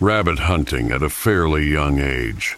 rabbit 0.00 0.38
hunting 0.38 0.90
at 0.90 1.02
a 1.02 1.10
fairly 1.10 1.68
young 1.68 2.00
age. 2.00 2.56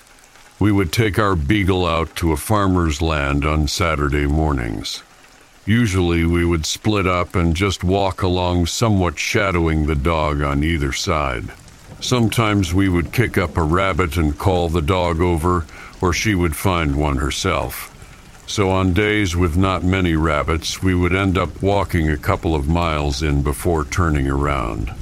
We 0.60 0.70
would 0.70 0.92
take 0.92 1.18
our 1.18 1.34
beagle 1.34 1.84
out 1.84 2.14
to 2.16 2.30
a 2.30 2.36
farmer's 2.36 3.02
land 3.02 3.44
on 3.44 3.66
Saturday 3.66 4.28
mornings. 4.28 5.02
Usually 5.66 6.24
we 6.24 6.44
would 6.44 6.64
split 6.64 7.04
up 7.04 7.34
and 7.34 7.56
just 7.56 7.82
walk 7.82 8.22
along, 8.22 8.66
somewhat 8.66 9.18
shadowing 9.18 9.86
the 9.86 9.96
dog 9.96 10.40
on 10.40 10.62
either 10.62 10.92
side. 10.92 11.50
Sometimes 12.00 12.72
we 12.72 12.88
would 12.88 13.12
kick 13.12 13.36
up 13.36 13.56
a 13.56 13.62
rabbit 13.62 14.16
and 14.16 14.38
call 14.38 14.68
the 14.68 14.80
dog 14.80 15.20
over, 15.20 15.66
or 16.00 16.12
she 16.12 16.36
would 16.36 16.54
find 16.54 16.94
one 16.94 17.16
herself. 17.16 17.88
So 18.46 18.70
on 18.70 18.92
days 18.92 19.34
with 19.34 19.56
not 19.56 19.82
many 19.82 20.14
rabbits, 20.14 20.80
we 20.80 20.94
would 20.94 21.14
end 21.14 21.36
up 21.36 21.60
walking 21.60 22.08
a 22.08 22.16
couple 22.16 22.54
of 22.54 22.68
miles 22.68 23.20
in 23.20 23.42
before 23.42 23.84
turning 23.84 24.28
around. 24.28 24.92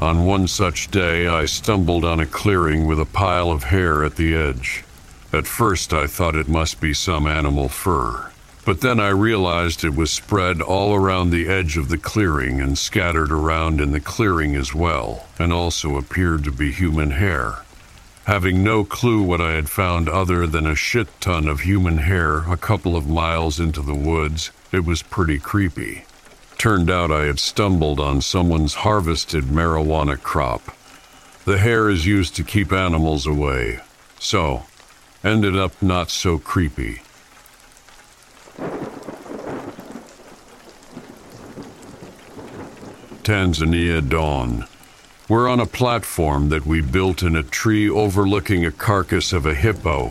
On 0.00 0.24
one 0.24 0.46
such 0.46 0.92
day, 0.92 1.26
I 1.26 1.46
stumbled 1.46 2.04
on 2.04 2.20
a 2.20 2.26
clearing 2.26 2.86
with 2.86 3.00
a 3.00 3.04
pile 3.04 3.50
of 3.50 3.64
hair 3.64 4.04
at 4.04 4.14
the 4.14 4.32
edge. 4.32 4.84
At 5.32 5.48
first, 5.48 5.92
I 5.92 6.06
thought 6.06 6.36
it 6.36 6.48
must 6.48 6.80
be 6.80 6.94
some 6.94 7.26
animal 7.26 7.68
fur, 7.68 8.30
but 8.64 8.80
then 8.80 9.00
I 9.00 9.08
realized 9.08 9.82
it 9.82 9.96
was 9.96 10.12
spread 10.12 10.62
all 10.62 10.94
around 10.94 11.30
the 11.30 11.48
edge 11.48 11.76
of 11.76 11.88
the 11.88 11.98
clearing 11.98 12.60
and 12.60 12.78
scattered 12.78 13.32
around 13.32 13.80
in 13.80 13.90
the 13.90 14.00
clearing 14.00 14.54
as 14.54 14.72
well, 14.72 15.26
and 15.36 15.52
also 15.52 15.96
appeared 15.96 16.44
to 16.44 16.52
be 16.52 16.70
human 16.70 17.10
hair. 17.10 17.64
Having 18.26 18.62
no 18.62 18.84
clue 18.84 19.22
what 19.22 19.40
I 19.40 19.52
had 19.52 19.68
found 19.68 20.08
other 20.08 20.46
than 20.46 20.66
a 20.66 20.76
shit 20.76 21.08
ton 21.20 21.48
of 21.48 21.60
human 21.60 21.98
hair 21.98 22.44
a 22.50 22.56
couple 22.56 22.94
of 22.94 23.08
miles 23.08 23.58
into 23.58 23.82
the 23.82 23.96
woods, 23.96 24.52
it 24.70 24.84
was 24.84 25.02
pretty 25.02 25.40
creepy. 25.40 26.04
Turned 26.58 26.90
out 26.90 27.12
I 27.12 27.26
had 27.26 27.38
stumbled 27.38 28.00
on 28.00 28.20
someone's 28.20 28.74
harvested 28.74 29.44
marijuana 29.44 30.20
crop. 30.20 30.76
The 31.44 31.58
hair 31.58 31.88
is 31.88 32.04
used 32.04 32.34
to 32.34 32.42
keep 32.42 32.72
animals 32.72 33.28
away, 33.28 33.78
so 34.18 34.64
ended 35.22 35.56
up 35.56 35.80
not 35.80 36.10
so 36.10 36.36
creepy. 36.36 37.00
Tanzania 43.22 44.06
Dawn. 44.06 44.66
We're 45.28 45.48
on 45.48 45.60
a 45.60 45.66
platform 45.66 46.48
that 46.48 46.66
we 46.66 46.80
built 46.80 47.22
in 47.22 47.36
a 47.36 47.44
tree 47.44 47.88
overlooking 47.88 48.64
a 48.64 48.72
carcass 48.72 49.32
of 49.32 49.46
a 49.46 49.54
hippo, 49.54 50.10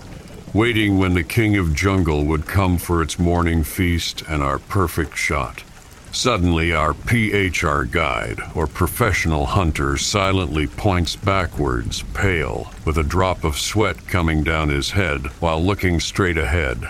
waiting 0.54 0.98
when 0.98 1.14
the 1.14 1.24
king 1.24 1.58
of 1.58 1.76
jungle 1.76 2.24
would 2.24 2.46
come 2.46 2.78
for 2.78 3.02
its 3.02 3.20
morning 3.20 3.64
feast 3.64 4.24
and 4.30 4.42
our 4.42 4.60
perfect 4.60 5.18
shot. 5.18 5.64
Suddenly, 6.12 6.74
our 6.74 6.94
PHR 6.94 7.92
guide, 7.92 8.40
or 8.56 8.66
professional 8.66 9.46
hunter, 9.46 9.98
silently 9.98 10.66
points 10.66 11.16
backwards, 11.16 12.04
pale, 12.14 12.72
with 12.86 12.98
a 12.98 13.04
drop 13.04 13.44
of 13.44 13.58
sweat 13.58 14.08
coming 14.08 14.44
down 14.44 14.70
his 14.70 14.92
head 14.92 15.28
while 15.40 15.64
looking 15.64 16.00
straight 16.00 16.38
ahead. 16.38 16.90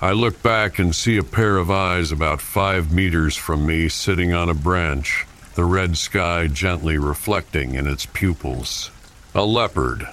I 0.00 0.12
look 0.12 0.42
back 0.42 0.78
and 0.78 0.94
see 0.94 1.16
a 1.16 1.22
pair 1.22 1.56
of 1.56 1.70
eyes 1.70 2.12
about 2.12 2.40
five 2.40 2.92
meters 2.92 3.36
from 3.36 3.66
me 3.66 3.88
sitting 3.88 4.32
on 4.32 4.48
a 4.48 4.54
branch, 4.54 5.26
the 5.54 5.64
red 5.64 5.96
sky 5.96 6.46
gently 6.46 6.98
reflecting 6.98 7.74
in 7.74 7.86
its 7.86 8.06
pupils. 8.06 8.90
A 9.34 9.44
leopard. 9.44 10.08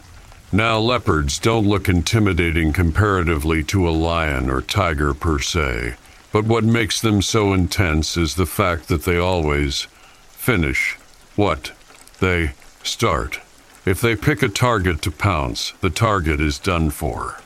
Now, 0.52 0.80
leopards 0.80 1.40
don't 1.40 1.67
look 1.67 1.90
intimidating 1.90 2.73
comparatively 2.73 3.64
to 3.66 3.88
a 3.88 3.92
lion 3.92 4.50
or 4.50 4.62
tiger 4.62 5.14
per 5.14 5.40
se. 5.40 5.95
But 6.32 6.46
what 6.46 6.64
makes 6.64 7.02
them 7.02 7.22
so 7.22 7.54
intense 7.54 8.16
is 8.16 8.36
the 8.36 8.46
fact 8.46 8.88
that 8.88 9.04
they 9.04 9.18
always 9.18 9.88
finish 10.30 10.96
what 11.36 11.72
they 12.20 12.52
start. 12.84 13.40
If 13.86 14.02
they 14.02 14.16
pick 14.16 14.44
a 14.44 14.50
target 14.50 15.02
to 15.04 15.12
pounce, 15.12 15.73
the 15.82 15.89
target 15.89 16.39
is 16.39 16.60
done 16.60 16.92
for. 16.92 17.39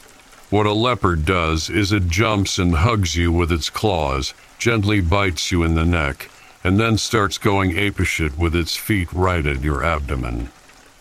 What 0.49 0.65
a 0.65 0.73
leopard 0.73 1.25
does 1.25 1.69
is 1.69 1.91
it 1.91 2.09
jumps 2.09 2.59
and 2.59 2.75
hugs 2.75 3.15
you 3.15 3.31
with 3.31 3.51
its 3.51 3.69
claws, 3.69 4.33
gently 4.59 5.01
bites 5.01 5.51
you 5.51 5.63
in 5.63 5.75
the 5.75 5.85
neck, 5.85 6.29
and 6.63 6.79
then 6.79 6.97
starts 6.97 7.37
going 7.37 7.71
apeshit 7.71 8.37
with 8.37 8.55
its 8.55 8.75
feet 8.75 9.11
right 9.13 9.45
at 9.45 9.61
your 9.61 9.83
abdomen. 9.83 10.49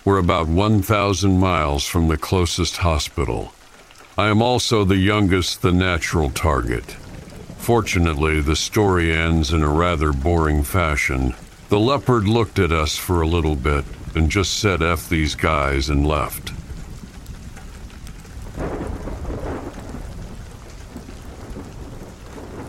We're 0.05 0.19
about 0.19 0.49
1,000 0.49 1.39
miles 1.39 1.85
from 1.87 2.09
the 2.09 2.17
closest 2.17 2.79
hospital. 2.79 3.53
I 4.17 4.29
am 4.29 4.41
also 4.43 4.85
the 4.85 4.97
youngest, 4.97 5.63
the 5.63 5.73
natural 5.73 6.31
target. 6.31 6.97
Fortunately, 7.63 8.41
the 8.41 8.57
story 8.57 9.15
ends 9.15 9.53
in 9.53 9.63
a 9.63 9.71
rather 9.71 10.13
boring 10.13 10.65
fashion. 10.65 11.33
The 11.69 11.79
leopard 11.79 12.27
looked 12.27 12.59
at 12.59 12.73
us 12.73 12.97
for 12.97 13.21
a 13.21 13.27
little 13.29 13.55
bit 13.55 13.85
and 14.17 14.29
just 14.29 14.59
said 14.59 14.83
F 14.83 15.09
these 15.09 15.37
guys 15.37 15.89
and 15.89 16.05
left. 16.05 16.51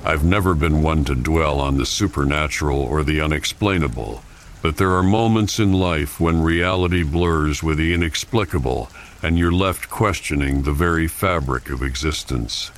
I've 0.05 0.23
never 0.23 0.53
been 0.53 0.83
one 0.83 1.03
to 1.05 1.15
dwell 1.15 1.59
on 1.59 1.79
the 1.79 1.87
supernatural 1.87 2.79
or 2.79 3.03
the 3.03 3.19
unexplainable, 3.19 4.21
but 4.61 4.77
there 4.77 4.91
are 4.91 5.01
moments 5.01 5.57
in 5.57 5.73
life 5.73 6.19
when 6.19 6.43
reality 6.43 7.01
blurs 7.01 7.63
with 7.63 7.79
the 7.79 7.95
inexplicable 7.95 8.91
and 9.23 9.39
you're 9.39 9.51
left 9.51 9.89
questioning 9.89 10.61
the 10.61 10.71
very 10.71 11.07
fabric 11.07 11.71
of 11.71 11.81
existence. 11.81 12.69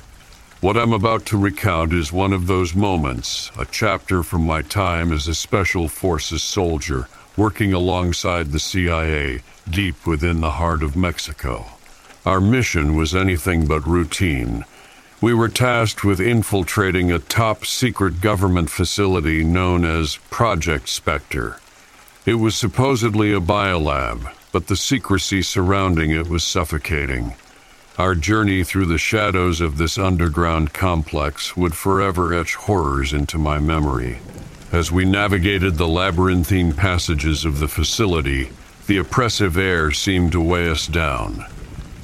What 0.66 0.76
I'm 0.76 0.92
about 0.92 1.24
to 1.26 1.38
recount 1.38 1.92
is 1.92 2.12
one 2.12 2.32
of 2.32 2.48
those 2.48 2.74
moments, 2.74 3.52
a 3.56 3.64
chapter 3.64 4.24
from 4.24 4.44
my 4.44 4.62
time 4.62 5.12
as 5.12 5.28
a 5.28 5.34
Special 5.36 5.86
Forces 5.86 6.42
soldier 6.42 7.06
working 7.36 7.72
alongside 7.72 8.50
the 8.50 8.58
CIA 8.58 9.42
deep 9.70 10.04
within 10.04 10.40
the 10.40 10.50
heart 10.50 10.82
of 10.82 10.96
Mexico. 10.96 11.66
Our 12.24 12.40
mission 12.40 12.96
was 12.96 13.14
anything 13.14 13.68
but 13.68 13.86
routine. 13.86 14.64
We 15.20 15.34
were 15.34 15.48
tasked 15.48 16.02
with 16.02 16.18
infiltrating 16.18 17.12
a 17.12 17.20
top 17.20 17.64
secret 17.64 18.20
government 18.20 18.68
facility 18.68 19.44
known 19.44 19.84
as 19.84 20.18
Project 20.30 20.88
Spectre. 20.88 21.60
It 22.24 22.40
was 22.40 22.56
supposedly 22.56 23.32
a 23.32 23.38
biolab, 23.38 24.34
but 24.50 24.66
the 24.66 24.74
secrecy 24.74 25.42
surrounding 25.42 26.10
it 26.10 26.28
was 26.28 26.42
suffocating. 26.42 27.34
Our 27.98 28.14
journey 28.14 28.62
through 28.62 28.86
the 28.86 28.98
shadows 28.98 29.62
of 29.62 29.78
this 29.78 29.96
underground 29.96 30.74
complex 30.74 31.56
would 31.56 31.74
forever 31.74 32.34
etch 32.34 32.54
horrors 32.54 33.14
into 33.14 33.38
my 33.38 33.58
memory. 33.58 34.18
As 34.70 34.92
we 34.92 35.06
navigated 35.06 35.76
the 35.76 35.88
labyrinthine 35.88 36.74
passages 36.74 37.46
of 37.46 37.58
the 37.58 37.68
facility, 37.68 38.50
the 38.86 38.98
oppressive 38.98 39.56
air 39.56 39.92
seemed 39.92 40.32
to 40.32 40.42
weigh 40.42 40.68
us 40.68 40.86
down. 40.86 41.46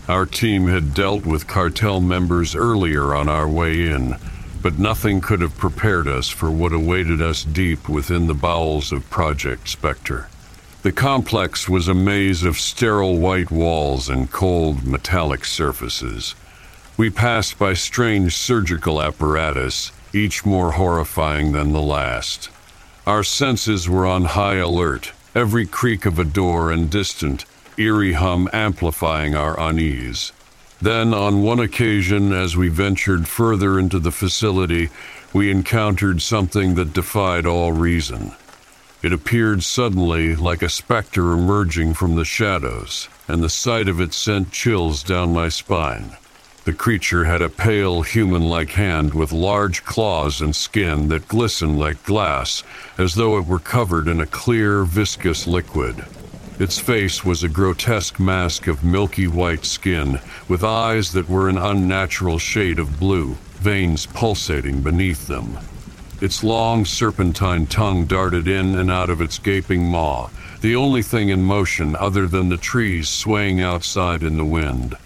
Our 0.09 0.25
team 0.25 0.67
had 0.67 0.95
dealt 0.95 1.27
with 1.27 1.47
cartel 1.47 2.01
members 2.01 2.57
earlier 2.57 3.15
on 3.15 3.29
our 3.29 3.47
way 3.47 3.87
in, 3.87 4.17
but 4.63 4.79
nothing 4.79 5.21
could 5.21 5.43
have 5.43 5.59
prepared 5.59 6.09
us 6.09 6.31
for 6.31 6.51
what 6.51 6.73
awaited 6.73 7.21
us 7.21 7.45
deep 7.45 7.87
within 7.87 8.29
the 8.29 8.35
bowels 8.35 8.93
of 8.93 9.11
Project 9.11 9.69
Spectre. 9.69 10.31
The 10.83 10.91
complex 10.91 11.69
was 11.69 11.87
a 11.87 11.95
maze 11.95 12.43
of 12.43 12.59
sterile 12.59 13.17
white 13.17 13.53
walls 13.53 14.09
and 14.09 14.29
cold 14.29 14.85
metallic 14.85 15.45
surfaces. 15.45 16.35
We 16.97 17.09
passed 17.09 17.57
by 17.57 17.75
strange 17.75 18.35
surgical 18.37 19.01
apparatus, 19.01 19.93
each 20.13 20.45
more 20.45 20.73
horrifying 20.73 21.53
than 21.53 21.73
the 21.73 21.81
last. 21.81 22.51
Our 23.07 23.23
senses 23.23 23.89
were 23.89 24.07
on 24.07 24.25
high 24.25 24.57
alert, 24.57 25.13
every 25.37 25.67
creak 25.67 26.05
of 26.05 26.19
a 26.19 26.25
door 26.25 26.73
and 26.73 26.91
distant, 26.91 27.45
eerie 27.79 28.15
hum 28.15 28.49
amplifying 28.53 29.37
our 29.37 29.59
unease. 29.61 30.33
Then, 30.81 31.15
on 31.15 31.43
one 31.43 31.61
occasion, 31.61 32.33
as 32.33 32.57
we 32.57 32.69
ventured 32.69 33.29
further 33.29 33.79
into 33.79 34.01
the 34.01 34.11
facility, 34.11 34.91
we 35.33 35.49
encountered 35.49 36.21
something 36.23 36.75
that 36.75 36.93
defied 36.93 37.47
all 37.47 37.71
reason. 37.71 38.33
It 39.03 39.13
appeared 39.13 39.65
suddenly 39.65 40.37
like 40.37 40.63
a 40.63 40.69
specter 40.69 41.33
emerging 41.33 41.95
from 41.95 42.15
the 42.15 42.25
shadows, 42.25 43.09
and 43.27 43.43
the 43.43 43.49
sight 43.49 43.89
of 43.89 44.01
it 44.01 44.15
sent 44.15 44.53
chills 44.53 45.03
down 45.03 45.33
my 45.33 45.49
spine. 45.49 46.17
The 46.65 46.73
creature 46.73 47.25
had 47.25 47.43
a 47.43 47.49
pale 47.49 48.03
human 48.03 48.49
like 48.49 48.71
hand 48.71 49.13
with 49.13 49.33
large 49.33 49.85
claws 49.85 50.41
and 50.41 50.55
skin 50.55 51.09
that 51.09 51.27
glistened 51.27 51.81
like 51.81 52.05
glass, 52.05 52.63
as 52.97 53.17
though 53.17 53.37
it 53.39 53.47
were 53.47 53.59
covered 53.59 54.07
in 54.07 54.21
a 54.21 54.27
clear, 54.27 54.85
viscous 54.85 55.49
liquid. 55.49 56.05
Its 56.61 56.79
face 56.79 57.25
was 57.25 57.43
a 57.43 57.49
grotesque 57.49 58.21
mask 58.21 58.69
of 58.69 58.85
milky 58.85 59.27
white 59.27 59.65
skin, 59.65 60.21
with 60.47 60.63
eyes 60.63 61.11
that 61.11 61.29
were 61.29 61.49
an 61.49 61.59
unnatural 61.59 62.39
shade 62.39 62.79
of 62.79 63.01
blue, 63.01 63.37
veins 63.55 64.07
pulsating 64.07 64.81
beneath 64.81 65.27
them. 65.27 65.59
Its 66.23 66.45
long 66.45 66.85
serpentine 66.85 67.67
tongue 67.67 68.05
darted 68.07 68.47
in 68.47 68.79
and 68.79 68.93
out 68.93 69.11
of 69.11 69.21
its 69.21 69.41
gaping 69.41 69.83
maw, 69.83 70.29
the 70.61 70.77
only 70.77 71.03
thing 71.03 71.31
in 71.31 71.43
motion 71.43 71.97
other 71.97 72.29
than 72.29 72.49
the 72.49 72.57
trees 72.57 73.09
swaying 73.09 73.61
outside 73.61 74.23
in 74.23 74.37
the 74.37 74.45
wind. 74.45 74.97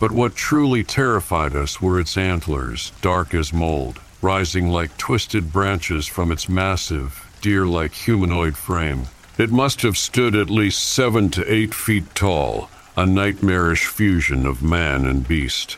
But 0.00 0.10
what 0.10 0.34
truly 0.34 0.82
terrified 0.82 1.54
us 1.54 1.82
were 1.82 2.00
its 2.00 2.16
antlers, 2.16 2.92
dark 3.02 3.34
as 3.34 3.52
mold, 3.52 4.00
rising 4.22 4.70
like 4.70 4.96
twisted 4.96 5.52
branches 5.52 6.06
from 6.06 6.32
its 6.32 6.48
massive, 6.48 7.22
deer 7.42 7.66
like 7.66 7.92
humanoid 7.92 8.56
frame. 8.56 9.08
It 9.36 9.52
must 9.52 9.82
have 9.82 9.98
stood 9.98 10.34
at 10.34 10.48
least 10.48 10.82
seven 10.82 11.28
to 11.32 11.52
eight 11.52 11.74
feet 11.74 12.14
tall, 12.14 12.70
a 12.96 13.04
nightmarish 13.04 13.84
fusion 13.84 14.46
of 14.46 14.62
man 14.62 15.04
and 15.04 15.28
beast. 15.28 15.76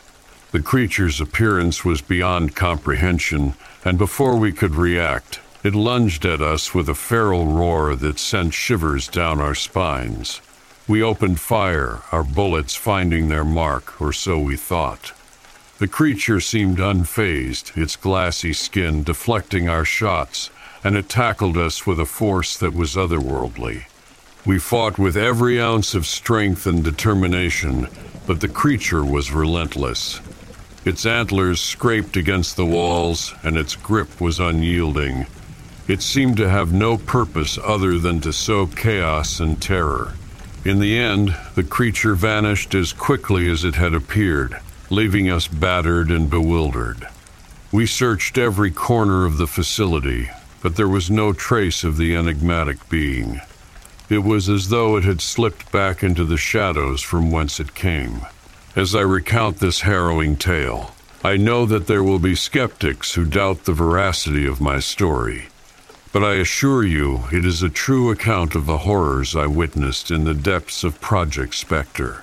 The 0.52 0.62
creature's 0.62 1.20
appearance 1.20 1.84
was 1.84 2.00
beyond 2.00 2.54
comprehension, 2.54 3.54
and 3.86 3.98
before 3.98 4.34
we 4.34 4.50
could 4.50 4.74
react, 4.74 5.38
it 5.62 5.72
lunged 5.72 6.24
at 6.26 6.42
us 6.42 6.74
with 6.74 6.88
a 6.88 6.94
feral 6.94 7.46
roar 7.46 7.94
that 7.94 8.18
sent 8.18 8.52
shivers 8.52 9.06
down 9.06 9.40
our 9.40 9.54
spines. 9.54 10.40
We 10.88 11.04
opened 11.04 11.38
fire, 11.38 12.02
our 12.10 12.24
bullets 12.24 12.74
finding 12.74 13.28
their 13.28 13.44
mark, 13.44 14.00
or 14.00 14.12
so 14.12 14.40
we 14.40 14.56
thought. 14.56 15.12
The 15.78 15.86
creature 15.86 16.40
seemed 16.40 16.78
unfazed, 16.78 17.80
its 17.80 17.94
glassy 17.94 18.52
skin 18.52 19.04
deflecting 19.04 19.68
our 19.68 19.84
shots, 19.84 20.50
and 20.82 20.96
it 20.96 21.08
tackled 21.08 21.56
us 21.56 21.86
with 21.86 22.00
a 22.00 22.06
force 22.06 22.56
that 22.56 22.74
was 22.74 22.96
otherworldly. 22.96 23.84
We 24.44 24.58
fought 24.58 24.98
with 24.98 25.16
every 25.16 25.60
ounce 25.60 25.94
of 25.94 26.06
strength 26.06 26.66
and 26.66 26.82
determination, 26.82 27.86
but 28.26 28.40
the 28.40 28.48
creature 28.48 29.04
was 29.04 29.30
relentless. 29.30 30.20
Its 30.86 31.04
antlers 31.04 31.60
scraped 31.60 32.16
against 32.16 32.54
the 32.54 32.64
walls, 32.64 33.34
and 33.42 33.56
its 33.56 33.74
grip 33.74 34.20
was 34.20 34.38
unyielding. 34.38 35.26
It 35.88 36.00
seemed 36.00 36.36
to 36.36 36.48
have 36.48 36.72
no 36.72 36.96
purpose 36.96 37.58
other 37.60 37.98
than 37.98 38.20
to 38.20 38.32
sow 38.32 38.68
chaos 38.68 39.40
and 39.40 39.60
terror. 39.60 40.14
In 40.64 40.78
the 40.78 40.96
end, 40.96 41.34
the 41.56 41.64
creature 41.64 42.14
vanished 42.14 42.72
as 42.72 42.92
quickly 42.92 43.50
as 43.50 43.64
it 43.64 43.74
had 43.74 43.94
appeared, 43.94 44.60
leaving 44.88 45.28
us 45.28 45.48
battered 45.48 46.12
and 46.12 46.30
bewildered. 46.30 47.08
We 47.72 47.86
searched 47.86 48.38
every 48.38 48.70
corner 48.70 49.26
of 49.26 49.38
the 49.38 49.48
facility, 49.48 50.30
but 50.62 50.76
there 50.76 50.86
was 50.86 51.10
no 51.10 51.32
trace 51.32 51.82
of 51.82 51.96
the 51.96 52.14
enigmatic 52.14 52.88
being. 52.88 53.40
It 54.08 54.22
was 54.22 54.48
as 54.48 54.68
though 54.68 54.96
it 54.96 55.02
had 55.02 55.20
slipped 55.20 55.72
back 55.72 56.04
into 56.04 56.24
the 56.24 56.36
shadows 56.36 57.02
from 57.02 57.32
whence 57.32 57.58
it 57.58 57.74
came. 57.74 58.20
As 58.76 58.94
I 58.94 59.00
recount 59.00 59.58
this 59.58 59.80
harrowing 59.80 60.36
tale, 60.36 60.94
I 61.24 61.38
know 61.38 61.64
that 61.64 61.86
there 61.86 62.04
will 62.04 62.18
be 62.18 62.34
skeptics 62.34 63.14
who 63.14 63.24
doubt 63.24 63.64
the 63.64 63.72
veracity 63.72 64.46
of 64.46 64.60
my 64.60 64.80
story. 64.80 65.46
But 66.12 66.22
I 66.22 66.34
assure 66.34 66.84
you, 66.84 67.22
it 67.32 67.46
is 67.46 67.62
a 67.62 67.70
true 67.70 68.10
account 68.10 68.54
of 68.54 68.66
the 68.66 68.84
horrors 68.84 69.34
I 69.34 69.46
witnessed 69.46 70.10
in 70.10 70.24
the 70.24 70.34
depths 70.34 70.84
of 70.84 71.00
Project 71.00 71.54
Spectre. 71.54 72.22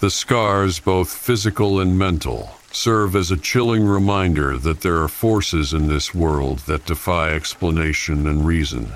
The 0.00 0.10
scars, 0.10 0.80
both 0.80 1.14
physical 1.14 1.78
and 1.78 1.96
mental, 1.96 2.56
serve 2.72 3.14
as 3.14 3.30
a 3.30 3.36
chilling 3.36 3.86
reminder 3.86 4.58
that 4.58 4.80
there 4.80 5.00
are 5.00 5.06
forces 5.06 5.72
in 5.72 5.86
this 5.86 6.12
world 6.12 6.58
that 6.66 6.86
defy 6.86 7.30
explanation 7.30 8.26
and 8.26 8.44
reason. 8.44 8.94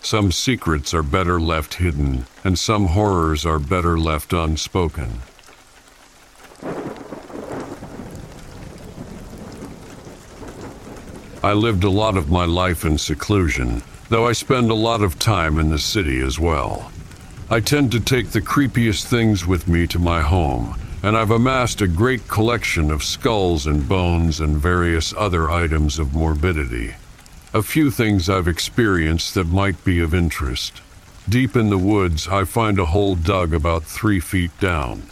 Some 0.00 0.32
secrets 0.32 0.92
are 0.92 1.04
better 1.04 1.40
left 1.40 1.74
hidden, 1.74 2.26
and 2.42 2.58
some 2.58 2.86
horrors 2.86 3.46
are 3.46 3.60
better 3.60 3.96
left 3.96 4.32
unspoken. 4.32 5.22
I 11.44 11.54
lived 11.54 11.82
a 11.82 11.90
lot 11.90 12.16
of 12.16 12.30
my 12.30 12.44
life 12.44 12.84
in 12.84 12.96
seclusion, 12.98 13.82
though 14.10 14.28
I 14.28 14.32
spend 14.32 14.70
a 14.70 14.74
lot 14.74 15.02
of 15.02 15.18
time 15.18 15.58
in 15.58 15.70
the 15.70 15.78
city 15.78 16.20
as 16.20 16.38
well. 16.38 16.92
I 17.50 17.58
tend 17.58 17.90
to 17.92 18.00
take 18.00 18.30
the 18.30 18.40
creepiest 18.40 19.06
things 19.06 19.44
with 19.44 19.66
me 19.66 19.88
to 19.88 19.98
my 19.98 20.20
home, 20.20 20.78
and 21.02 21.16
I've 21.16 21.32
amassed 21.32 21.80
a 21.80 21.88
great 21.88 22.28
collection 22.28 22.92
of 22.92 23.02
skulls 23.02 23.66
and 23.66 23.88
bones 23.88 24.38
and 24.38 24.56
various 24.56 25.12
other 25.18 25.50
items 25.50 25.98
of 25.98 26.14
morbidity. 26.14 26.94
A 27.52 27.62
few 27.62 27.90
things 27.90 28.30
I've 28.30 28.46
experienced 28.46 29.34
that 29.34 29.48
might 29.48 29.84
be 29.84 29.98
of 29.98 30.14
interest. 30.14 30.80
Deep 31.28 31.56
in 31.56 31.70
the 31.70 31.76
woods, 31.76 32.28
I 32.28 32.44
find 32.44 32.78
a 32.78 32.86
hole 32.86 33.16
dug 33.16 33.52
about 33.52 33.82
three 33.82 34.20
feet 34.20 34.52
down. 34.60 35.02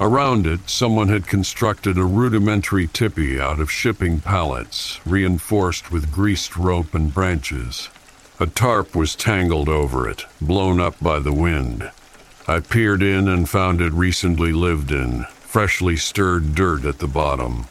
Around 0.00 0.46
it, 0.46 0.68
someone 0.68 1.08
had 1.08 1.28
constructed 1.28 1.96
a 1.96 2.04
rudimentary 2.04 2.88
tipi 2.88 3.40
out 3.40 3.60
of 3.60 3.70
shipping 3.70 4.20
pallets, 4.20 5.00
reinforced 5.06 5.92
with 5.92 6.10
greased 6.10 6.56
rope 6.56 6.94
and 6.94 7.14
branches. 7.14 7.88
A 8.40 8.46
tarp 8.46 8.96
was 8.96 9.14
tangled 9.14 9.68
over 9.68 10.08
it, 10.08 10.24
blown 10.40 10.80
up 10.80 10.96
by 11.00 11.20
the 11.20 11.32
wind. 11.32 11.92
I 12.48 12.58
peered 12.58 13.02
in 13.02 13.28
and 13.28 13.48
found 13.48 13.80
it 13.80 13.92
recently 13.92 14.52
lived 14.52 14.90
in, 14.90 15.26
freshly 15.30 15.96
stirred 15.96 16.56
dirt 16.56 16.84
at 16.84 16.98
the 16.98 17.06
bottom. 17.06 17.66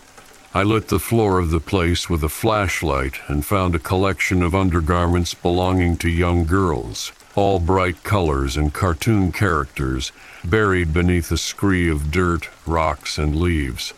I 0.53 0.63
lit 0.63 0.87
the 0.87 0.99
floor 0.99 1.39
of 1.39 1.49
the 1.49 1.59
place 1.59 2.09
with 2.09 2.23
a 2.23 2.29
flashlight 2.29 3.19
and 3.27 3.45
found 3.45 3.75
a 3.75 3.79
collection 3.79 4.41
of 4.41 4.55
undergarments 4.55 5.33
belonging 5.33 5.97
to 5.97 6.09
young 6.09 6.45
girls, 6.45 7.11
all 7.35 7.59
bright 7.59 8.03
colors 8.03 8.57
and 8.57 8.73
cartoon 8.73 9.31
characters, 9.31 10.11
buried 10.43 10.93
beneath 10.93 11.31
a 11.31 11.37
scree 11.37 11.89
of 11.89 12.11
dirt, 12.11 12.49
rocks, 12.65 13.17
and 13.17 13.35
leaves. 13.35 13.93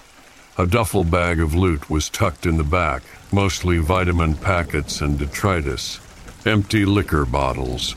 A 0.57 0.65
duffel 0.65 1.03
bag 1.03 1.39
of 1.39 1.53
loot 1.53 1.89
was 1.89 2.09
tucked 2.09 2.45
in 2.45 2.57
the 2.57 2.63
back, 2.63 3.03
mostly 3.31 3.77
vitamin 3.77 4.35
packets 4.35 5.01
and 5.01 5.19
detritus 5.19 5.99
empty 6.45 6.85
liquor 6.85 7.25
bottles, 7.25 7.95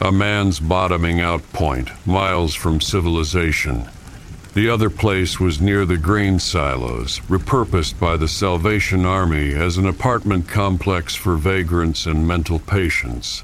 a 0.00 0.12
man's 0.12 0.60
bottoming 0.60 1.20
out 1.20 1.42
point, 1.52 1.90
miles 2.06 2.54
from 2.54 2.80
civilization. 2.80 3.88
The 4.54 4.70
other 4.70 4.88
place 4.88 5.40
was 5.40 5.60
near 5.60 5.84
the 5.84 5.96
grain 5.96 6.38
silos, 6.38 7.18
repurposed 7.28 7.98
by 7.98 8.16
the 8.16 8.28
Salvation 8.28 9.04
Army 9.04 9.52
as 9.54 9.78
an 9.78 9.86
apartment 9.86 10.48
complex 10.48 11.14
for 11.14 11.36
vagrants 11.36 12.06
and 12.06 12.26
mental 12.26 12.60
patients. 12.60 13.42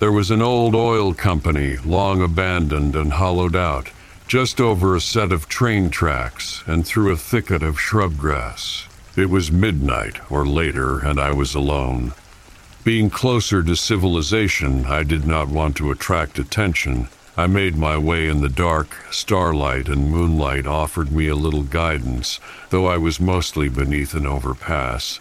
There 0.00 0.12
was 0.12 0.30
an 0.30 0.42
old 0.42 0.74
oil 0.74 1.14
company, 1.14 1.76
long 1.84 2.20
abandoned 2.20 2.96
and 2.96 3.12
hollowed 3.12 3.54
out, 3.54 3.90
just 4.26 4.60
over 4.60 4.96
a 4.96 5.00
set 5.00 5.30
of 5.30 5.48
train 5.48 5.88
tracks 5.88 6.64
and 6.66 6.84
through 6.84 7.12
a 7.12 7.16
thicket 7.16 7.62
of 7.62 7.80
shrub 7.80 8.16
grass. 8.16 8.86
It 9.16 9.30
was 9.30 9.52
midnight 9.52 10.18
or 10.30 10.44
later, 10.44 10.98
and 10.98 11.20
I 11.20 11.32
was 11.32 11.54
alone. 11.54 12.12
Being 12.82 13.08
closer 13.08 13.62
to 13.62 13.76
civilization, 13.76 14.84
I 14.86 15.04
did 15.04 15.26
not 15.26 15.48
want 15.48 15.76
to 15.76 15.92
attract 15.92 16.38
attention. 16.40 17.08
I 17.36 17.46
made 17.46 17.76
my 17.76 17.96
way 17.96 18.26
in 18.26 18.40
the 18.40 18.48
dark. 18.48 18.96
Starlight 19.12 19.88
and 19.88 20.10
moonlight 20.10 20.66
offered 20.66 21.12
me 21.12 21.28
a 21.28 21.36
little 21.36 21.62
guidance, 21.62 22.40
though 22.70 22.86
I 22.86 22.98
was 22.98 23.20
mostly 23.20 23.68
beneath 23.68 24.14
an 24.14 24.26
overpass. 24.26 25.20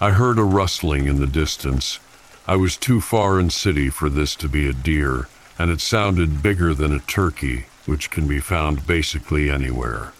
I 0.00 0.10
heard 0.10 0.38
a 0.38 0.44
rustling 0.44 1.06
in 1.06 1.20
the 1.20 1.26
distance. 1.26 2.00
I 2.48 2.56
was 2.56 2.78
too 2.78 3.02
far 3.02 3.38
in 3.38 3.50
city 3.50 3.90
for 3.90 4.08
this 4.08 4.34
to 4.36 4.48
be 4.48 4.66
a 4.66 4.72
deer, 4.72 5.28
and 5.58 5.70
it 5.70 5.82
sounded 5.82 6.42
bigger 6.42 6.72
than 6.72 6.94
a 6.94 6.98
turkey, 7.00 7.66
which 7.84 8.10
can 8.10 8.26
be 8.26 8.40
found 8.40 8.86
basically 8.86 9.50
anywhere. 9.50 10.14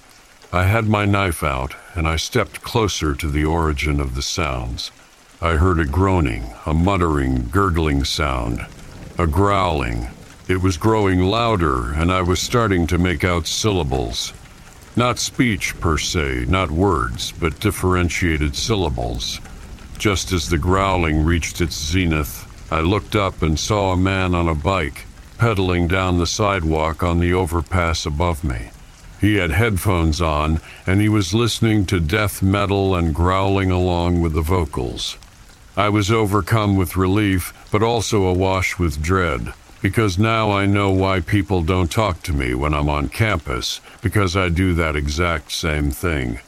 I 0.52 0.64
had 0.64 0.86
my 0.88 1.06
knife 1.06 1.42
out, 1.42 1.74
and 1.94 2.06
I 2.06 2.16
stepped 2.16 2.60
closer 2.60 3.14
to 3.14 3.30
the 3.30 3.46
origin 3.46 3.98
of 3.98 4.14
the 4.14 4.20
sounds. 4.20 4.90
I 5.40 5.52
heard 5.52 5.80
a 5.80 5.86
groaning, 5.86 6.52
a 6.66 6.74
muttering, 6.74 7.48
gurgling 7.50 8.04
sound, 8.04 8.66
a 9.16 9.26
growling. 9.26 10.08
It 10.48 10.60
was 10.60 10.76
growing 10.76 11.22
louder, 11.22 11.94
and 11.94 12.12
I 12.12 12.20
was 12.20 12.40
starting 12.40 12.86
to 12.88 12.98
make 12.98 13.24
out 13.24 13.46
syllables. 13.46 14.34
Not 14.96 15.18
speech 15.18 15.80
per 15.80 15.96
se, 15.96 16.44
not 16.46 16.70
words, 16.70 17.32
but 17.32 17.58
differentiated 17.58 18.54
syllables. 18.54 19.40
Just 19.98 20.30
as 20.30 20.48
the 20.48 20.58
growling 20.58 21.24
reached 21.24 21.60
its 21.60 21.74
zenith, 21.74 22.46
I 22.70 22.80
looked 22.80 23.16
up 23.16 23.42
and 23.42 23.58
saw 23.58 23.92
a 23.92 23.96
man 23.96 24.32
on 24.32 24.48
a 24.48 24.54
bike, 24.54 25.06
pedaling 25.38 25.88
down 25.88 26.18
the 26.18 26.26
sidewalk 26.26 27.02
on 27.02 27.18
the 27.18 27.32
overpass 27.32 28.06
above 28.06 28.44
me. 28.44 28.70
He 29.20 29.34
had 29.34 29.50
headphones 29.50 30.20
on, 30.20 30.60
and 30.86 31.00
he 31.00 31.08
was 31.08 31.34
listening 31.34 31.84
to 31.86 31.98
death 31.98 32.42
metal 32.42 32.94
and 32.94 33.12
growling 33.12 33.72
along 33.72 34.20
with 34.20 34.34
the 34.34 34.40
vocals. 34.40 35.18
I 35.76 35.88
was 35.88 36.12
overcome 36.12 36.76
with 36.76 36.96
relief, 36.96 37.52
but 37.72 37.82
also 37.82 38.24
awash 38.24 38.78
with 38.78 39.02
dread, 39.02 39.52
because 39.82 40.16
now 40.16 40.52
I 40.52 40.66
know 40.66 40.90
why 40.90 41.20
people 41.20 41.62
don't 41.62 41.90
talk 41.90 42.22
to 42.22 42.32
me 42.32 42.54
when 42.54 42.72
I'm 42.72 42.88
on 42.88 43.08
campus, 43.08 43.80
because 44.00 44.36
I 44.36 44.48
do 44.48 44.74
that 44.74 44.94
exact 44.94 45.50
same 45.50 45.90
thing. 45.90 46.38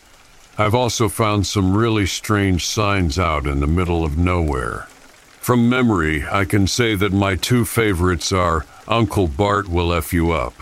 I've 0.60 0.74
also 0.74 1.08
found 1.08 1.46
some 1.46 1.74
really 1.74 2.04
strange 2.04 2.66
signs 2.66 3.18
out 3.18 3.46
in 3.46 3.60
the 3.60 3.66
middle 3.66 4.04
of 4.04 4.18
nowhere. 4.18 4.88
From 5.40 5.70
memory, 5.70 6.26
I 6.30 6.44
can 6.44 6.66
say 6.66 6.94
that 6.96 7.14
my 7.14 7.34
two 7.34 7.64
favorites 7.64 8.30
are 8.30 8.66
Uncle 8.86 9.26
Bart 9.26 9.68
Will 9.68 9.90
F 9.90 10.12
You 10.12 10.32
Up 10.32 10.52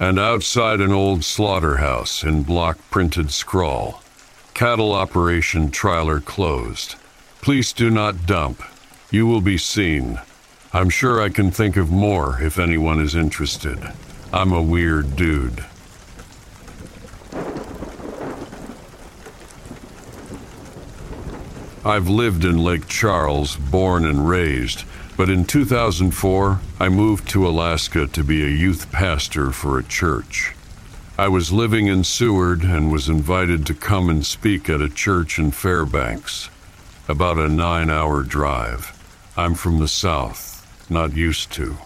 and 0.00 0.18
Outside 0.18 0.80
an 0.80 0.90
Old 0.90 1.22
Slaughterhouse 1.22 2.24
in 2.24 2.42
block 2.42 2.78
printed 2.90 3.30
scrawl. 3.30 4.02
Cattle 4.54 4.92
operation 4.92 5.70
trailer 5.70 6.18
closed. 6.18 6.96
Please 7.42 7.72
do 7.72 7.90
not 7.90 8.26
dump. 8.26 8.60
You 9.12 9.28
will 9.28 9.40
be 9.40 9.56
seen. 9.56 10.20
I'm 10.72 10.90
sure 10.90 11.22
I 11.22 11.28
can 11.28 11.52
think 11.52 11.76
of 11.76 11.92
more 11.92 12.42
if 12.42 12.58
anyone 12.58 13.00
is 13.00 13.14
interested. 13.14 13.78
I'm 14.32 14.52
a 14.52 14.60
weird 14.60 15.14
dude. 15.14 15.64
I've 21.84 22.08
lived 22.08 22.44
in 22.44 22.62
Lake 22.62 22.86
Charles, 22.86 23.56
born 23.56 24.04
and 24.04 24.28
raised, 24.28 24.84
But 25.16 25.28
in 25.28 25.44
2004, 25.44 26.60
I 26.78 26.88
moved 26.88 27.28
to 27.30 27.46
Alaska 27.46 28.06
to 28.06 28.22
be 28.22 28.44
a 28.44 28.48
youth 28.48 28.92
pastor 28.92 29.50
for 29.50 29.78
a 29.78 29.84
church. 29.84 30.54
I 31.18 31.26
was 31.26 31.52
living 31.52 31.88
in 31.88 32.04
Seward 32.04 32.62
and 32.62 32.92
was 32.92 33.08
invited 33.08 33.66
to 33.66 33.74
come 33.74 34.08
and 34.08 34.24
speak 34.24 34.70
at 34.70 34.80
a 34.80 34.88
church 34.88 35.40
in 35.40 35.50
Fairbanks, 35.50 36.50
about 37.08 37.38
a 37.38 37.48
nine 37.48 37.90
hour 37.90 38.22
drive. 38.22 38.96
I'm 39.36 39.54
from 39.54 39.80
the 39.80 39.88
South, 39.88 40.64
not 40.88 41.16
used 41.16 41.52
to. 41.54 41.78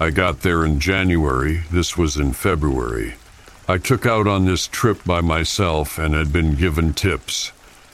I 0.00 0.10
got 0.10 0.40
there 0.40 0.64
in 0.64 0.80
January, 0.80 1.62
this 1.70 1.96
was 1.96 2.16
in 2.16 2.32
February. 2.32 3.14
I 3.68 3.78
took 3.78 4.06
out 4.06 4.26
on 4.26 4.44
this 4.44 4.66
trip 4.66 5.04
by 5.04 5.20
myself 5.20 5.98
and 5.98 6.14
had 6.14 6.32
been 6.32 6.56
given 6.56 6.92
tips. 6.92 7.52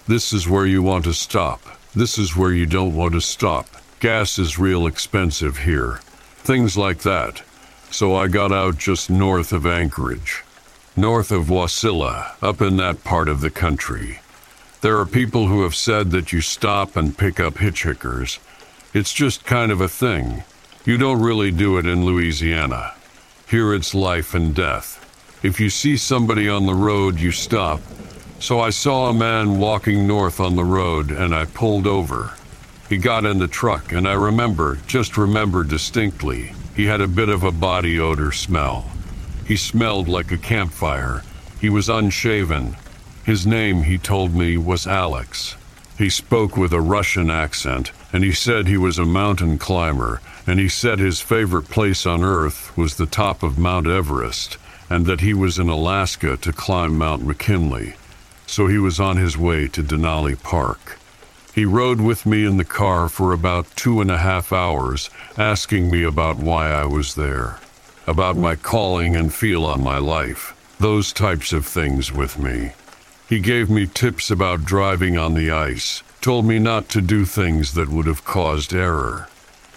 This 0.08 0.32
is 0.32 0.48
where 0.48 0.66
you 0.66 0.82
want 0.82 1.04
to 1.04 1.14
stop. 1.14 1.60
This 1.94 2.18
is 2.18 2.36
where 2.36 2.52
you 2.52 2.66
don't 2.66 2.96
want 2.96 3.12
to 3.14 3.20
stop. 3.20 3.66
Gas 4.00 4.36
is 4.38 4.58
real 4.58 4.86
expensive 4.86 5.58
here. 5.58 6.00
Things 6.38 6.76
like 6.76 7.02
that. 7.02 7.42
So 7.90 8.16
I 8.16 8.26
got 8.26 8.50
out 8.50 8.78
just 8.78 9.10
north 9.10 9.52
of 9.52 9.64
Anchorage, 9.64 10.42
north 10.96 11.30
of 11.30 11.46
Wasilla, 11.46 12.34
up 12.42 12.60
in 12.60 12.78
that 12.78 13.04
part 13.04 13.28
of 13.28 13.40
the 13.40 13.50
country. 13.50 14.18
There 14.80 14.98
are 14.98 15.06
people 15.06 15.46
who 15.46 15.62
have 15.62 15.76
said 15.76 16.10
that 16.10 16.32
you 16.32 16.40
stop 16.40 16.96
and 16.96 17.16
pick 17.16 17.38
up 17.38 17.54
hitchhikers. 17.54 18.40
It's 18.92 19.12
just 19.12 19.44
kind 19.44 19.70
of 19.70 19.80
a 19.80 19.88
thing. 19.88 20.42
You 20.84 20.98
don't 20.98 21.22
really 21.22 21.52
do 21.52 21.78
it 21.78 21.86
in 21.86 22.04
Louisiana. 22.04 22.94
Here 23.48 23.72
it's 23.72 23.94
life 23.94 24.34
and 24.34 24.52
death. 24.52 24.98
If 25.44 25.60
you 25.60 25.70
see 25.70 25.96
somebody 25.96 26.48
on 26.48 26.66
the 26.66 26.74
road, 26.74 27.20
you 27.20 27.30
stop. 27.30 27.80
So 28.42 28.58
I 28.58 28.70
saw 28.70 29.08
a 29.08 29.14
man 29.14 29.60
walking 29.60 30.04
north 30.04 30.40
on 30.40 30.56
the 30.56 30.64
road 30.64 31.12
and 31.12 31.32
I 31.32 31.44
pulled 31.44 31.86
over. 31.86 32.34
He 32.88 32.96
got 32.96 33.24
in 33.24 33.38
the 33.38 33.46
truck 33.46 33.92
and 33.92 34.06
I 34.06 34.14
remember, 34.14 34.80
just 34.88 35.16
remember 35.16 35.62
distinctly, 35.62 36.52
he 36.74 36.86
had 36.86 37.00
a 37.00 37.06
bit 37.06 37.28
of 37.28 37.44
a 37.44 37.52
body 37.52 38.00
odor 38.00 38.32
smell. 38.32 38.90
He 39.46 39.54
smelled 39.54 40.08
like 40.08 40.32
a 40.32 40.36
campfire. 40.36 41.22
He 41.60 41.70
was 41.70 41.88
unshaven. 41.88 42.76
His 43.24 43.46
name, 43.46 43.84
he 43.84 43.96
told 43.96 44.34
me, 44.34 44.56
was 44.56 44.88
Alex. 44.88 45.54
He 45.96 46.10
spoke 46.10 46.56
with 46.56 46.72
a 46.72 46.80
Russian 46.80 47.30
accent, 47.30 47.92
and 48.12 48.24
he 48.24 48.32
said 48.32 48.66
he 48.66 48.76
was 48.76 48.98
a 48.98 49.04
mountain 49.04 49.56
climber, 49.56 50.20
and 50.48 50.58
he 50.58 50.68
said 50.68 50.98
his 50.98 51.20
favorite 51.20 51.68
place 51.68 52.06
on 52.06 52.24
earth 52.24 52.76
was 52.76 52.96
the 52.96 53.06
top 53.06 53.44
of 53.44 53.56
Mount 53.56 53.86
Everest, 53.86 54.58
and 54.90 55.06
that 55.06 55.20
he 55.20 55.32
was 55.32 55.60
in 55.60 55.68
Alaska 55.68 56.36
to 56.38 56.52
climb 56.52 56.98
Mount 56.98 57.24
McKinley. 57.24 57.94
So 58.52 58.66
he 58.66 58.76
was 58.76 59.00
on 59.00 59.16
his 59.16 59.38
way 59.38 59.66
to 59.68 59.82
Denali 59.82 60.36
Park. 60.42 60.98
He 61.54 61.64
rode 61.64 62.02
with 62.02 62.26
me 62.26 62.44
in 62.44 62.58
the 62.58 62.66
car 62.66 63.08
for 63.08 63.32
about 63.32 63.74
two 63.76 64.02
and 64.02 64.10
a 64.10 64.18
half 64.18 64.52
hours, 64.52 65.08
asking 65.38 65.90
me 65.90 66.02
about 66.02 66.36
why 66.36 66.68
I 66.68 66.84
was 66.84 67.14
there, 67.14 67.60
about 68.06 68.36
my 68.36 68.54
calling 68.56 69.16
and 69.16 69.32
feel 69.32 69.64
on 69.64 69.82
my 69.82 69.96
life, 69.96 70.54
those 70.78 71.14
types 71.14 71.54
of 71.54 71.64
things 71.64 72.12
with 72.12 72.38
me. 72.38 72.72
He 73.26 73.40
gave 73.40 73.70
me 73.70 73.86
tips 73.86 74.30
about 74.30 74.66
driving 74.66 75.16
on 75.16 75.32
the 75.32 75.50
ice, 75.50 76.02
told 76.20 76.44
me 76.44 76.58
not 76.58 76.90
to 76.90 77.00
do 77.00 77.24
things 77.24 77.72
that 77.72 77.88
would 77.88 78.06
have 78.06 78.26
caused 78.26 78.74
error. 78.74 79.30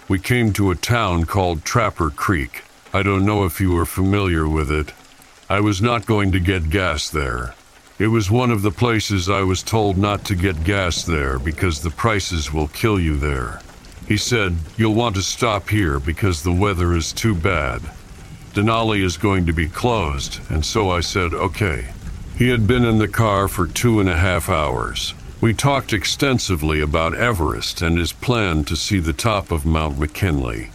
We 0.06 0.18
came 0.18 0.52
to 0.52 0.70
a 0.70 0.76
town 0.76 1.24
called 1.24 1.64
Trapper 1.64 2.10
Creek. 2.10 2.62
I 2.92 3.02
don't 3.02 3.24
know 3.24 3.46
if 3.46 3.58
you 3.58 3.74
are 3.78 3.86
familiar 3.86 4.46
with 4.46 4.70
it. 4.70 4.92
I 5.48 5.60
was 5.60 5.80
not 5.80 6.04
going 6.04 6.30
to 6.32 6.40
get 6.40 6.68
gas 6.68 7.08
there. 7.08 7.54
It 7.98 8.08
was 8.08 8.30
one 8.30 8.50
of 8.50 8.60
the 8.60 8.70
places 8.70 9.30
I 9.30 9.42
was 9.42 9.62
told 9.62 9.96
not 9.96 10.22
to 10.26 10.34
get 10.34 10.64
gas 10.64 11.02
there 11.02 11.38
because 11.38 11.80
the 11.80 11.90
prices 11.90 12.52
will 12.52 12.68
kill 12.68 13.00
you 13.00 13.16
there. 13.16 13.60
He 14.06 14.18
said, 14.18 14.56
You'll 14.76 14.94
want 14.94 15.16
to 15.16 15.22
stop 15.22 15.70
here 15.70 15.98
because 15.98 16.42
the 16.42 16.52
weather 16.52 16.94
is 16.94 17.14
too 17.14 17.34
bad. 17.34 17.80
Denali 18.52 19.02
is 19.02 19.16
going 19.16 19.46
to 19.46 19.52
be 19.54 19.68
closed, 19.68 20.40
and 20.50 20.64
so 20.64 20.90
I 20.90 21.00
said, 21.00 21.32
Okay. 21.32 21.88
He 22.36 22.50
had 22.50 22.66
been 22.66 22.84
in 22.84 22.98
the 22.98 23.08
car 23.08 23.48
for 23.48 23.66
two 23.66 23.98
and 23.98 24.10
a 24.10 24.16
half 24.16 24.50
hours. 24.50 25.14
We 25.40 25.54
talked 25.54 25.94
extensively 25.94 26.82
about 26.82 27.14
Everest 27.14 27.80
and 27.80 27.96
his 27.96 28.12
plan 28.12 28.64
to 28.64 28.76
see 28.76 28.98
the 28.98 29.14
top 29.14 29.50
of 29.50 29.64
Mount 29.64 29.98
McKinley. 29.98 30.68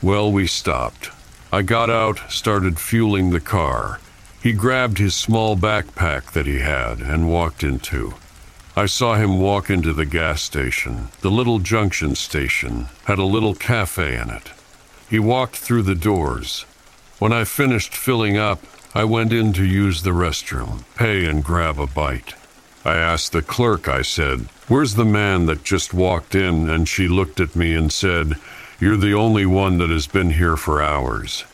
Well, 0.00 0.30
we 0.30 0.46
stopped. 0.46 1.10
I 1.52 1.62
got 1.62 1.90
out, 1.90 2.20
started 2.30 2.78
fueling 2.78 3.30
the 3.30 3.40
car. 3.40 3.98
He 4.42 4.52
grabbed 4.52 4.98
his 4.98 5.14
small 5.14 5.56
backpack 5.56 6.32
that 6.32 6.46
he 6.46 6.58
had 6.58 6.98
and 7.00 7.30
walked 7.30 7.62
into. 7.62 8.14
I 8.74 8.86
saw 8.86 9.14
him 9.14 9.38
walk 9.38 9.70
into 9.70 9.92
the 9.92 10.04
gas 10.04 10.42
station. 10.42 11.10
The 11.20 11.30
little 11.30 11.60
junction 11.60 12.16
station 12.16 12.86
had 13.04 13.18
a 13.18 13.24
little 13.24 13.54
cafe 13.54 14.16
in 14.16 14.30
it. 14.30 14.50
He 15.08 15.20
walked 15.20 15.56
through 15.56 15.82
the 15.82 15.94
doors. 15.94 16.64
When 17.20 17.32
I 17.32 17.44
finished 17.44 17.94
filling 17.94 18.36
up, 18.36 18.64
I 18.94 19.04
went 19.04 19.32
in 19.32 19.52
to 19.52 19.64
use 19.64 20.02
the 20.02 20.10
restroom, 20.10 20.84
pay 20.96 21.24
and 21.24 21.44
grab 21.44 21.78
a 21.78 21.86
bite. 21.86 22.34
I 22.84 22.96
asked 22.96 23.30
the 23.30 23.42
clerk, 23.42 23.86
I 23.86 24.02
said, 24.02 24.48
Where's 24.66 24.94
the 24.94 25.04
man 25.04 25.46
that 25.46 25.62
just 25.62 25.94
walked 25.94 26.34
in? 26.34 26.68
And 26.68 26.88
she 26.88 27.06
looked 27.06 27.38
at 27.38 27.54
me 27.54 27.74
and 27.74 27.92
said, 27.92 28.34
You're 28.80 28.96
the 28.96 29.14
only 29.14 29.46
one 29.46 29.78
that 29.78 29.90
has 29.90 30.08
been 30.08 30.30
here 30.30 30.56
for 30.56 30.82
hours. 30.82 31.44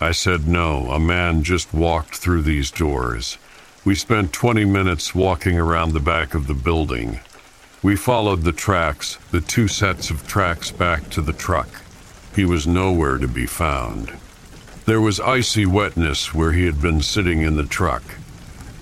I 0.00 0.12
said, 0.12 0.46
No, 0.46 0.90
a 0.90 1.00
man 1.00 1.42
just 1.42 1.72
walked 1.72 2.16
through 2.16 2.42
these 2.42 2.70
doors. 2.70 3.38
We 3.84 3.94
spent 3.94 4.32
20 4.32 4.64
minutes 4.64 5.14
walking 5.14 5.58
around 5.58 5.92
the 5.92 6.00
back 6.00 6.34
of 6.34 6.46
the 6.46 6.54
building. 6.54 7.20
We 7.82 7.96
followed 7.96 8.42
the 8.42 8.52
tracks, 8.52 9.18
the 9.30 9.40
two 9.40 9.68
sets 9.68 10.10
of 10.10 10.26
tracks 10.26 10.70
back 10.70 11.08
to 11.10 11.22
the 11.22 11.32
truck. 11.32 11.68
He 12.34 12.44
was 12.44 12.66
nowhere 12.66 13.16
to 13.18 13.28
be 13.28 13.46
found. 13.46 14.12
There 14.86 15.00
was 15.00 15.20
icy 15.20 15.66
wetness 15.66 16.34
where 16.34 16.52
he 16.52 16.66
had 16.66 16.82
been 16.82 17.00
sitting 17.00 17.40
in 17.40 17.56
the 17.56 17.64
truck. 17.64 18.02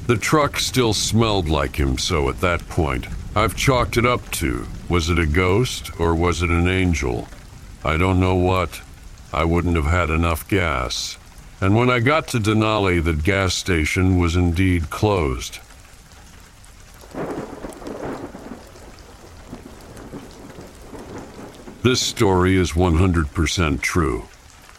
The 0.06 0.16
truck 0.16 0.58
still 0.58 0.92
smelled 0.92 1.48
like 1.48 1.76
him, 1.76 1.96
so 1.96 2.28
at 2.28 2.40
that 2.40 2.68
point, 2.68 3.06
I've 3.36 3.56
chalked 3.56 3.96
it 3.96 4.04
up 4.04 4.30
to 4.32 4.66
was 4.88 5.08
it 5.08 5.18
a 5.18 5.26
ghost 5.26 5.98
or 5.98 6.14
was 6.14 6.42
it 6.42 6.50
an 6.50 6.68
angel? 6.68 7.28
I 7.84 7.96
don't 7.96 8.20
know 8.20 8.34
what. 8.34 8.80
I 9.34 9.44
wouldn't 9.44 9.76
have 9.76 9.86
had 9.86 10.10
enough 10.10 10.48
gas. 10.48 11.18
And 11.60 11.76
when 11.76 11.90
I 11.90 12.00
got 12.00 12.28
to 12.28 12.38
Denali, 12.38 13.02
the 13.02 13.14
gas 13.14 13.54
station 13.54 14.18
was 14.18 14.36
indeed 14.36 14.90
closed. 14.90 15.58
This 21.82 22.00
story 22.00 22.56
is 22.56 22.72
100% 22.72 23.80
true. 23.82 24.24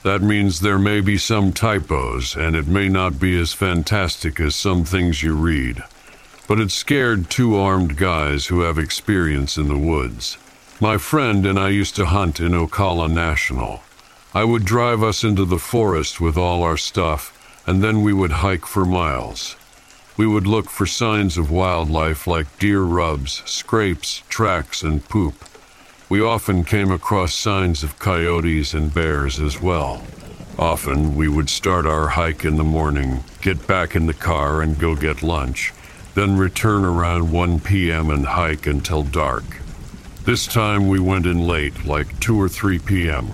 That 0.02 0.22
means 0.22 0.60
there 0.60 0.80
may 0.80 1.02
be 1.02 1.18
some 1.18 1.54
typos, 1.54 2.36
and 2.36 2.56
it 2.56 2.68
may 2.68 2.90
not 2.90 3.20
be 3.20 3.40
as 3.40 3.54
fantastic 3.54 4.40
as 4.40 4.56
some 4.56 4.86
things 4.86 5.22
you 5.22 5.36
read. 5.36 5.84
But 6.48 6.60
it 6.60 6.72
scared 6.72 7.30
two 7.30 7.56
armed 7.56 7.98
guys 7.98 8.48
who 8.48 8.62
have 8.62 8.78
experience 8.78 9.58
in 9.58 9.68
the 9.68 9.78
woods. 9.78 10.38
My 10.80 10.98
friend 10.98 11.46
and 11.46 11.58
I 11.58 11.70
used 11.70 11.96
to 11.96 12.06
hunt 12.06 12.40
in 12.40 12.52
Ocala 12.52 13.12
National. 13.12 13.82
I 14.36 14.44
would 14.44 14.66
drive 14.66 15.02
us 15.02 15.24
into 15.24 15.46
the 15.46 15.58
forest 15.58 16.20
with 16.20 16.36
all 16.36 16.62
our 16.62 16.76
stuff, 16.76 17.32
and 17.66 17.82
then 17.82 18.02
we 18.02 18.12
would 18.12 18.44
hike 18.44 18.66
for 18.66 18.84
miles. 18.84 19.56
We 20.18 20.28
would 20.28 20.46
look 20.46 20.70
for 20.70 20.86
signs 20.86 21.38
of 21.38 21.50
wildlife 21.50 22.28
like 22.28 22.60
deer 22.60 22.82
rubs, 22.82 23.42
scrapes, 23.46 24.24
tracks, 24.28 24.84
and 24.84 25.08
poop. 25.08 25.46
We 26.10 26.22
often 26.22 26.66
came 26.66 26.92
across 26.92 27.34
signs 27.34 27.82
of 27.82 27.98
coyotes 27.98 28.74
and 28.74 28.94
bears 28.94 29.40
as 29.40 29.62
well. 29.62 30.04
Often 30.60 31.16
we 31.16 31.30
would 31.30 31.50
start 31.50 31.86
our 31.86 32.10
hike 32.10 32.44
in 32.44 32.58
the 32.58 32.64
morning, 32.66 33.24
get 33.42 33.66
back 33.66 33.96
in 33.96 34.06
the 34.06 34.14
car 34.14 34.62
and 34.62 34.78
go 34.78 34.96
get 34.96 35.24
lunch, 35.24 35.74
then 36.14 36.36
return 36.36 36.84
around 36.84 37.32
1 37.32 37.62
p.m. 37.62 38.10
and 38.10 38.26
hike 38.26 38.68
until 38.68 39.04
dark. 39.04 39.46
This 40.26 40.46
time 40.46 40.90
we 40.90 41.00
went 41.00 41.26
in 41.26 41.48
late, 41.48 41.86
like 41.86 42.20
2 42.20 42.38
or 42.38 42.50
3 42.50 42.80
p.m. 42.80 43.34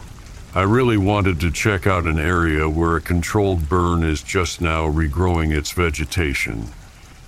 I 0.54 0.64
really 0.64 0.98
wanted 0.98 1.40
to 1.40 1.52
check 1.52 1.88
out 1.88 2.04
an 2.06 2.20
area 2.20 2.68
where 2.68 2.98
a 2.98 3.02
controlled 3.02 3.70
burn 3.70 4.04
is 4.04 4.22
just 4.22 4.60
now 4.60 4.86
regrowing 4.86 5.56
its 5.56 5.72
vegetation. 5.72 6.68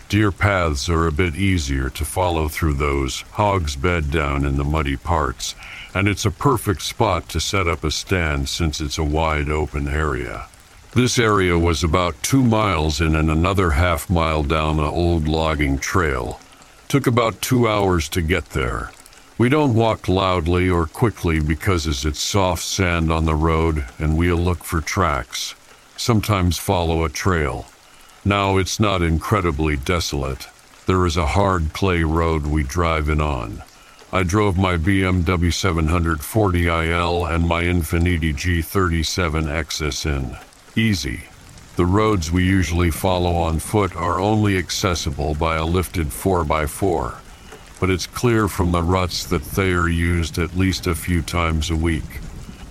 Deer 0.10 0.30
paths 0.30 0.90
are 0.90 1.08
a 1.08 1.12
bit 1.14 1.34
easier 1.38 1.90
to 1.92 2.04
follow 2.04 2.50
through 2.50 2.74
those, 2.74 3.22
hogs 3.32 3.78
bed 3.78 4.12
down 4.12 4.44
in 4.44 4.58
the 4.58 4.66
muddy 4.66 4.98
parts, 4.98 5.56
and 5.96 6.10
it's 6.10 6.26
a 6.26 6.32
perfect 6.32 6.82
spot 6.82 7.30
to 7.30 7.40
set 7.40 7.66
up 7.66 7.86
a 7.86 7.92
stand 7.92 8.50
since 8.50 8.82
it's 8.82 8.98
a 8.98 9.04
wide 9.06 9.50
open 9.50 9.88
area. 9.88 10.48
This 10.92 11.18
area 11.18 11.58
was 11.58 11.82
about 11.82 12.22
two 12.24 12.44
miles 12.44 13.00
in 13.00 13.16
and 13.16 13.32
another 13.32 13.72
half 13.72 14.10
mile 14.10 14.44
down 14.44 14.80
an 14.80 14.86
old 14.86 15.30
logging 15.30 15.80
trail. 15.80 16.42
Took 16.90 17.08
about 17.08 17.42
two 17.42 17.70
hours 17.70 18.10
to 18.10 18.22
get 18.22 18.50
there. 18.50 18.92
We 19.36 19.50
don't 19.50 19.74
walk 19.74 20.08
loudly 20.08 20.70
or 20.70 20.86
quickly 20.86 21.40
because 21.40 21.88
it's 21.88 22.20
soft 22.20 22.64
sand 22.64 23.12
on 23.12 23.26
the 23.26 23.34
road 23.34 23.86
and 23.98 24.16
we'll 24.16 24.38
look 24.38 24.64
for 24.64 24.80
tracks. 24.80 25.56
Sometimes 25.98 26.60
follow 26.60 27.04
a 27.04 27.10
trail. 27.10 27.66
Now 28.24 28.58
it's 28.58 28.80
not 28.80 29.02
incredibly 29.02 29.76
desolate. 29.76 30.48
There 30.86 31.04
is 31.08 31.18
a 31.18 31.26
hard 31.26 31.74
clay 31.74 32.04
road 32.04 32.46
we 32.46 32.62
drive 32.62 33.10
in 33.10 33.20
on. 33.20 33.64
I 34.12 34.22
drove 34.22 34.56
my 34.56 34.78
BMW 34.78 35.50
740IL 35.50 37.34
and 37.34 37.48
my 37.48 37.64
Infiniti 37.64 38.36
G37 38.36 39.46
XS 39.46 40.06
in. 40.06 40.38
Easy. 40.76 41.24
The 41.76 41.88
roads 41.88 42.32
we 42.32 42.44
usually 42.44 42.92
follow 42.92 43.34
on 43.34 43.58
foot 43.58 43.96
are 43.96 44.20
only 44.20 44.60
accessible 44.60 45.34
by 45.34 45.56
a 45.56 45.66
lifted 45.66 46.10
4x4, 46.10 47.16
but 47.84 47.90
it's 47.90 48.08
clear 48.08 48.48
from 48.48 48.72
the 48.72 48.82
ruts 48.82 49.26
that 49.26 49.44
they 49.44 49.74
are 49.74 49.90
used 49.90 50.38
at 50.38 50.56
least 50.56 50.88
a 50.88 50.96
few 50.96 51.22
times 51.22 51.70
a 51.70 51.76
week. 51.76 52.22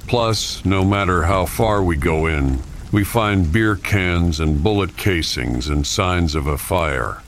Plus, 0.06 0.64
no 0.64 0.82
matter 0.82 1.24
how 1.24 1.44
far 1.44 1.82
we 1.82 1.96
go 1.96 2.24
in, 2.24 2.58
we 2.90 3.04
find 3.04 3.52
beer 3.52 3.76
cans 3.76 4.40
and 4.40 4.62
bullet 4.62 4.96
casings 4.96 5.68
and 5.68 5.86
signs 5.86 6.34
of 6.34 6.46
a 6.46 6.56
fire. 6.56 7.22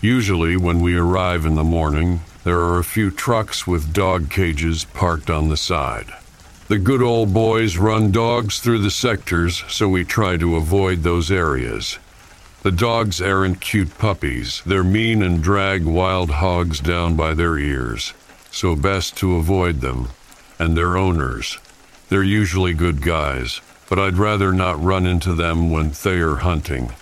Usually, 0.00 0.56
when 0.56 0.80
we 0.80 0.96
arrive 0.96 1.44
in 1.44 1.56
the 1.56 1.64
morning, 1.64 2.20
there 2.44 2.60
are 2.60 2.78
a 2.78 2.84
few 2.84 3.10
trucks 3.10 3.66
with 3.66 3.92
dog 3.92 4.30
cages 4.30 4.84
parked 4.84 5.28
on 5.28 5.48
the 5.48 5.56
side. 5.56 6.12
The 6.68 6.78
good 6.78 7.02
old 7.02 7.34
boys 7.34 7.78
run 7.78 8.12
dogs 8.12 8.60
through 8.60 8.78
the 8.78 8.92
sectors, 8.92 9.64
so 9.66 9.88
we 9.88 10.04
try 10.04 10.36
to 10.36 10.54
avoid 10.54 11.02
those 11.02 11.32
areas. 11.32 11.98
The 12.62 12.72
dogs 12.72 13.22
aren't 13.22 13.60
cute 13.60 13.98
puppies, 13.98 14.62
they're 14.66 14.82
mean 14.82 15.22
and 15.22 15.40
drag 15.40 15.84
wild 15.84 16.30
hogs 16.30 16.80
down 16.80 17.14
by 17.14 17.32
their 17.32 17.56
ears, 17.56 18.14
so 18.50 18.74
best 18.74 19.16
to 19.18 19.36
avoid 19.36 19.80
them. 19.80 20.08
And 20.58 20.76
their 20.76 20.96
owners. 20.96 21.58
They're 22.08 22.24
usually 22.24 22.74
good 22.74 23.00
guys, 23.00 23.60
but 23.88 24.00
I'd 24.00 24.18
rather 24.18 24.52
not 24.52 24.82
run 24.82 25.06
into 25.06 25.34
them 25.34 25.70
when 25.70 25.92
they 26.02 26.18
are 26.18 26.36
hunting. 26.36 26.92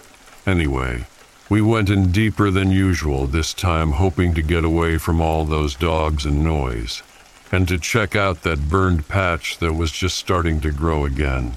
Anyway, 0.47 1.07
we 1.49 1.63
went 1.63 1.89
in 1.89 2.13
deeper 2.13 2.51
than 2.51 2.71
usual 2.71 3.27
this 3.27 3.55
time, 3.55 3.93
hoping 3.93 4.35
to 4.35 4.43
get 4.43 4.63
away 4.63 4.99
from 4.99 5.23
all 5.23 5.47
those 5.47 5.75
dogs 5.75 6.27
and 6.27 6.45
noise, 6.45 7.03
and 7.51 7.67
to 7.69 7.79
check 7.79 8.15
out 8.15 8.43
that 8.43 8.69
burned 8.69 9.09
patch 9.09 9.57
that 9.59 9.73
was 9.73 9.91
just 9.91 10.19
starting 10.19 10.61
to 10.61 10.71
grow 10.71 11.07
again. 11.07 11.55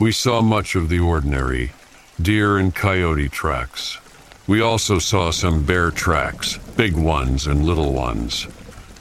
We 0.00 0.12
saw 0.12 0.40
much 0.40 0.74
of 0.74 0.88
the 0.88 1.00
ordinary 1.00 1.72
deer 2.20 2.58
and 2.58 2.74
coyote 2.74 3.28
tracks. 3.28 3.98
We 4.46 4.60
also 4.60 4.98
saw 4.98 5.30
some 5.30 5.64
bear 5.64 5.90
tracks, 5.90 6.58
big 6.76 6.96
ones 6.96 7.46
and 7.46 7.64
little 7.64 7.92
ones, 7.92 8.46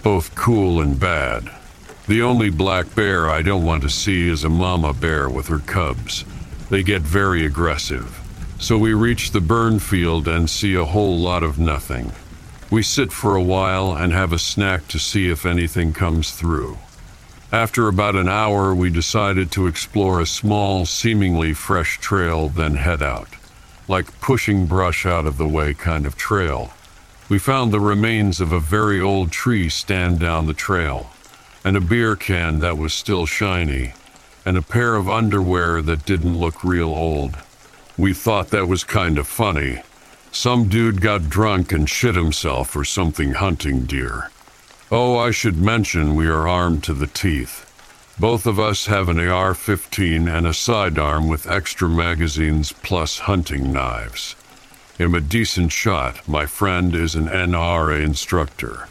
both 0.02 0.34
cool 0.36 0.82
and 0.82 1.00
bad. 1.00 1.50
The 2.08 2.22
only 2.22 2.50
black 2.50 2.96
bear 2.96 3.30
I 3.30 3.42
don't 3.42 3.66
want 3.66 3.84
to 3.84 3.90
see 3.90 4.28
is 4.28 4.44
a 4.44 4.50
mama 4.50 4.94
bear 4.94 5.30
with 5.30 5.48
her 5.48 5.60
cubs. 5.60 6.26
They 6.70 6.82
get 6.82 7.02
very 7.02 7.46
aggressive. 7.46 8.20
So 8.60 8.78
we 8.78 8.94
reach 8.94 9.32
the 9.32 9.42
burn 9.42 9.80
field 9.80 10.28
and 10.28 10.50
see 10.50 10.74
a 10.74 10.86
whole 10.86 11.18
lot 11.18 11.44
of 11.44 11.60
nothing. 11.60 12.12
We 12.72 12.82
sit 12.82 13.12
for 13.12 13.36
a 13.36 13.44
while 13.44 13.94
and 13.96 14.12
have 14.12 14.34
a 14.34 14.40
snack 14.40 14.88
to 14.88 14.98
see 14.98 15.30
if 15.30 15.46
anything 15.46 15.94
comes 15.94 16.32
through. 16.32 16.78
After 17.54 17.88
about 17.88 18.18
an 18.18 18.28
hour, 18.28 18.76
we 18.76 18.90
decided 18.90 19.50
to 19.52 19.68
explore 19.68 20.20
a 20.20 20.26
small, 20.26 20.86
seemingly 20.86 21.54
fresh 21.54 22.00
trail, 22.00 22.50
then 22.50 22.76
head 22.76 23.02
out. 23.02 23.30
Like 23.88 24.20
pushing 24.20 24.66
brush 24.66 25.06
out 25.06 25.26
of 25.26 25.38
the 25.38 25.48
way 25.48 25.74
kind 25.74 26.06
of 26.06 26.18
trail. 26.18 26.74
We 27.30 27.40
found 27.40 27.72
the 27.72 27.80
remains 27.80 28.42
of 28.42 28.52
a 28.52 28.60
very 28.60 29.00
old 29.00 29.32
tree 29.32 29.70
stand 29.70 30.20
down 30.20 30.48
the 30.48 30.54
trail 30.54 31.10
and 31.64 31.78
a 31.78 31.82
beer 31.82 32.16
can 32.16 32.60
that 32.60 32.78
was 32.78 32.94
still 32.94 33.26
shiny, 33.26 33.94
and 34.46 34.58
a 34.58 34.62
pair 34.62 34.96
of 34.96 35.10
underwear 35.10 35.82
that 35.82 36.06
didn't 36.06 36.38
look 36.38 36.64
real 36.64 36.90
old. 36.90 37.38
We 37.98 38.14
thought 38.14 38.50
that 38.50 38.68
was 38.68 38.84
kind 38.84 39.18
of 39.18 39.28
funny. 39.28 39.82
Some 40.32 40.68
dude 40.68 41.00
got 41.00 41.30
drunk 41.30 41.72
and 41.72 41.90
shit 41.90 42.16
himself 42.16 42.76
or 42.76 42.84
something 42.84 43.34
hunting 43.34 43.86
deer. 43.86 44.30
Oh, 44.96 45.18
I 45.18 45.32
should 45.32 45.58
mention 45.58 46.14
we 46.14 46.28
are 46.28 46.48
armed 46.48 46.84
to 46.84 46.94
the 46.94 47.08
teeth. 47.08 47.66
Both 48.20 48.46
of 48.46 48.60
us 48.60 48.86
have 48.86 49.10
an 49.10 49.20
AR 49.20 49.56
15 49.56 50.28
and 50.28 50.46
a 50.46 50.54
sidearm 50.54 51.28
with 51.28 51.50
extra 51.50 51.90
magazines 51.90 52.72
plus 52.72 53.18
hunting 53.18 53.74
knives. 53.74 54.36
I'm 55.00 55.16
a 55.16 55.20
decent 55.20 55.72
shot. 55.72 56.28
My 56.28 56.46
friend 56.46 56.94
is 56.94 57.16
an 57.16 57.26
NRA 57.26 58.04
instructor. 58.04 58.88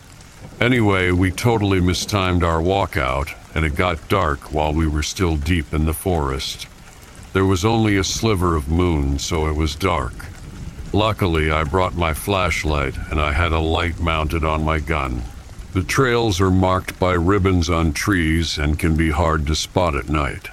Anyway, 0.61 1.13
we 1.13 1.31
totally 1.31 1.81
mistimed 1.81 2.43
our 2.43 2.61
walkout, 2.61 3.33
and 3.55 3.65
it 3.65 3.77
got 3.77 4.09
dark 4.09 4.53
while 4.53 4.75
we 4.75 4.89
were 4.89 5.05
still 5.05 5.37
deep 5.37 5.73
in 5.73 5.85
the 5.85 5.95
forest. 5.95 6.67
There 7.33 7.47
was 7.47 7.65
only 7.65 7.97
a 7.97 8.03
sliver 8.03 8.57
of 8.57 8.69
moon, 8.69 9.21
so 9.21 9.47
it 9.47 9.55
was 9.55 9.77
dark. 9.77 10.15
Luckily, 10.93 11.53
I 11.53 11.63
brought 11.63 11.95
my 11.95 12.13
flashlight 12.13 12.99
and 13.09 13.21
I 13.21 13.31
had 13.31 13.53
a 13.53 13.61
light 13.61 14.01
mounted 14.01 14.43
on 14.43 14.65
my 14.65 14.81
gun. 14.81 15.23
The 15.73 15.83
trails 15.83 16.39
are 16.39 16.51
marked 16.51 16.99
by 16.99 17.15
ribbons 17.15 17.71
on 17.71 17.95
trees 17.95 18.59
and 18.59 18.79
can 18.79 18.95
be 18.95 19.09
hard 19.09 19.47
to 19.47 19.55
spot 19.55 19.95
at 19.95 20.11
night. 20.11 20.49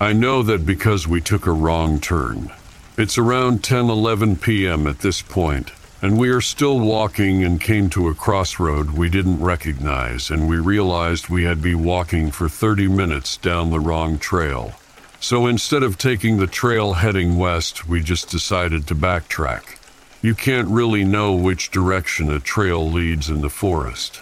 I 0.00 0.12
know 0.12 0.44
that 0.44 0.64
because 0.64 1.08
we 1.08 1.20
took 1.20 1.46
a 1.46 1.52
wrong 1.52 1.98
turn. 1.98 2.52
It's 2.96 3.18
around 3.18 3.64
10 3.64 3.90
11 3.90 4.36
p.m. 4.36 4.86
at 4.86 5.00
this 5.00 5.20
point, 5.20 5.72
and 6.00 6.16
we 6.16 6.28
are 6.28 6.40
still 6.40 6.78
walking 6.78 7.42
and 7.42 7.60
came 7.60 7.90
to 7.90 8.06
a 8.06 8.14
crossroad 8.14 8.92
we 8.92 9.08
didn't 9.08 9.42
recognize, 9.42 10.30
and 10.30 10.48
we 10.48 10.58
realized 10.58 11.28
we 11.28 11.42
had 11.42 11.60
been 11.60 11.82
walking 11.82 12.30
for 12.30 12.48
30 12.48 12.86
minutes 12.86 13.36
down 13.38 13.70
the 13.70 13.80
wrong 13.80 14.16
trail. 14.16 14.74
So 15.18 15.46
instead 15.46 15.82
of 15.82 15.98
taking 15.98 16.36
the 16.36 16.46
trail 16.46 16.92
heading 16.92 17.36
west, 17.36 17.88
we 17.88 18.00
just 18.00 18.30
decided 18.30 18.86
to 18.86 18.94
backtrack. 18.94 19.76
You 20.22 20.36
can't 20.36 20.68
really 20.68 21.02
know 21.02 21.34
which 21.34 21.72
direction 21.72 22.30
a 22.30 22.38
trail 22.38 22.88
leads 22.88 23.28
in 23.28 23.40
the 23.40 23.50
forest. 23.50 24.20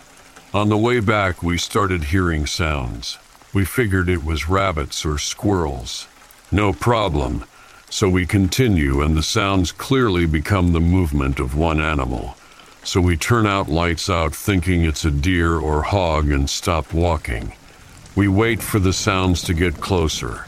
On 0.52 0.68
the 0.68 0.76
way 0.76 0.98
back, 0.98 1.44
we 1.44 1.56
started 1.58 2.02
hearing 2.02 2.44
sounds. 2.44 3.18
We 3.54 3.64
figured 3.64 4.08
it 4.08 4.24
was 4.24 4.48
rabbits 4.48 5.06
or 5.06 5.16
squirrels. 5.16 6.08
No 6.50 6.72
problem. 6.72 7.44
So 7.88 8.08
we 8.08 8.26
continue, 8.26 9.00
and 9.00 9.16
the 9.16 9.22
sounds 9.22 9.70
clearly 9.70 10.26
become 10.26 10.72
the 10.72 10.80
movement 10.80 11.38
of 11.38 11.56
one 11.56 11.80
animal. 11.80 12.36
So 12.82 13.00
we 13.00 13.16
turn 13.16 13.46
out 13.46 13.68
lights 13.68 14.10
out, 14.10 14.34
thinking 14.34 14.82
it's 14.82 15.04
a 15.04 15.12
deer 15.12 15.54
or 15.56 15.82
hog, 15.82 16.32
and 16.32 16.50
stop 16.50 16.92
walking. 16.92 17.52
We 18.16 18.26
wait 18.26 18.60
for 18.60 18.80
the 18.80 18.92
sounds 18.92 19.42
to 19.42 19.54
get 19.54 19.80
closer. 19.80 20.46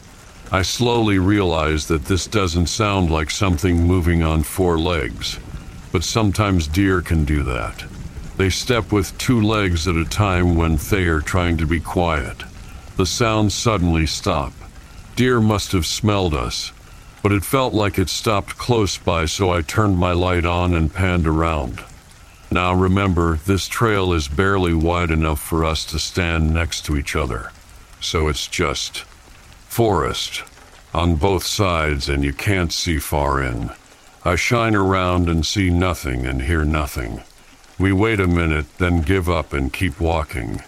I 0.51 0.63
slowly 0.63 1.17
realize 1.17 1.87
that 1.87 2.03
this 2.03 2.27
doesn't 2.27 2.67
sound 2.67 3.09
like 3.09 3.31
something 3.31 3.87
moving 3.87 4.21
on 4.21 4.43
four 4.43 4.77
legs, 4.77 5.39
but 5.93 6.03
sometimes 6.03 6.67
deer 6.67 7.01
can 7.01 7.23
do 7.23 7.41
that. 7.43 7.85
They 8.37 8.49
step 8.49 8.91
with 8.91 9.17
two 9.17 9.41
legs 9.41 9.87
at 9.87 9.95
a 9.95 10.05
time 10.05 10.55
when 10.55 10.77
they 10.77 11.05
are 11.05 11.21
trying 11.21 11.57
to 11.57 11.65
be 11.65 11.79
quiet. 11.79 12.43
The 12.97 13.05
sounds 13.05 13.53
suddenly 13.53 14.05
stop. 14.05 14.53
Deer 15.15 15.39
must 15.39 15.71
have 15.71 15.85
smelled 15.85 16.33
us 16.33 16.71
but 17.23 17.31
it 17.31 17.45
felt 17.45 17.73
like 17.73 17.97
it 17.97 18.09
stopped 18.09 18.57
close 18.57 18.97
by, 18.97 19.25
so 19.25 19.49
I 19.49 19.61
turned 19.61 19.97
my 19.97 20.11
light 20.11 20.45
on 20.45 20.75
and 20.75 20.93
panned 20.93 21.25
around. 21.25 21.81
Now 22.51 22.73
remember, 22.73 23.37
this 23.45 23.69
trail 23.69 24.11
is 24.11 24.27
barely 24.27 24.73
wide 24.73 25.09
enough 25.09 25.41
for 25.41 25.63
us 25.63 25.85
to 25.85 25.99
stand 25.99 26.53
next 26.53 26.85
to 26.85 26.97
each 26.97 27.15
other, 27.15 27.51
so 28.01 28.27
it's 28.27 28.45
just 28.45 29.05
forest 29.69 30.43
on 30.93 31.15
both 31.15 31.45
sides, 31.45 32.09
and 32.09 32.25
you 32.25 32.33
can't 32.33 32.73
see 32.73 32.99
far 32.99 33.41
in. 33.41 33.71
I 34.25 34.35
shine 34.35 34.75
around 34.75 35.29
and 35.29 35.45
see 35.45 35.69
nothing 35.69 36.25
and 36.25 36.41
hear 36.41 36.65
nothing. 36.65 37.23
We 37.83 37.91
wait 37.91 38.21
a 38.21 38.27
minute, 38.27 38.77
then 38.77 39.01
give 39.01 39.27
up 39.27 39.51
and 39.51 39.73
keep 39.73 39.99
walking. 39.99 40.61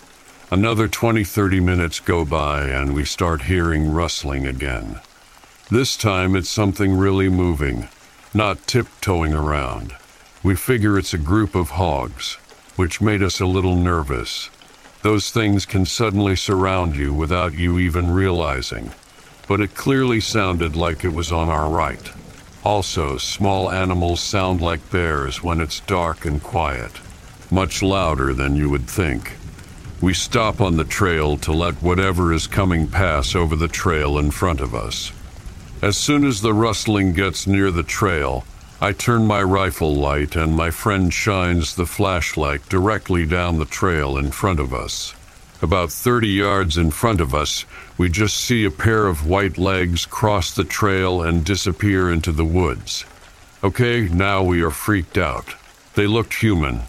Another 0.51 0.89
20 0.89 1.23
30 1.23 1.62
minutes 1.62 2.01
go 2.01 2.25
by, 2.25 2.63
and 2.63 2.93
we 2.93 3.06
start 3.06 3.43
hearing 3.43 3.93
rustling 3.93 4.45
again. 4.45 4.99
This 5.71 5.95
time 5.95 6.36
it's 6.36 6.49
something 6.49 6.97
really 6.97 7.30
moving, 7.30 7.88
not 8.34 8.67
tiptoeing 8.67 9.34
around. 9.34 9.95
We 10.43 10.58
figure 10.58 10.99
it's 10.99 11.13
a 11.13 11.17
group 11.17 11.56
of 11.56 11.69
hogs, 11.69 12.34
which 12.75 12.99
made 12.99 13.23
us 13.23 13.39
a 13.39 13.45
little 13.45 13.78
nervous. 13.78 14.49
Those 15.01 15.32
things 15.32 15.65
can 15.65 15.86
suddenly 15.86 16.36
surround 16.36 16.97
you 16.97 17.13
without 17.13 17.54
you 17.54 17.80
even 17.80 18.12
realizing. 18.12 18.91
But 19.47 19.62
it 19.62 19.73
clearly 19.73 20.19
sounded 20.19 20.75
like 20.75 21.06
it 21.06 21.13
was 21.13 21.32
on 21.32 21.47
our 21.47 21.69
right. 21.69 22.12
Also, 22.65 23.17
small 23.17 23.71
animals 23.71 24.19
sound 24.19 24.60
like 24.60 24.91
bears 24.91 25.41
when 25.41 25.62
it's 25.62 25.80
dark 25.82 26.25
and 26.25 26.43
quiet, 26.43 26.91
much 27.51 27.81
louder 27.81 28.34
than 28.34 28.55
you 28.55 28.69
would 28.69 28.88
think. 28.88 29.34
We 30.01 30.13
stop 30.13 30.62
on 30.62 30.77
the 30.77 30.84
trail 30.84 31.38
to 31.38 31.53
let 31.53 31.75
whatever 31.75 32.34
is 32.34 32.47
coming 32.47 32.88
pass 32.88 33.36
over 33.36 33.55
the 33.55 33.67
trail 33.67 34.17
in 34.17 34.31
front 34.31 34.62
of 34.62 34.75
us. 34.75 35.12
As 35.81 35.97
soon 35.97 36.25
as 36.25 36.41
the 36.41 36.53
rustling 36.53 37.13
gets 37.13 37.47
near 37.47 37.71
the 37.71 37.84
trail, 37.84 38.45
I 38.81 38.91
turn 38.91 39.25
my 39.25 39.41
rifle 39.41 39.95
light 39.95 40.36
and 40.36 40.55
my 40.55 40.69
friend 40.69 41.13
shines 41.13 41.75
the 41.75 41.86
flashlight 41.86 42.67
directly 42.69 43.25
down 43.25 43.58
the 43.58 43.65
trail 43.65 44.17
in 44.17 44.31
front 44.31 44.60
of 44.60 44.73
us. 44.73 45.13
About 45.62 45.91
30 45.91 46.27
yards 46.27 46.77
in 46.77 46.91
front 46.91 47.21
of 47.21 47.34
us, 47.34 47.65
we 47.97 48.10
just 48.10 48.36
see 48.36 48.65
a 48.65 48.71
pair 48.71 49.08
of 49.08 49.25
white 49.25 49.58
legs 49.58 50.05
cross 50.05 50.51
the 50.51 50.65
trail 50.65 51.21
and 51.21 51.45
disappear 51.45 52.12
into 52.12 52.34
the 52.34 52.45
woods. 52.45 53.05
Okay, 53.63 54.10
now 54.10 54.43
we 54.43 54.62
are 54.62 54.69
freaked 54.69 55.17
out. 55.17 55.55
They 55.93 56.05
looked 56.05 56.34
human. 56.34 56.81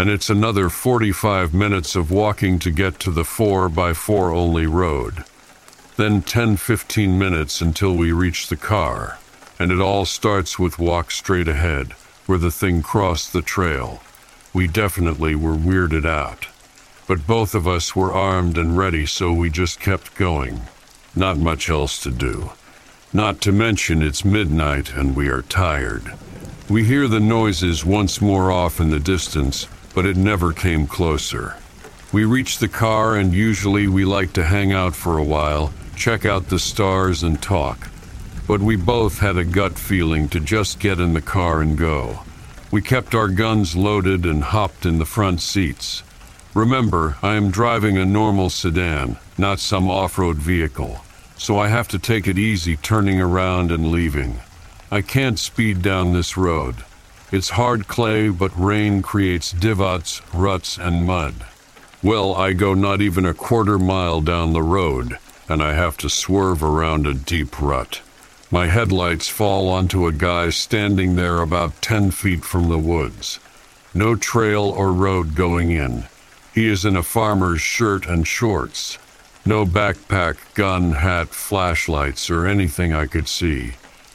And 0.00 0.08
it's 0.08 0.30
another 0.30 0.70
45 0.70 1.52
minutes 1.52 1.94
of 1.94 2.10
walking 2.10 2.58
to 2.58 2.70
get 2.70 2.98
to 2.98 3.10
the 3.10 3.22
4x4 3.22 4.34
only 4.34 4.64
road. 4.64 5.24
Then 5.98 6.22
10 6.22 6.56
15 6.56 7.18
minutes 7.18 7.60
until 7.60 7.94
we 7.94 8.10
reach 8.10 8.48
the 8.48 8.56
car, 8.56 9.18
and 9.58 9.70
it 9.70 9.78
all 9.78 10.06
starts 10.06 10.58
with 10.58 10.78
walk 10.78 11.10
straight 11.10 11.48
ahead, 11.48 11.92
where 12.24 12.38
the 12.38 12.50
thing 12.50 12.80
crossed 12.80 13.34
the 13.34 13.42
trail. 13.42 14.00
We 14.54 14.66
definitely 14.66 15.34
were 15.34 15.52
weirded 15.52 16.06
out. 16.06 16.46
But 17.06 17.26
both 17.26 17.54
of 17.54 17.68
us 17.68 17.94
were 17.94 18.10
armed 18.10 18.56
and 18.56 18.78
ready, 18.78 19.04
so 19.04 19.34
we 19.34 19.50
just 19.50 19.80
kept 19.80 20.14
going. 20.14 20.62
Not 21.14 21.36
much 21.36 21.68
else 21.68 22.02
to 22.04 22.10
do. 22.10 22.52
Not 23.12 23.42
to 23.42 23.52
mention 23.52 24.00
it's 24.00 24.24
midnight 24.24 24.94
and 24.94 25.14
we 25.14 25.28
are 25.28 25.42
tired. 25.42 26.14
We 26.70 26.84
hear 26.84 27.06
the 27.06 27.20
noises 27.20 27.84
once 27.84 28.22
more 28.22 28.50
off 28.50 28.80
in 28.80 28.88
the 28.88 29.00
distance, 29.00 29.66
but 29.94 30.06
it 30.06 30.16
never 30.16 30.52
came 30.52 30.86
closer. 30.86 31.56
We 32.12 32.24
reached 32.24 32.60
the 32.60 32.68
car 32.68 33.16
and 33.16 33.32
usually 33.32 33.86
we 33.86 34.04
like 34.04 34.32
to 34.34 34.44
hang 34.44 34.72
out 34.72 34.94
for 34.94 35.18
a 35.18 35.24
while, 35.24 35.72
check 35.96 36.24
out 36.24 36.48
the 36.48 36.58
stars 36.58 37.22
and 37.22 37.40
talk. 37.40 37.88
But 38.48 38.60
we 38.60 38.76
both 38.76 39.18
had 39.18 39.36
a 39.36 39.44
gut 39.44 39.78
feeling 39.78 40.28
to 40.30 40.40
just 40.40 40.80
get 40.80 40.98
in 40.98 41.12
the 41.12 41.22
car 41.22 41.60
and 41.60 41.78
go. 41.78 42.20
We 42.70 42.82
kept 42.82 43.14
our 43.14 43.28
guns 43.28 43.76
loaded 43.76 44.24
and 44.24 44.42
hopped 44.42 44.86
in 44.86 44.98
the 44.98 45.04
front 45.04 45.40
seats. 45.40 46.02
Remember, 46.54 47.16
I 47.22 47.34
am 47.34 47.50
driving 47.50 47.96
a 47.96 48.04
normal 48.04 48.50
sedan, 48.50 49.18
not 49.38 49.60
some 49.60 49.88
off 49.88 50.18
road 50.18 50.36
vehicle, 50.36 51.04
so 51.36 51.58
I 51.58 51.68
have 51.68 51.86
to 51.88 51.98
take 51.98 52.26
it 52.26 52.38
easy 52.38 52.76
turning 52.76 53.20
around 53.20 53.70
and 53.70 53.92
leaving. 53.92 54.40
I 54.90 55.02
can't 55.02 55.38
speed 55.38 55.80
down 55.80 56.12
this 56.12 56.36
road. 56.36 56.76
It's 57.32 57.50
hard 57.50 57.86
clay, 57.86 58.28
but 58.28 58.50
rain 58.58 59.02
creates 59.02 59.52
divots, 59.52 60.20
ruts, 60.34 60.76
and 60.76 61.06
mud. 61.06 61.34
Well, 62.02 62.34
I 62.34 62.54
go 62.54 62.74
not 62.74 63.00
even 63.00 63.24
a 63.24 63.34
quarter 63.34 63.78
mile 63.78 64.20
down 64.20 64.52
the 64.52 64.64
road, 64.64 65.16
and 65.48 65.62
I 65.62 65.74
have 65.74 65.96
to 65.98 66.10
swerve 66.10 66.60
around 66.64 67.06
a 67.06 67.14
deep 67.14 67.60
rut. 67.62 68.00
My 68.50 68.66
headlights 68.66 69.28
fall 69.28 69.68
onto 69.68 70.08
a 70.08 70.12
guy 70.12 70.50
standing 70.50 71.14
there 71.14 71.40
about 71.40 71.80
10 71.82 72.10
feet 72.10 72.44
from 72.44 72.68
the 72.68 72.78
woods. 72.78 73.38
No 73.94 74.16
trail 74.16 74.64
or 74.64 74.92
road 74.92 75.36
going 75.36 75.70
in. 75.70 76.06
He 76.52 76.66
is 76.66 76.84
in 76.84 76.96
a 76.96 77.02
farmer's 77.04 77.60
shirt 77.60 78.06
and 78.06 78.26
shorts. 78.26 78.98
No 79.46 79.64
backpack, 79.64 80.38
gun, 80.54 80.92
hat, 80.92 81.28
flashlights, 81.28 82.28
or 82.28 82.44
anything 82.44 82.92
I 82.92 83.06
could 83.06 83.28
see. 83.28 83.74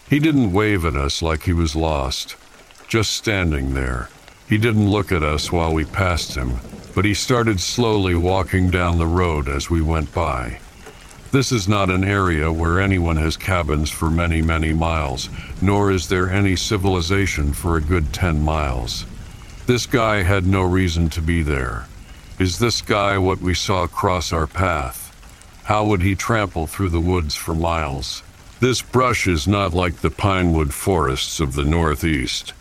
He 0.10 0.20
didn't 0.20 0.52
wave 0.52 0.84
at 0.84 0.98
us 0.98 1.22
like 1.22 1.44
he 1.44 1.54
was 1.54 1.78
lost. 1.78 2.36
Just 2.88 3.14
standing 3.14 3.74
there. 3.74 4.10
He 4.48 4.58
didn't 4.58 4.90
look 4.90 5.12
at 5.12 5.24
us 5.24 5.52
while 5.52 5.74
we 5.74 5.86
passed 5.86 6.36
him, 6.36 6.60
but 6.94 7.04
he 7.04 7.14
started 7.14 7.60
slowly 7.60 8.14
walking 8.14 8.70
down 8.70 9.00
the 9.00 9.08
road 9.08 9.50
as 9.50 9.70
we 9.70 9.82
went 9.82 10.14
by. 10.14 10.60
This 11.32 11.52
is 11.52 11.68
not 11.68 11.90
an 11.90 12.04
area 12.04 12.52
where 12.52 12.80
anyone 12.80 13.18
has 13.18 13.36
cabins 13.36 13.90
for 13.90 14.10
many, 14.10 14.42
many 14.42 14.72
miles, 14.72 15.30
nor 15.62 15.92
is 15.92 16.08
there 16.08 16.30
any 16.30 16.56
civilization 16.56 17.54
for 17.54 17.76
a 17.76 17.82
good 17.82 18.14
10 18.14 18.42
miles. 18.42 19.06
This 19.66 19.88
guy 19.88 20.22
had 20.22 20.46
no 20.46 20.62
reason 20.62 21.10
to 21.10 21.22
be 21.22 21.42
there. 21.42 21.88
Is 22.38 22.60
this 22.60 22.82
guy 22.82 23.18
what 23.18 23.42
we 23.42 23.56
saw 23.56 23.88
cross 23.88 24.32
our 24.32 24.48
path? 24.48 25.12
How 25.64 25.84
would 25.86 26.04
he 26.04 26.14
trample 26.14 26.68
through 26.68 26.90
the 26.90 27.00
woods 27.00 27.34
for 27.34 27.56
miles? 27.56 28.22
This 28.60 28.84
brush 28.84 29.28
is 29.28 29.48
not 29.48 29.74
like 29.74 29.98
the 29.98 30.12
pinewood 30.12 30.72
forests 30.72 31.40
of 31.40 31.54
the 31.54 31.66
Northeast. 31.66 32.54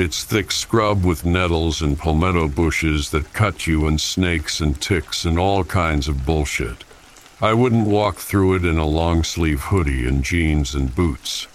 It's 0.00 0.24
thick 0.24 0.50
scrub 0.50 1.04
with 1.04 1.26
nettles 1.26 1.82
and 1.82 1.98
palmetto 1.98 2.48
bushes 2.48 3.10
that 3.10 3.34
cut 3.34 3.66
you 3.66 3.86
and 3.86 4.00
snakes 4.00 4.58
and 4.58 4.80
ticks 4.80 5.26
and 5.26 5.38
all 5.38 5.62
kinds 5.62 6.08
of 6.08 6.24
bullshit. 6.24 6.84
I 7.42 7.52
wouldn't 7.52 7.86
walk 7.86 8.16
through 8.16 8.54
it 8.54 8.64
in 8.64 8.78
a 8.78 8.86
long 8.86 9.24
sleeve 9.24 9.60
hoodie 9.64 10.06
and 10.06 10.24
jeans 10.24 10.74
and 10.74 10.94
boots, 10.94 11.48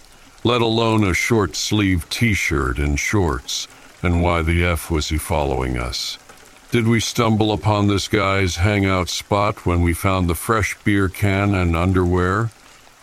let 0.44 0.62
alone 0.62 1.02
a 1.02 1.12
short 1.12 1.56
sleeve 1.56 2.08
t 2.08 2.34
shirt 2.34 2.78
and 2.78 3.00
shorts. 3.00 3.66
And 4.00 4.22
why 4.22 4.42
the 4.42 4.64
F 4.64 4.92
was 4.92 5.08
he 5.08 5.18
following 5.18 5.76
us? 5.76 6.16
Did 6.70 6.86
we 6.86 7.00
stumble 7.00 7.50
upon 7.50 7.88
this 7.88 8.06
guy's 8.06 8.54
hangout 8.54 9.08
spot 9.08 9.66
when 9.66 9.82
we 9.82 9.92
found 9.92 10.28
the 10.28 10.36
fresh 10.36 10.78
beer 10.84 11.08
can 11.08 11.52
and 11.52 11.74
underwear? 11.74 12.50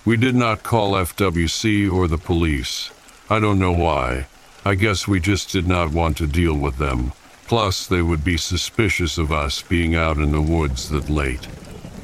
We 0.05 0.15
did 0.15 0.35
not 0.35 0.63
call 0.63 0.93
FWC 0.93 1.91
or 1.91 2.07
the 2.07 2.17
police. 2.17 2.91
I 3.29 3.41
don't 3.41 3.59
know 3.59 3.73
why. 3.73 4.27
I 4.65 4.75
guess 4.75 5.07
we 5.07 5.19
just 5.19 5.51
did 5.51 5.67
not 5.67 5.91
want 5.91 6.15
to 6.17 6.27
deal 6.27 6.55
with 6.55 6.77
them. 6.77 7.11
Plus, 7.47 7.85
they 7.85 8.01
would 8.01 8.23
be 8.23 8.37
suspicious 8.37 9.17
of 9.17 9.31
us 9.31 9.61
being 9.61 9.93
out 9.93 10.17
in 10.17 10.31
the 10.31 10.41
woods 10.41 10.89
that 10.89 11.09
late. 11.09 11.47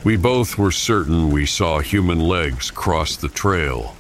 We 0.03 0.17
both 0.17 0.57
were 0.57 0.71
certain 0.71 1.31
we 1.31 1.45
saw 1.45 1.79
human 1.79 2.19
legs 2.19 2.69
cross 2.69 3.15
the 3.15 3.29
trail, 3.29 3.95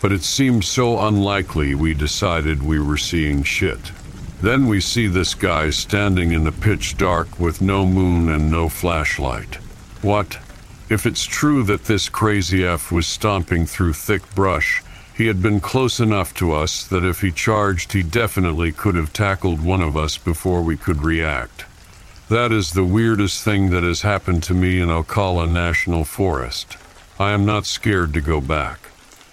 but 0.00 0.12
it 0.12 0.22
seemed 0.22 0.64
so 0.64 1.00
unlikely 1.06 1.74
we 1.74 1.92
decided 1.92 2.62
we 2.62 2.78
were 2.78 2.96
seeing 2.96 3.42
shit. 3.42 3.90
Then 4.40 4.68
we 4.68 4.80
see 4.80 5.08
this 5.08 5.34
guy 5.34 5.70
standing 5.70 6.30
in 6.30 6.44
the 6.44 6.52
pitch 6.52 6.96
dark 6.96 7.40
with 7.40 7.60
no 7.60 7.84
moon 7.84 8.28
and 8.28 8.50
no 8.50 8.68
flashlight. 8.68 9.56
What? 10.02 10.38
If 10.88 11.04
it's 11.04 11.24
true 11.24 11.64
that 11.64 11.84
this 11.84 12.08
crazy 12.08 12.64
F 12.64 12.92
was 12.92 13.08
stomping 13.08 13.66
through 13.66 13.94
thick 13.94 14.22
brush, 14.36 14.82
he 15.18 15.26
had 15.26 15.42
been 15.42 15.58
close 15.58 15.98
enough 15.98 16.32
to 16.32 16.52
us 16.52 16.86
that 16.86 17.04
if 17.04 17.22
he 17.22 17.32
charged, 17.32 17.92
he 17.92 18.04
definitely 18.04 18.70
could 18.70 18.94
have 18.94 19.12
tackled 19.12 19.60
one 19.60 19.82
of 19.82 19.96
us 19.96 20.16
before 20.16 20.62
we 20.62 20.76
could 20.76 21.02
react. 21.02 21.64
That 22.28 22.52
is 22.52 22.72
the 22.72 22.84
weirdest 22.84 23.42
thing 23.42 23.70
that 23.70 23.82
has 23.82 24.02
happened 24.02 24.44
to 24.44 24.54
me 24.54 24.80
in 24.80 24.90
Ocala 24.90 25.50
National 25.50 26.04
Forest. 26.04 26.76
I 27.18 27.32
am 27.32 27.44
not 27.44 27.66
scared 27.66 28.14
to 28.14 28.20
go 28.20 28.40
back. 28.40 28.78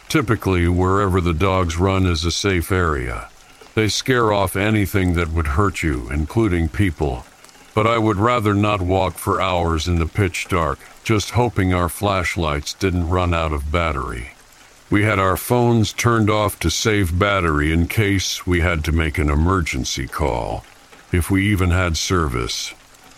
Typically, 0.10 0.68
wherever 0.68 1.22
the 1.22 1.36
dogs 1.36 1.78
run 1.78 2.08
is 2.08 2.26
a 2.26 2.32
safe 2.32 2.72
area. 2.72 3.30
They 3.76 3.88
scare 3.88 4.34
off 4.34 4.56
anything 4.56 5.14
that 5.14 5.34
would 5.34 5.48
hurt 5.48 5.84
you, 5.84 6.10
including 6.10 6.68
people. 6.68 7.28
But 7.76 7.86
I 7.86 8.00
would 8.00 8.18
rather 8.18 8.56
not 8.56 8.82
walk 8.82 9.20
for 9.20 9.40
hours 9.40 9.88
in 9.88 10.00
the 10.00 10.08
pitch 10.08 10.48
dark, 10.48 10.80
just 11.04 11.32
hoping 11.32 11.76
our 11.76 11.90
flashlights 11.90 12.74
didn't 12.74 13.10
run 13.10 13.36
out 13.36 13.54
of 13.54 13.72
battery. 13.72 14.32
We 14.92 15.02
had 15.02 15.18
our 15.18 15.36
phones 15.36 15.92
turned 15.92 16.30
off 16.30 16.60
to 16.60 16.70
save 16.70 17.18
battery 17.18 17.74
in 17.74 17.88
case 17.88 18.46
we 18.46 18.60
had 18.60 18.84
to 18.84 18.92
make 18.92 19.18
an 19.18 19.32
emergency 19.32 20.08
call, 20.08 20.64
if 21.12 21.32
we 21.32 21.48
even 21.48 21.72
had 21.72 21.98
service. 21.98 22.72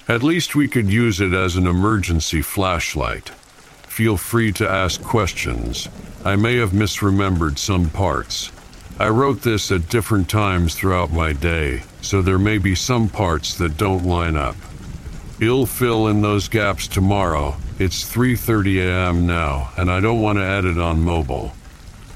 At 0.07 0.23
least 0.23 0.55
we 0.55 0.69
could 0.69 0.89
use 0.89 1.19
it 1.19 1.33
as 1.33 1.57
an 1.57 1.67
emergency 1.67 2.41
flashlight. 2.41 3.29
Feel 3.85 4.15
free 4.15 4.53
to 4.53 4.69
ask 4.69 5.03
questions. 5.03 5.89
I 6.23 6.37
may 6.37 6.55
have 6.55 6.71
misremembered 6.71 7.57
some 7.57 7.89
parts. 7.89 8.49
I 8.97 9.09
wrote 9.09 9.41
this 9.41 9.69
at 9.69 9.89
different 9.89 10.29
times 10.29 10.73
throughout 10.73 11.11
my 11.11 11.33
day, 11.33 11.83
so 12.01 12.21
there 12.21 12.39
may 12.39 12.59
be 12.59 12.75
some 12.75 13.09
parts 13.09 13.55
that 13.55 13.75
don't 13.75 14.05
line 14.05 14.37
up. 14.37 14.55
You'll 15.37 15.65
fill 15.65 16.07
in 16.07 16.21
those 16.21 16.47
gaps 16.47 16.87
tomorrow. 16.87 17.57
It's 17.77 18.05
3:30 18.05 18.87
a.m. 18.87 19.27
now, 19.27 19.71
and 19.75 19.91
I 19.91 19.99
don't 19.99 20.21
want 20.21 20.39
to 20.39 20.45
edit 20.45 20.77
on 20.77 21.01
mobile. 21.01 21.53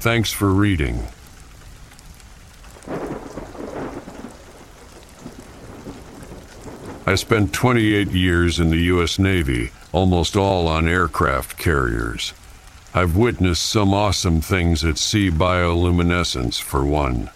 Thanks 0.02 0.32
for 0.32 0.48
reading. 0.48 1.06
I 7.06 7.14
spent 7.14 7.52
28 7.52 8.08
years 8.08 8.58
in 8.58 8.70
the 8.70 8.82
U.S. 8.94 9.20
Navy, 9.20 9.70
almost 9.92 10.34
all 10.34 10.66
on 10.66 10.88
aircraft 10.88 11.56
carriers. 11.56 12.34
I've 12.92 13.14
witnessed 13.14 13.62
some 13.62 13.94
awesome 13.94 14.40
things 14.40 14.84
at 14.84 14.98
sea 14.98 15.30
bioluminescence, 15.30 16.60
for 16.60 16.84
one. 16.84 17.30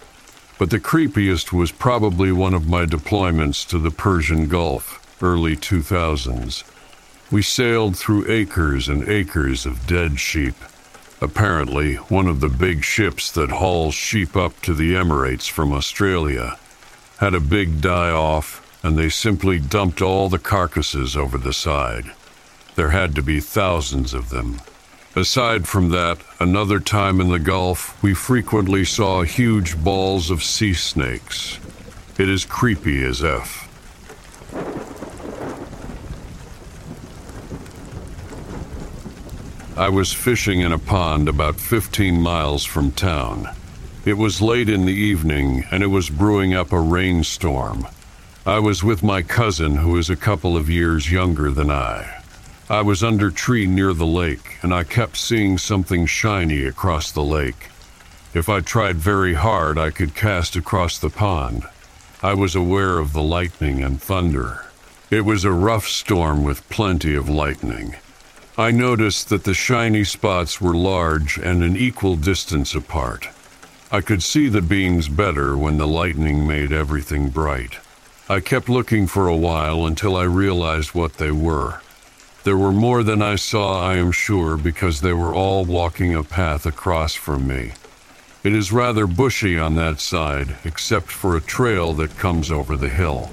But 0.59 0.69
the 0.69 0.81
creepiest 0.81 1.53
was 1.53 1.71
probably 1.71 2.33
one 2.33 2.53
of 2.53 2.67
my 2.67 2.85
deployments 2.85 3.65
to 3.69 3.79
the 3.79 3.91
Persian 3.91 4.49
Gulf, 4.49 5.23
early 5.23 5.55
2000s. 5.55 6.65
We 7.31 7.43
sailed 7.43 7.97
through 7.97 8.29
acres 8.29 8.89
and 8.89 9.07
acres 9.07 9.65
of 9.65 9.87
dead 9.87 10.19
sheep. 10.19 10.55
Apparently, 11.19 11.95
one 11.95 12.27
of 12.27 12.41
the 12.41 12.49
big 12.49 12.83
ships 12.83 13.31
that 13.31 13.49
hauls 13.49 13.95
sheep 13.95 14.35
up 14.35 14.61
to 14.61 14.73
the 14.73 14.93
Emirates 14.93 15.49
from 15.49 15.73
Australia 15.73 16.57
had 17.17 17.33
a 17.33 17.39
big 17.39 17.81
die 17.81 18.11
off, 18.11 18.63
and 18.83 18.97
they 18.97 19.09
simply 19.09 19.59
dumped 19.59 20.01
all 20.01 20.29
the 20.29 20.37
carcasses 20.37 21.17
over 21.17 21.37
the 21.37 21.53
side. 21.53 22.11
There 22.75 22.91
had 22.91 23.15
to 23.15 23.23
be 23.23 23.39
thousands 23.39 24.13
of 24.13 24.29
them. 24.29 24.61
Aside 25.15 25.67
from 25.67 25.89
that, 25.89 26.19
another 26.39 26.79
time 26.79 27.19
in 27.19 27.29
the 27.29 27.39
Gulf, 27.39 28.01
we 28.03 28.13
frequently 28.13 28.85
saw 28.85 29.23
huge 29.23 29.83
balls 29.83 30.29
of 30.29 30.43
sea 30.43 30.75
snakes. 30.75 31.57
It 32.19 32.29
is 32.29 32.45
creepy 32.45 33.03
as 33.03 33.23
F. 33.23 33.63
I 39.77 39.89
was 39.89 40.11
fishing 40.11 40.61
in 40.61 40.71
a 40.71 40.79
pond 40.79 41.29
about 41.29 41.59
15 41.59 42.19
miles 42.19 42.65
from 42.65 42.89
town. 42.89 43.47
It 44.05 44.17
was 44.17 44.41
late 44.41 44.69
in 44.69 44.87
the 44.87 44.91
evening 44.91 45.65
and 45.69 45.83
it 45.83 45.87
was 45.87 46.09
brewing 46.09 46.55
up 46.55 46.71
a 46.71 46.79
rainstorm. 46.79 47.87
I 48.43 48.57
was 48.57 48.83
with 48.83 49.03
my 49.03 49.21
cousin, 49.21 49.75
who 49.75 49.95
is 49.97 50.09
a 50.09 50.15
couple 50.15 50.57
of 50.57 50.67
years 50.67 51.11
younger 51.11 51.51
than 51.51 51.69
I. 51.69 52.23
I 52.67 52.81
was 52.81 53.03
under 53.03 53.29
tree 53.29 53.67
near 53.67 53.93
the 53.93 54.07
lake, 54.07 54.57
and 54.63 54.73
I 54.73 54.83
kept 54.83 55.15
seeing 55.15 55.59
something 55.59 56.07
shiny 56.07 56.65
across 56.65 57.11
the 57.11 57.23
lake. 57.23 57.69
If 58.33 58.49
I 58.49 58.61
tried 58.61 58.95
very 58.95 59.35
hard, 59.35 59.77
I 59.77 59.91
could 59.91 60.15
cast 60.15 60.55
across 60.55 60.97
the 60.97 61.11
pond. 61.11 61.67
I 62.23 62.33
was 62.33 62.55
aware 62.55 62.97
of 62.97 63.13
the 63.13 63.21
lightning 63.21 63.83
and 63.83 64.01
thunder. 64.01 64.65
It 65.11 65.21
was 65.21 65.45
a 65.45 65.51
rough 65.51 65.87
storm 65.87 66.43
with 66.43 66.67
plenty 66.69 67.13
of 67.13 67.29
lightning. 67.29 67.95
I 68.59 68.71
noticed 68.71 69.29
that 69.29 69.43
the 69.43 69.53
shiny 69.53 70.03
spots 70.03 70.59
were 70.59 70.73
large 70.73 71.37
and 71.37 71.63
an 71.63 71.77
equal 71.77 72.15
distance 72.15 72.73
apart. 72.73 73.29
I 73.91 74.01
could 74.01 74.23
see 74.23 74.49
the 74.49 74.63
beings 74.63 75.09
better 75.09 75.55
when 75.55 75.77
the 75.77 75.85
lightning 75.85 76.47
made 76.47 76.71
everything 76.71 77.29
bright. 77.29 77.77
I 78.27 78.39
kept 78.39 78.67
looking 78.67 79.05
for 79.05 79.27
a 79.27 79.37
while 79.37 79.85
until 79.85 80.17
I 80.17 80.23
realized 80.23 80.95
what 80.95 81.13
they 81.13 81.29
were. 81.29 81.81
There 82.45 82.57
were 82.57 82.71
more 82.71 83.03
than 83.03 83.21
I 83.21 83.35
saw, 83.35 83.79
I 83.87 83.97
am 83.97 84.11
sure, 84.11 84.57
because 84.57 85.01
they 85.01 85.13
were 85.13 85.35
all 85.35 85.63
walking 85.63 86.15
a 86.15 86.23
path 86.23 86.65
across 86.65 87.13
from 87.13 87.45
me. 87.45 87.73
It 88.43 88.53
is 88.53 88.71
rather 88.71 89.05
bushy 89.05 89.59
on 89.59 89.75
that 89.75 89.99
side, 89.99 90.55
except 90.63 91.11
for 91.11 91.37
a 91.37 91.41
trail 91.41 91.93
that 91.93 92.17
comes 92.17 92.49
over 92.49 92.75
the 92.75 92.89
hill. 92.89 93.29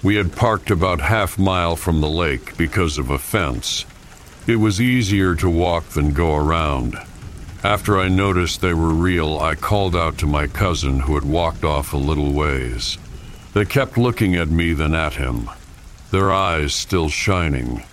We 0.00 0.14
had 0.14 0.36
parked 0.36 0.70
about 0.70 1.00
half 1.00 1.40
mile 1.40 1.74
from 1.74 2.00
the 2.00 2.08
lake 2.08 2.56
because 2.56 2.98
of 2.98 3.10
a 3.10 3.18
fence. 3.18 3.84
It 4.46 4.56
was 4.56 4.80
easier 4.80 5.34
to 5.36 5.50
walk 5.50 5.90
than 5.90 6.12
go 6.12 6.34
around. 6.34 6.98
After 7.62 8.00
I 8.00 8.08
noticed 8.08 8.60
they 8.60 8.72
were 8.72 8.94
real, 8.94 9.38
I 9.38 9.54
called 9.54 9.94
out 9.94 10.16
to 10.18 10.26
my 10.26 10.46
cousin 10.46 11.00
who 11.00 11.14
had 11.14 11.24
walked 11.24 11.62
off 11.62 11.92
a 11.92 11.98
little 11.98 12.32
ways. 12.32 12.96
They 13.52 13.66
kept 13.66 13.98
looking 13.98 14.34
at 14.34 14.48
me 14.48 14.72
then 14.72 14.94
at 14.94 15.14
him, 15.14 15.50
their 16.10 16.32
eyes 16.32 16.74
still 16.74 17.08
shining. 17.08 17.84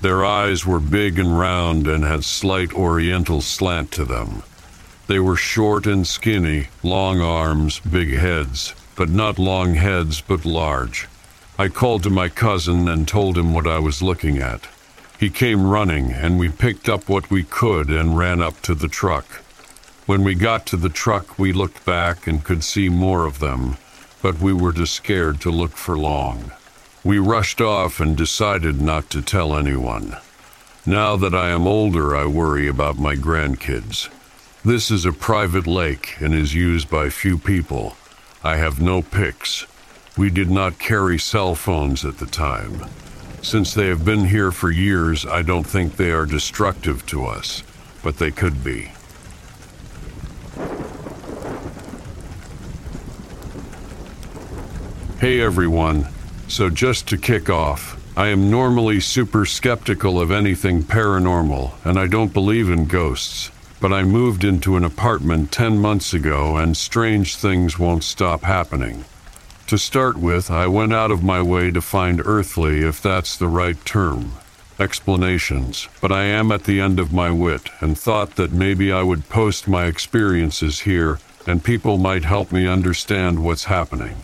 Their 0.00 0.24
eyes 0.24 0.64
were 0.64 0.78
big 0.78 1.18
and 1.18 1.38
round 1.38 1.86
and 1.88 2.04
had 2.04 2.24
slight 2.24 2.72
oriental 2.72 3.40
slant 3.40 3.90
to 3.92 4.04
them. 4.04 4.42
They 5.08 5.18
were 5.18 5.36
short 5.36 5.86
and 5.86 6.06
skinny, 6.06 6.68
long 6.82 7.20
arms, 7.20 7.80
big 7.80 8.12
heads, 8.14 8.74
but 8.94 9.08
not 9.08 9.38
long 9.38 9.74
heads, 9.74 10.20
but 10.20 10.44
large. 10.44 11.08
I 11.58 11.68
called 11.68 12.02
to 12.04 12.10
my 12.10 12.28
cousin 12.28 12.88
and 12.88 13.08
told 13.08 13.36
him 13.36 13.52
what 13.52 13.66
I 13.66 13.78
was 13.78 14.02
looking 14.02 14.38
at. 14.38 14.68
He 15.18 15.30
came 15.30 15.66
running, 15.66 16.12
and 16.12 16.38
we 16.38 16.50
picked 16.50 16.88
up 16.90 17.08
what 17.08 17.30
we 17.30 17.42
could 17.42 17.88
and 17.88 18.18
ran 18.18 18.42
up 18.42 18.60
to 18.62 18.74
the 18.74 18.88
truck. 18.88 19.24
When 20.04 20.22
we 20.22 20.34
got 20.34 20.66
to 20.66 20.76
the 20.76 20.90
truck, 20.90 21.38
we 21.38 21.52
looked 21.52 21.86
back 21.86 22.26
and 22.26 22.44
could 22.44 22.62
see 22.62 22.90
more 22.90 23.24
of 23.24 23.38
them, 23.38 23.78
but 24.20 24.40
we 24.40 24.52
were 24.52 24.72
too 24.72 24.84
scared 24.84 25.40
to 25.40 25.50
look 25.50 25.72
for 25.72 25.96
long. 25.96 26.52
We 27.02 27.18
rushed 27.18 27.60
off 27.62 27.98
and 27.98 28.16
decided 28.16 28.80
not 28.80 29.08
to 29.10 29.22
tell 29.22 29.56
anyone. 29.56 30.16
Now 30.84 31.16
that 31.16 31.34
I 31.34 31.48
am 31.48 31.66
older, 31.66 32.14
I 32.14 32.26
worry 32.26 32.68
about 32.68 32.98
my 32.98 33.16
grandkids. 33.16 34.10
This 34.64 34.90
is 34.90 35.06
a 35.06 35.12
private 35.12 35.66
lake 35.66 36.16
and 36.20 36.34
is 36.34 36.54
used 36.54 36.90
by 36.90 37.08
few 37.08 37.38
people. 37.38 37.96
I 38.44 38.56
have 38.56 38.80
no 38.80 39.00
pics. 39.00 39.66
We 40.16 40.28
did 40.28 40.50
not 40.50 40.78
carry 40.78 41.18
cell 41.18 41.54
phones 41.54 42.04
at 42.04 42.18
the 42.18 42.26
time. 42.26 42.84
Since 43.46 43.74
they 43.74 43.86
have 43.86 44.04
been 44.04 44.24
here 44.24 44.50
for 44.50 44.72
years, 44.72 45.24
I 45.24 45.42
don't 45.42 45.62
think 45.62 45.94
they 45.94 46.10
are 46.10 46.26
destructive 46.26 47.06
to 47.06 47.26
us, 47.26 47.62
but 48.02 48.18
they 48.18 48.32
could 48.32 48.64
be. 48.64 48.90
Hey 55.20 55.40
everyone. 55.40 56.08
So, 56.48 56.68
just 56.70 57.06
to 57.06 57.16
kick 57.16 57.48
off, 57.48 57.96
I 58.16 58.26
am 58.30 58.50
normally 58.50 58.98
super 58.98 59.46
skeptical 59.46 60.20
of 60.20 60.32
anything 60.32 60.82
paranormal, 60.82 61.70
and 61.84 62.00
I 62.00 62.08
don't 62.08 62.32
believe 62.32 62.68
in 62.68 62.86
ghosts. 62.86 63.52
But 63.80 63.92
I 63.92 64.02
moved 64.02 64.42
into 64.42 64.76
an 64.76 64.82
apartment 64.82 65.52
10 65.52 65.78
months 65.78 66.12
ago, 66.12 66.56
and 66.56 66.76
strange 66.76 67.36
things 67.36 67.78
won't 67.78 68.02
stop 68.02 68.42
happening. 68.42 69.04
To 69.68 69.78
start 69.78 70.16
with, 70.16 70.48
I 70.48 70.68
went 70.68 70.94
out 70.94 71.10
of 71.10 71.24
my 71.24 71.42
way 71.42 71.72
to 71.72 71.80
find 71.80 72.22
earthly, 72.24 72.82
if 72.82 73.02
that's 73.02 73.36
the 73.36 73.48
right 73.48 73.84
term, 73.84 74.34
explanations, 74.78 75.88
but 76.00 76.12
I 76.12 76.22
am 76.22 76.52
at 76.52 76.64
the 76.64 76.80
end 76.80 77.00
of 77.00 77.12
my 77.12 77.32
wit 77.32 77.70
and 77.80 77.98
thought 77.98 78.36
that 78.36 78.52
maybe 78.52 78.92
I 78.92 79.02
would 79.02 79.28
post 79.28 79.66
my 79.66 79.86
experiences 79.86 80.80
here 80.80 81.18
and 81.48 81.64
people 81.64 81.98
might 81.98 82.24
help 82.24 82.52
me 82.52 82.68
understand 82.68 83.42
what's 83.42 83.64
happening. 83.64 84.18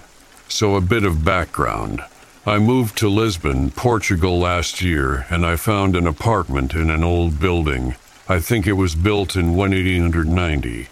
So, 0.48 0.76
a 0.76 0.80
bit 0.80 1.02
of 1.02 1.24
background. 1.24 2.02
I 2.46 2.60
moved 2.60 2.96
to 2.98 3.08
Lisbon, 3.08 3.72
Portugal 3.72 4.38
last 4.38 4.80
year, 4.80 5.26
and 5.28 5.44
I 5.44 5.56
found 5.56 5.96
an 5.96 6.06
apartment 6.06 6.72
in 6.72 6.88
an 6.88 7.02
old 7.02 7.40
building. 7.40 7.96
I 8.28 8.38
think 8.38 8.68
it 8.68 8.74
was 8.74 8.94
built 8.94 9.34
in 9.34 9.56
1890. 9.56 10.88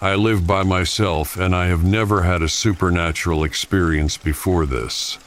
I 0.00 0.14
live 0.14 0.46
by 0.46 0.62
myself, 0.62 1.38
and 1.38 1.56
I 1.56 1.68
have 1.68 1.82
never 1.82 2.20
had 2.20 2.42
a 2.42 2.50
supernatural 2.50 3.44
experience 3.44 4.18
before 4.18 4.66
this. 4.66 5.18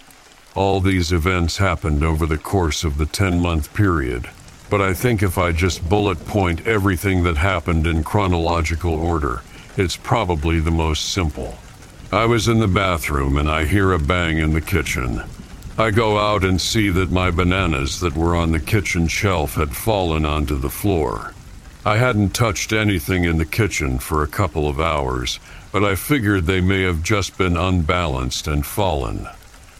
All 0.54 0.80
these 0.80 1.12
events 1.12 1.58
happened 1.58 2.04
over 2.04 2.28
the 2.28 2.38
course 2.38 2.84
of 2.84 3.00
the 3.00 3.08
10 3.08 3.40
month 3.40 3.74
period, 3.74 4.30
but 4.70 4.80
I 4.80 4.94
think 4.94 5.24
if 5.24 5.40
I 5.40 5.54
just 5.54 5.90
bullet 5.90 6.24
point 6.28 6.68
everything 6.68 7.24
that 7.24 7.38
happened 7.38 7.88
in 7.88 8.04
chronological 8.04 8.94
order, 8.94 9.42
it's 9.76 9.98
probably 9.98 10.60
the 10.60 10.70
most 10.70 11.14
simple. 11.14 11.58
I 12.12 12.28
was 12.28 12.48
in 12.48 12.60
the 12.60 12.68
bathroom 12.68 13.38
and 13.38 13.50
I 13.50 13.66
hear 13.66 13.94
a 13.94 14.00
bang 14.00 14.38
in 14.38 14.54
the 14.54 14.62
kitchen. 14.62 15.24
I 15.80 15.90
go 15.90 16.20
out 16.20 16.44
and 16.44 16.62
see 16.62 16.90
that 16.90 17.10
my 17.10 17.32
bananas 17.32 18.00
that 18.02 18.16
were 18.16 18.36
on 18.36 18.52
the 18.52 18.60
kitchen 18.60 19.08
shelf 19.08 19.56
had 19.56 19.76
fallen 19.76 20.26
onto 20.26 20.60
the 20.60 20.70
floor. 20.70 21.34
I 21.86 21.96
hadn't 21.96 22.36
touched 22.36 22.74
anything 22.74 23.24
in 23.24 23.38
the 23.38 23.46
kitchen 23.46 24.00
for 24.00 24.22
a 24.22 24.28
couple 24.28 24.68
of 24.68 24.82
hours, 24.82 25.40
but 25.72 25.82
I 25.82 25.96
figured 25.96 26.46
they 26.46 26.60
may 26.60 26.82
have 26.82 27.02
just 27.02 27.38
been 27.38 27.56
unbalanced 27.56 28.48
and 28.48 28.66
fallen. 28.66 29.28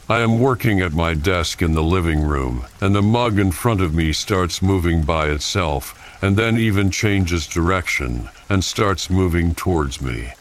I 0.08 0.22
am 0.22 0.40
working 0.40 0.80
at 0.80 0.94
my 0.94 1.14
desk 1.14 1.62
in 1.62 1.74
the 1.74 1.84
living 1.84 2.22
room, 2.22 2.66
and 2.80 2.96
the 2.96 3.02
mug 3.02 3.38
in 3.38 3.52
front 3.52 3.82
of 3.82 3.94
me 3.94 4.14
starts 4.14 4.62
moving 4.62 5.04
by 5.04 5.28
itself, 5.28 5.94
and 6.22 6.38
then 6.38 6.58
even 6.58 6.90
changes 6.90 7.46
direction 7.46 8.30
and 8.48 8.64
starts 8.64 9.10
moving 9.10 9.54
towards 9.54 10.02
me. 10.02 10.32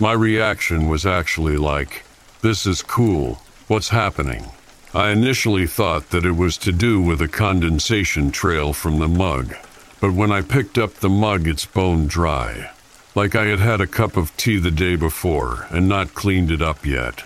My 0.00 0.12
reaction 0.12 0.88
was 0.88 1.06
actually 1.06 1.56
like, 1.56 2.02
This 2.42 2.66
is 2.66 2.82
cool. 2.82 3.40
What's 3.68 3.88
happening? 3.90 4.46
I 4.92 5.10
initially 5.10 5.66
thought 5.68 6.10
that 6.10 6.24
it 6.24 6.36
was 6.36 6.58
to 6.58 6.72
do 6.72 7.00
with 7.00 7.22
a 7.22 7.28
condensation 7.28 8.32
trail 8.32 8.72
from 8.72 8.98
the 8.98 9.08
mug, 9.08 9.54
but 10.00 10.12
when 10.12 10.32
I 10.32 10.42
picked 10.42 10.78
up 10.78 10.94
the 10.94 11.08
mug, 11.08 11.46
it's 11.46 11.66
bone 11.66 12.06
dry. 12.06 12.70
Like 13.14 13.34
I 13.34 13.46
had 13.46 13.58
had 13.58 13.80
a 13.80 13.86
cup 13.86 14.16
of 14.16 14.36
tea 14.36 14.58
the 14.58 14.70
day 14.70 14.96
before 14.96 15.66
and 15.70 15.88
not 15.88 16.14
cleaned 16.14 16.50
it 16.50 16.62
up 16.62 16.84
yet. 16.84 17.24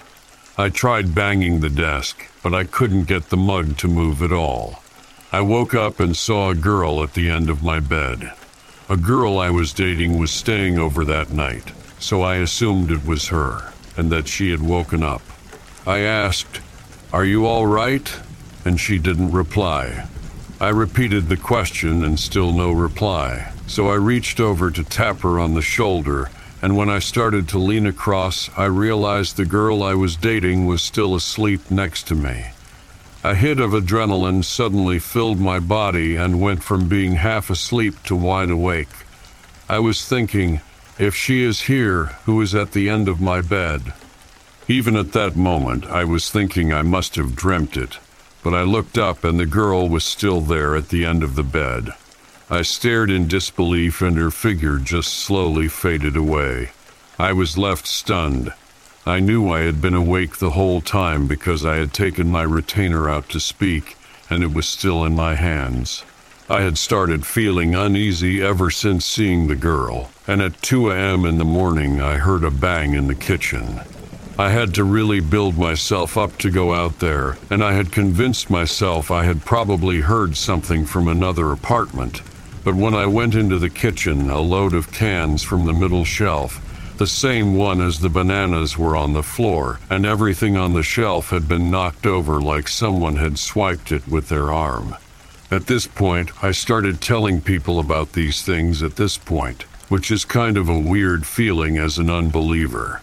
I 0.56 0.68
tried 0.68 1.14
banging 1.14 1.60
the 1.60 1.70
desk, 1.70 2.28
but 2.42 2.54
I 2.54 2.64
couldn't 2.64 3.04
get 3.04 3.30
the 3.30 3.36
mug 3.36 3.76
to 3.78 3.88
move 3.88 4.22
at 4.22 4.32
all. 4.32 4.82
I 5.32 5.40
woke 5.40 5.74
up 5.74 6.00
and 6.00 6.16
saw 6.16 6.50
a 6.50 6.54
girl 6.54 7.02
at 7.02 7.14
the 7.14 7.30
end 7.30 7.48
of 7.48 7.62
my 7.62 7.80
bed. 7.80 8.32
A 8.88 8.96
girl 8.96 9.38
I 9.38 9.50
was 9.50 9.72
dating 9.72 10.18
was 10.18 10.30
staying 10.30 10.78
over 10.78 11.04
that 11.04 11.30
night 11.30 11.72
so 12.02 12.22
I 12.22 12.36
assumed 12.36 12.90
it 12.90 13.06
was 13.06 13.28
her 13.28 13.72
and 13.96 14.10
that 14.10 14.26
she 14.26 14.50
had 14.50 14.60
woken 14.60 15.02
up. 15.02 15.22
I 15.86 16.00
asked, 16.00 16.60
Are 17.12 17.24
you 17.24 17.46
all 17.46 17.66
right? 17.66 18.12
And 18.64 18.80
she 18.80 18.98
didn't 18.98 19.30
reply. 19.30 20.08
I 20.62 20.68
repeated 20.68 21.28
the 21.28 21.36
question 21.36 22.04
and 22.04 22.20
still 22.20 22.52
no 22.52 22.70
reply, 22.70 23.52
so 23.66 23.88
I 23.88 23.94
reached 23.94 24.38
over 24.38 24.70
to 24.70 24.84
tap 24.84 25.22
her 25.22 25.40
on 25.40 25.54
the 25.54 25.60
shoulder, 25.60 26.30
and 26.62 26.76
when 26.76 26.88
I 26.88 27.00
started 27.00 27.48
to 27.48 27.58
lean 27.58 27.84
across, 27.84 28.48
I 28.56 28.66
realized 28.66 29.36
the 29.36 29.44
girl 29.44 29.82
I 29.82 29.94
was 29.94 30.14
dating 30.14 30.66
was 30.66 30.80
still 30.80 31.16
asleep 31.16 31.68
next 31.68 32.06
to 32.06 32.14
me. 32.14 32.52
A 33.24 33.34
hit 33.34 33.58
of 33.58 33.72
adrenaline 33.72 34.44
suddenly 34.44 35.00
filled 35.00 35.40
my 35.40 35.58
body 35.58 36.14
and 36.14 36.40
went 36.40 36.62
from 36.62 36.88
being 36.88 37.16
half 37.16 37.50
asleep 37.50 38.00
to 38.04 38.14
wide 38.14 38.50
awake. 38.50 38.94
I 39.68 39.80
was 39.80 40.04
thinking, 40.04 40.60
if 40.96 41.12
she 41.12 41.42
is 41.42 41.62
here, 41.62 42.04
who 42.24 42.40
is 42.40 42.54
at 42.54 42.70
the 42.70 42.88
end 42.88 43.08
of 43.08 43.20
my 43.20 43.40
bed? 43.40 43.92
Even 44.68 44.94
at 44.94 45.10
that 45.10 45.34
moment, 45.34 45.86
I 45.86 46.04
was 46.04 46.30
thinking 46.30 46.72
I 46.72 46.82
must 46.82 47.16
have 47.16 47.34
dreamt 47.34 47.76
it, 47.76 47.98
but 48.42 48.54
I 48.54 48.62
looked 48.62 48.98
up 48.98 49.24
and 49.24 49.38
the 49.38 49.46
girl 49.46 49.88
was 49.88 50.04
still 50.04 50.40
there 50.40 50.74
at 50.74 50.88
the 50.88 51.04
end 51.04 51.22
of 51.22 51.36
the 51.36 51.42
bed. 51.42 51.90
I 52.50 52.62
stared 52.62 53.10
in 53.10 53.28
disbelief 53.28 54.02
and 54.02 54.16
her 54.16 54.30
figure 54.30 54.78
just 54.78 55.14
slowly 55.14 55.68
faded 55.68 56.16
away. 56.16 56.70
I 57.18 57.32
was 57.32 57.56
left 57.56 57.86
stunned. 57.86 58.52
I 59.06 59.20
knew 59.20 59.48
I 59.48 59.60
had 59.60 59.80
been 59.80 59.94
awake 59.94 60.36
the 60.36 60.50
whole 60.50 60.80
time 60.80 61.26
because 61.26 61.64
I 61.64 61.76
had 61.76 61.92
taken 61.92 62.30
my 62.30 62.42
retainer 62.42 63.08
out 63.08 63.28
to 63.30 63.40
speak, 63.40 63.96
and 64.28 64.42
it 64.42 64.52
was 64.52 64.68
still 64.68 65.04
in 65.04 65.14
my 65.14 65.34
hands. 65.34 66.04
I 66.48 66.60
had 66.60 66.76
started 66.78 67.24
feeling 67.24 67.74
uneasy 67.74 68.42
ever 68.42 68.70
since 68.70 69.04
seeing 69.04 69.46
the 69.46 69.56
girl, 69.56 70.10
and 70.26 70.42
at 70.42 70.60
2 70.62 70.90
a.m. 70.90 71.24
in 71.24 71.38
the 71.38 71.44
morning 71.44 72.00
I 72.00 72.16
heard 72.16 72.44
a 72.44 72.50
bang 72.50 72.94
in 72.94 73.06
the 73.06 73.14
kitchen. 73.14 73.80
I 74.38 74.48
had 74.48 74.74
to 74.74 74.84
really 74.84 75.20
build 75.20 75.58
myself 75.58 76.16
up 76.16 76.38
to 76.38 76.50
go 76.50 76.72
out 76.72 77.00
there, 77.00 77.36
and 77.50 77.62
I 77.62 77.74
had 77.74 77.92
convinced 77.92 78.48
myself 78.48 79.10
I 79.10 79.24
had 79.24 79.44
probably 79.44 80.00
heard 80.00 80.36
something 80.36 80.86
from 80.86 81.06
another 81.06 81.52
apartment. 81.52 82.22
But 82.64 82.74
when 82.74 82.94
I 82.94 83.06
went 83.06 83.34
into 83.34 83.58
the 83.58 83.68
kitchen, 83.68 84.30
a 84.30 84.40
load 84.40 84.72
of 84.72 84.90
cans 84.90 85.42
from 85.42 85.66
the 85.66 85.74
middle 85.74 86.06
shelf, 86.06 86.60
the 86.96 87.06
same 87.06 87.56
one 87.56 87.82
as 87.82 87.98
the 87.98 88.08
bananas 88.08 88.78
were 88.78 88.96
on 88.96 89.12
the 89.12 89.22
floor, 89.22 89.80
and 89.90 90.06
everything 90.06 90.56
on 90.56 90.72
the 90.72 90.82
shelf 90.82 91.28
had 91.28 91.46
been 91.46 91.70
knocked 91.70 92.06
over 92.06 92.40
like 92.40 92.68
someone 92.68 93.16
had 93.16 93.38
swiped 93.38 93.92
it 93.92 94.08
with 94.08 94.28
their 94.28 94.50
arm. 94.50 94.96
At 95.50 95.66
this 95.66 95.86
point, 95.86 96.30
I 96.42 96.52
started 96.52 97.02
telling 97.02 97.42
people 97.42 97.78
about 97.78 98.12
these 98.12 98.40
things 98.40 98.82
at 98.82 98.96
this 98.96 99.18
point, 99.18 99.64
which 99.90 100.10
is 100.10 100.24
kind 100.24 100.56
of 100.56 100.70
a 100.70 100.78
weird 100.78 101.26
feeling 101.26 101.76
as 101.76 101.98
an 101.98 102.08
unbeliever. 102.08 103.02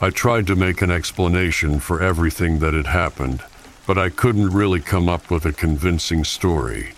I 0.00 0.10
tried 0.10 0.46
to 0.46 0.54
make 0.54 0.80
an 0.80 0.90
explanation 0.90 1.80
for 1.80 2.00
everything 2.00 2.60
that 2.60 2.74
had 2.74 2.86
happened, 2.86 3.42
but 3.86 3.98
I 3.98 4.10
couldn't 4.10 4.50
really 4.50 4.80
come 4.80 5.08
up 5.08 5.30
with 5.30 5.44
a 5.44 5.52
convincing 5.52 6.22
story. 6.22 6.90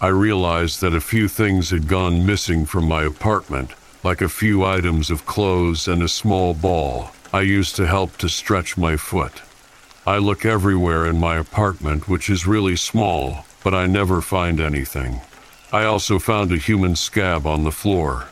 I 0.00 0.08
realized 0.08 0.80
that 0.80 0.94
a 0.94 1.00
few 1.00 1.26
things 1.26 1.70
had 1.70 1.88
gone 1.88 2.24
missing 2.24 2.64
from 2.64 2.86
my 2.86 3.02
apartment, 3.02 3.72
like 4.04 4.20
a 4.20 4.28
few 4.28 4.64
items 4.64 5.10
of 5.10 5.26
clothes 5.26 5.88
and 5.88 6.02
a 6.02 6.08
small 6.08 6.54
ball 6.54 7.10
I 7.34 7.40
used 7.40 7.74
to 7.76 7.86
help 7.88 8.16
to 8.18 8.28
stretch 8.28 8.76
my 8.76 8.96
foot. 8.96 9.42
I 10.06 10.18
look 10.18 10.44
everywhere 10.44 11.06
in 11.06 11.18
my 11.18 11.36
apartment, 11.36 12.08
which 12.08 12.30
is 12.30 12.46
really 12.46 12.76
small, 12.76 13.44
but 13.64 13.74
I 13.74 13.86
never 13.86 14.20
find 14.20 14.60
anything. 14.60 15.20
I 15.72 15.82
also 15.82 16.20
found 16.20 16.52
a 16.52 16.56
human 16.56 16.94
scab 16.94 17.44
on 17.44 17.64
the 17.64 17.72
floor. 17.72 18.28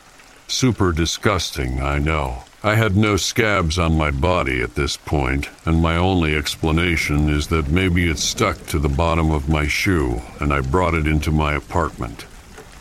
Super 0.47 0.93
disgusting, 0.93 1.81
I 1.81 1.99
know. 1.99 2.43
I 2.65 2.75
had 2.75 2.95
no 2.95 3.17
scabs 3.17 3.77
on 3.77 3.97
my 3.97 4.09
body 4.09 4.61
at 4.61 4.75
this 4.75 4.95
point, 4.95 5.49
and 5.65 5.81
my 5.81 5.97
only 5.97 6.33
explanation 6.33 7.27
is 7.27 7.47
that 7.47 7.67
maybe 7.67 8.09
it 8.09 8.19
stuck 8.19 8.65
to 8.67 8.79
the 8.79 8.87
bottom 8.87 9.31
of 9.31 9.49
my 9.49 9.67
shoe 9.67 10.21
and 10.39 10.53
I 10.53 10.61
brought 10.61 10.93
it 10.93 11.05
into 11.05 11.29
my 11.29 11.55
apartment. 11.55 12.25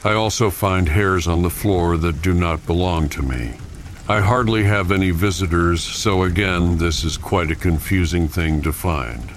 I 0.05 0.13
also 0.13 0.51
find 0.51 0.89
hairs 0.89 1.27
on 1.27 1.43
the 1.43 1.51
floor 1.51 1.97
that 1.97 2.23
do 2.23 2.33
not 2.33 2.65
belong 2.65 3.09
to 3.09 3.23
me. 3.23 3.55
I 4.09 4.21
hardly 4.21 4.63
have 4.63 4.93
any 4.93 5.11
visitors, 5.11 5.83
so 5.83 6.23
again, 6.23 6.79
this 6.79 7.03
is 7.03 7.17
quite 7.17 7.51
a 7.51 7.57
confusing 7.57 8.29
thing 8.29 8.63
to 8.63 8.73
find. 8.73 9.33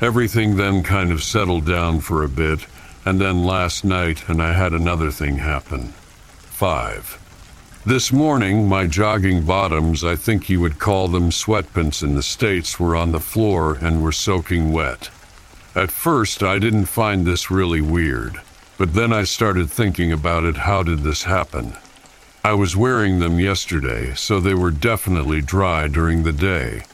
Everything 0.00 0.56
then 0.56 0.82
kind 0.82 1.12
of 1.12 1.22
settled 1.22 1.66
down 1.66 2.00
for 2.00 2.24
a 2.24 2.28
bit, 2.28 2.66
and 3.04 3.20
then 3.20 3.44
last 3.44 3.84
night, 3.84 4.30
and 4.30 4.42
I 4.42 4.54
had 4.54 4.72
another 4.72 5.10
thing 5.10 5.36
happen. 5.36 5.92
5. 6.52 7.23
This 7.86 8.10
morning, 8.10 8.66
my 8.66 8.86
jogging 8.86 9.44
bottoms, 9.44 10.04
I 10.04 10.16
think 10.16 10.48
you 10.48 10.58
would 10.60 10.78
call 10.78 11.06
them 11.06 11.28
sweatpants 11.28 12.02
in 12.02 12.14
the 12.14 12.22
States, 12.22 12.80
were 12.80 12.96
on 12.96 13.12
the 13.12 13.20
floor 13.20 13.74
and 13.74 14.02
were 14.02 14.10
soaking 14.10 14.72
wet. 14.72 15.10
At 15.74 15.90
first, 15.90 16.42
I 16.42 16.58
didn't 16.58 16.86
find 16.86 17.26
this 17.26 17.50
really 17.50 17.82
weird, 17.82 18.40
but 18.78 18.94
then 18.94 19.12
I 19.12 19.24
started 19.24 19.70
thinking 19.70 20.12
about 20.12 20.44
it 20.44 20.56
how 20.56 20.82
did 20.82 21.00
this 21.00 21.24
happen? 21.24 21.74
I 22.42 22.54
was 22.54 22.74
wearing 22.74 23.18
them 23.18 23.38
yesterday, 23.38 24.14
so 24.14 24.40
they 24.40 24.54
were 24.54 24.70
definitely 24.70 25.42
dry 25.42 25.86
during 25.86 26.22
the 26.22 26.32
day, 26.32 26.84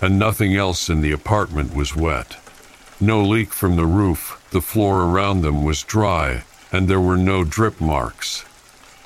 and 0.00 0.18
nothing 0.18 0.56
else 0.56 0.88
in 0.88 1.00
the 1.00 1.12
apartment 1.12 1.76
was 1.76 1.94
wet. 1.94 2.38
No 3.00 3.22
leak 3.22 3.52
from 3.52 3.76
the 3.76 3.86
roof, 3.86 4.44
the 4.50 4.60
floor 4.60 5.02
around 5.02 5.42
them 5.42 5.62
was 5.62 5.84
dry, 5.84 6.42
and 6.72 6.88
there 6.88 7.00
were 7.00 7.16
no 7.16 7.44
drip 7.44 7.80
marks. 7.80 8.44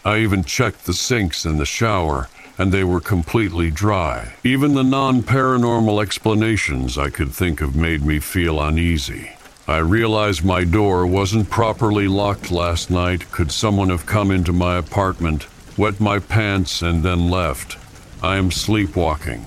I 0.07 0.19
even 0.19 0.45
checked 0.45 0.85
the 0.85 0.93
sinks 0.93 1.47
in 1.47 1.57
the 1.57 1.65
shower, 1.65 2.29
and 2.59 2.71
they 2.71 2.85
were 2.85 3.01
completely 3.01 3.71
dry. 3.71 4.35
Even 4.45 4.75
the 4.75 4.85
non 4.85 5.23
paranormal 5.23 6.03
explanations 6.03 6.99
I 6.99 7.09
could 7.09 7.33
think 7.33 7.63
of 7.63 7.75
made 7.75 8.05
me 8.05 8.19
feel 8.19 8.61
uneasy. 8.61 9.31
I 9.67 9.79
realized 9.79 10.45
my 10.45 10.63
door 10.65 11.07
wasn't 11.07 11.49
properly 11.49 12.07
locked 12.07 12.51
last 12.51 12.91
night. 12.91 13.31
Could 13.33 13.51
someone 13.51 13.89
have 13.89 14.05
come 14.05 14.31
into 14.31 14.53
my 14.53 14.77
apartment, 14.77 15.47
wet 15.79 15.99
my 16.01 16.19
pants, 16.19 16.83
and 16.83 17.03
then 17.03 17.31
left? 17.31 17.79
I 18.23 18.37
am 18.37 18.51
sleepwalking. 18.51 19.47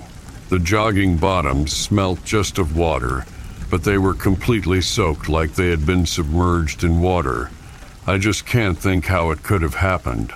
The 0.50 0.58
jogging 0.58 1.18
bottoms 1.18 1.72
smelt 1.72 2.26
just 2.26 2.58
of 2.58 2.76
water, 2.76 3.28
but 3.70 3.84
they 3.84 4.00
were 4.00 4.16
completely 4.16 4.82
soaked 4.82 5.30
like 5.30 5.54
they 5.54 5.70
had 5.70 5.86
been 5.86 6.08
submerged 6.08 6.84
in 6.84 7.00
water. 7.00 7.52
I 8.08 8.18
just 8.18 8.48
can't 8.48 8.78
think 8.78 9.06
how 9.06 9.30
it 9.30 9.44
could 9.44 9.62
have 9.62 9.76
happened. 9.76 10.34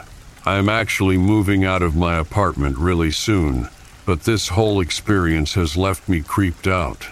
I 0.52 0.58
am 0.58 0.68
actually 0.68 1.18
moving 1.18 1.64
out 1.64 1.82
of 1.82 1.96
my 1.96 2.18
apartment 2.20 2.78
really 2.78 3.10
soon, 3.10 3.70
but 4.06 4.24
this 4.24 4.50
whole 4.50 4.82
experience 4.82 5.54
has 5.54 5.78
left 5.78 6.10
me 6.10 6.22
creeped 6.22 6.68
out. 6.68 7.08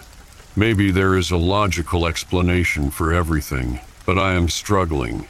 Maybe 0.58 0.91
there 0.91 1.15
is 1.15 1.32
a 1.32 1.38
logical 1.38 2.06
explanation 2.06 2.91
for 2.91 3.13
everything, 3.13 3.80
but 4.06 4.19
I 4.19 4.34
am 4.34 4.49
struggling. 4.49 5.25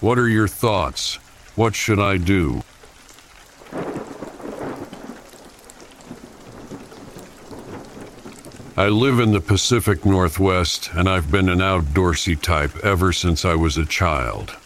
What 0.00 0.18
are 0.18 0.30
your 0.30 0.48
thoughts? 0.48 1.16
What 1.54 1.74
should 1.74 2.00
I 2.00 2.16
do? 2.16 2.62
I 8.78 8.88
live 8.88 9.20
in 9.20 9.32
the 9.32 9.44
Pacific 9.46 10.06
Northwest, 10.06 10.88
and 10.94 11.06
I've 11.06 11.30
been 11.30 11.50
an 11.50 11.58
outdoorsy 11.58 12.40
type 12.40 12.74
ever 12.82 13.12
since 13.12 13.44
I 13.44 13.56
was 13.56 13.76
a 13.76 13.84
child. 13.84 14.56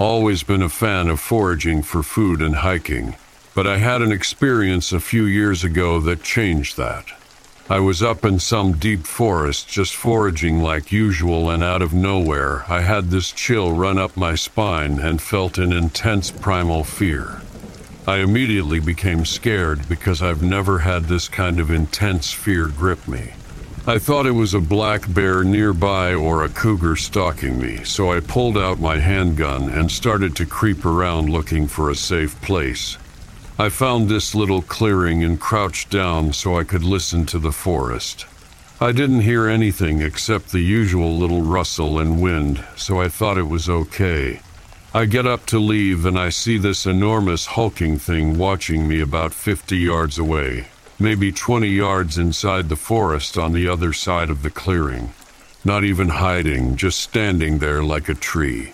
Always 0.00 0.44
been 0.44 0.62
a 0.62 0.68
fan 0.68 1.08
of 1.08 1.18
foraging 1.18 1.82
for 1.82 2.04
food 2.04 2.40
and 2.40 2.54
hiking, 2.54 3.16
but 3.52 3.66
I 3.66 3.78
had 3.78 4.00
an 4.00 4.12
experience 4.12 4.92
a 4.92 5.00
few 5.00 5.24
years 5.24 5.64
ago 5.64 5.98
that 6.02 6.22
changed 6.22 6.76
that. 6.76 7.06
I 7.68 7.80
was 7.80 8.00
up 8.00 8.24
in 8.24 8.38
some 8.38 8.74
deep 8.74 9.08
forest 9.08 9.68
just 9.68 9.96
foraging 9.96 10.62
like 10.62 10.92
usual, 10.92 11.50
and 11.50 11.64
out 11.64 11.82
of 11.82 11.92
nowhere, 11.94 12.64
I 12.68 12.82
had 12.82 13.10
this 13.10 13.32
chill 13.32 13.72
run 13.72 13.98
up 13.98 14.16
my 14.16 14.36
spine 14.36 15.00
and 15.00 15.20
felt 15.20 15.58
an 15.58 15.72
intense 15.72 16.30
primal 16.30 16.84
fear. 16.84 17.42
I 18.06 18.18
immediately 18.18 18.78
became 18.78 19.24
scared 19.24 19.88
because 19.88 20.22
I've 20.22 20.44
never 20.44 20.78
had 20.78 21.06
this 21.06 21.28
kind 21.28 21.58
of 21.58 21.72
intense 21.72 22.30
fear 22.30 22.68
grip 22.68 23.08
me. 23.08 23.32
I 23.88 23.98
thought 23.98 24.26
it 24.26 24.32
was 24.32 24.52
a 24.52 24.60
black 24.60 25.10
bear 25.14 25.42
nearby 25.42 26.12
or 26.12 26.44
a 26.44 26.50
cougar 26.50 26.94
stalking 26.94 27.58
me, 27.58 27.84
so 27.84 28.12
I 28.12 28.20
pulled 28.20 28.58
out 28.58 28.78
my 28.78 28.98
handgun 28.98 29.70
and 29.70 29.90
started 29.90 30.36
to 30.36 30.44
creep 30.44 30.84
around 30.84 31.30
looking 31.30 31.66
for 31.66 31.88
a 31.88 31.94
safe 31.94 32.38
place. 32.42 32.98
I 33.58 33.70
found 33.70 34.10
this 34.10 34.34
little 34.34 34.60
clearing 34.60 35.24
and 35.24 35.40
crouched 35.40 35.88
down 35.88 36.34
so 36.34 36.58
I 36.58 36.64
could 36.64 36.84
listen 36.84 37.24
to 37.26 37.38
the 37.38 37.50
forest. 37.50 38.26
I 38.78 38.92
didn't 38.92 39.22
hear 39.22 39.48
anything 39.48 40.02
except 40.02 40.52
the 40.52 40.60
usual 40.60 41.16
little 41.16 41.40
rustle 41.40 41.98
and 41.98 42.20
wind, 42.20 42.62
so 42.76 43.00
I 43.00 43.08
thought 43.08 43.38
it 43.38 43.48
was 43.48 43.70
okay. 43.70 44.42
I 44.92 45.06
get 45.06 45.26
up 45.26 45.46
to 45.46 45.58
leave 45.58 46.04
and 46.04 46.18
I 46.18 46.28
see 46.28 46.58
this 46.58 46.84
enormous 46.84 47.46
hulking 47.46 47.98
thing 47.98 48.36
watching 48.36 48.86
me 48.86 49.00
about 49.00 49.32
50 49.32 49.78
yards 49.78 50.18
away 50.18 50.66
maybe 50.98 51.30
20 51.30 51.68
yards 51.68 52.18
inside 52.18 52.68
the 52.68 52.76
forest 52.76 53.38
on 53.38 53.52
the 53.52 53.68
other 53.68 53.92
side 53.92 54.30
of 54.30 54.42
the 54.42 54.50
clearing. 54.50 55.12
Not 55.64 55.84
even 55.84 56.08
hiding, 56.08 56.76
just 56.76 57.00
standing 57.00 57.58
there 57.58 57.82
like 57.82 58.08
a 58.08 58.14
tree. 58.14 58.72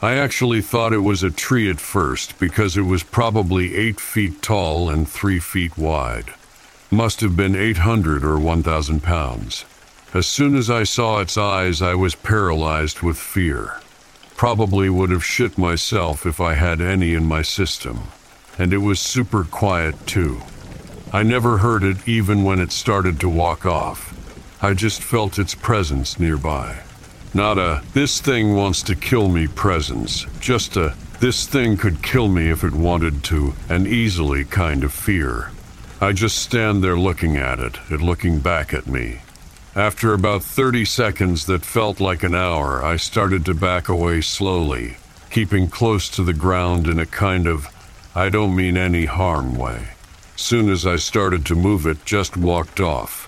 I 0.00 0.14
actually 0.14 0.62
thought 0.62 0.92
it 0.92 0.98
was 0.98 1.22
a 1.22 1.30
tree 1.30 1.68
at 1.68 1.80
first 1.80 2.38
because 2.38 2.76
it 2.76 2.82
was 2.82 3.02
probably 3.02 3.74
8 3.74 3.98
feet 3.98 4.42
tall 4.42 4.88
and 4.88 5.08
3 5.08 5.40
feet 5.40 5.76
wide. 5.76 6.32
Must 6.90 7.20
have 7.20 7.36
been 7.36 7.56
800 7.56 8.24
or 8.24 8.38
1,000 8.38 9.02
pounds. 9.02 9.64
As 10.14 10.26
soon 10.26 10.56
as 10.56 10.70
I 10.70 10.84
saw 10.84 11.18
its 11.18 11.36
eyes, 11.36 11.82
I 11.82 11.94
was 11.94 12.14
paralyzed 12.14 13.02
with 13.02 13.18
fear. 13.18 13.80
Probably 14.36 14.88
would 14.88 15.10
have 15.10 15.24
shit 15.24 15.58
myself 15.58 16.24
if 16.24 16.40
I 16.40 16.54
had 16.54 16.80
any 16.80 17.12
in 17.12 17.26
my 17.26 17.42
system. 17.42 18.04
And 18.56 18.72
it 18.72 18.78
was 18.78 19.00
super 19.00 19.44
quiet, 19.44 20.06
too. 20.06 20.40
I 21.10 21.22
never 21.22 21.56
heard 21.56 21.84
it 21.84 22.06
even 22.06 22.44
when 22.44 22.60
it 22.60 22.70
started 22.70 23.18
to 23.20 23.30
walk 23.30 23.64
off. 23.64 24.14
I 24.62 24.74
just 24.74 25.02
felt 25.02 25.38
its 25.38 25.54
presence 25.54 26.20
nearby. 26.20 26.80
Not 27.32 27.56
a, 27.56 27.82
this 27.94 28.20
thing 28.20 28.54
wants 28.54 28.82
to 28.82 28.94
kill 28.94 29.28
me 29.28 29.46
presence, 29.46 30.26
just 30.38 30.76
a, 30.76 30.94
this 31.20 31.46
thing 31.46 31.78
could 31.78 32.02
kill 32.02 32.28
me 32.28 32.50
if 32.50 32.62
it 32.62 32.74
wanted 32.74 33.24
to, 33.24 33.54
and 33.70 33.86
easily 33.86 34.44
kind 34.44 34.84
of 34.84 34.92
fear. 34.92 35.50
I 35.98 36.12
just 36.12 36.38
stand 36.38 36.84
there 36.84 36.98
looking 36.98 37.38
at 37.38 37.58
it, 37.58 37.78
it 37.90 38.02
looking 38.02 38.40
back 38.40 38.74
at 38.74 38.86
me. 38.86 39.22
After 39.74 40.12
about 40.12 40.42
30 40.42 40.84
seconds 40.84 41.46
that 41.46 41.64
felt 41.64 42.00
like 42.00 42.22
an 42.22 42.34
hour, 42.34 42.84
I 42.84 42.96
started 42.96 43.46
to 43.46 43.54
back 43.54 43.88
away 43.88 44.20
slowly, 44.20 44.98
keeping 45.30 45.68
close 45.68 46.10
to 46.10 46.22
the 46.22 46.34
ground 46.34 46.86
in 46.86 46.98
a 46.98 47.06
kind 47.06 47.46
of, 47.46 47.66
I 48.14 48.28
don't 48.28 48.54
mean 48.54 48.76
any 48.76 49.06
harm 49.06 49.56
way. 49.56 49.88
Soon 50.40 50.70
as 50.70 50.86
I 50.86 50.94
started 50.94 51.44
to 51.46 51.56
move 51.56 51.84
it, 51.84 52.04
just 52.04 52.36
walked 52.36 52.78
off. 52.78 53.26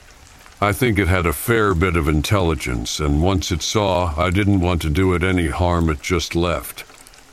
I 0.63 0.73
think 0.73 0.97
it 0.97 1.09
had 1.09 1.27
a 1.27 1.33
fair 1.33 1.75
bit 1.75 1.97
of 1.97 2.07
intelligence, 2.07 3.01
and 3.01 3.21
once 3.21 3.51
it 3.51 3.63
saw 3.63 4.15
I 4.17 4.31
didn't 4.31 4.61
want 4.61 4.81
to 4.83 4.91
do 4.91 5.13
it 5.15 5.25
any 5.25 5.49
harm, 5.49 5.91
it 5.91 6.03
just 6.03 6.37
left. 6.37 6.85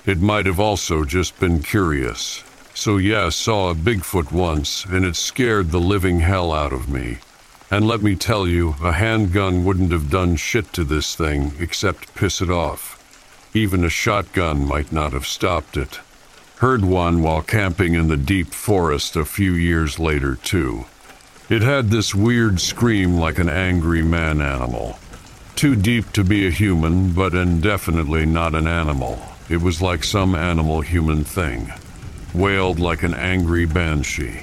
It 0.04 0.20
might 0.20 0.48
have 0.48 0.60
also 0.60 1.04
just 1.04 1.40
been 1.40 1.62
curious. 1.62 2.44
So, 2.74 2.98
yeah, 2.98 3.30
saw 3.30 3.70
a 3.70 3.76
Bigfoot 3.76 4.32
once, 4.32 4.84
and 4.84 5.06
it 5.06 5.16
scared 5.16 5.70
the 5.70 5.80
living 5.80 6.22
hell 6.22 6.52
out 6.52 6.74
of 6.74 6.90
me. 6.90 7.20
And 7.70 7.88
let 7.88 8.02
me 8.02 8.16
tell 8.16 8.48
you, 8.48 8.76
a 8.82 8.94
handgun 8.94 9.64
wouldn't 9.64 9.92
have 9.92 10.10
done 10.10 10.38
shit 10.38 10.74
to 10.74 10.84
this 10.84 11.14
thing 11.16 11.54
except 11.60 12.16
piss 12.16 12.42
it 12.42 12.50
off. 12.50 12.98
Even 13.54 13.86
a 13.86 13.90
shotgun 13.90 14.66
might 14.68 14.92
not 14.92 15.14
have 15.14 15.28
stopped 15.28 15.78
it. 15.78 16.00
Heard 16.60 16.84
one 16.84 17.22
while 17.22 17.44
camping 17.44 17.94
in 17.94 18.08
the 18.08 18.18
deep 18.18 18.48
forest 18.52 19.16
a 19.16 19.26
few 19.26 19.54
years 19.54 20.00
later, 20.00 20.34
too. 20.34 20.86
It 21.50 21.62
had 21.62 21.92
this 21.92 22.16
weird 22.16 22.60
scream 22.60 23.16
like 23.16 23.38
an 23.38 23.48
angry 23.48 24.02
man 24.02 24.42
animal. 24.42 24.98
Too 25.56 25.76
deep 25.76 26.12
to 26.14 26.24
be 26.24 26.48
a 26.48 26.52
human, 26.52 27.14
but 27.14 27.36
indefinitely 27.36 28.26
not 28.26 28.56
an 28.56 28.66
animal. 28.66 29.20
It 29.50 29.62
was 29.62 29.84
like 29.84 30.04
some 30.04 30.34
animal 30.34 30.82
human 30.82 31.24
thing. 31.24 31.72
Wailed 32.34 32.80
like 32.80 33.04
an 33.04 33.14
angry 33.14 33.66
banshee. 33.66 34.42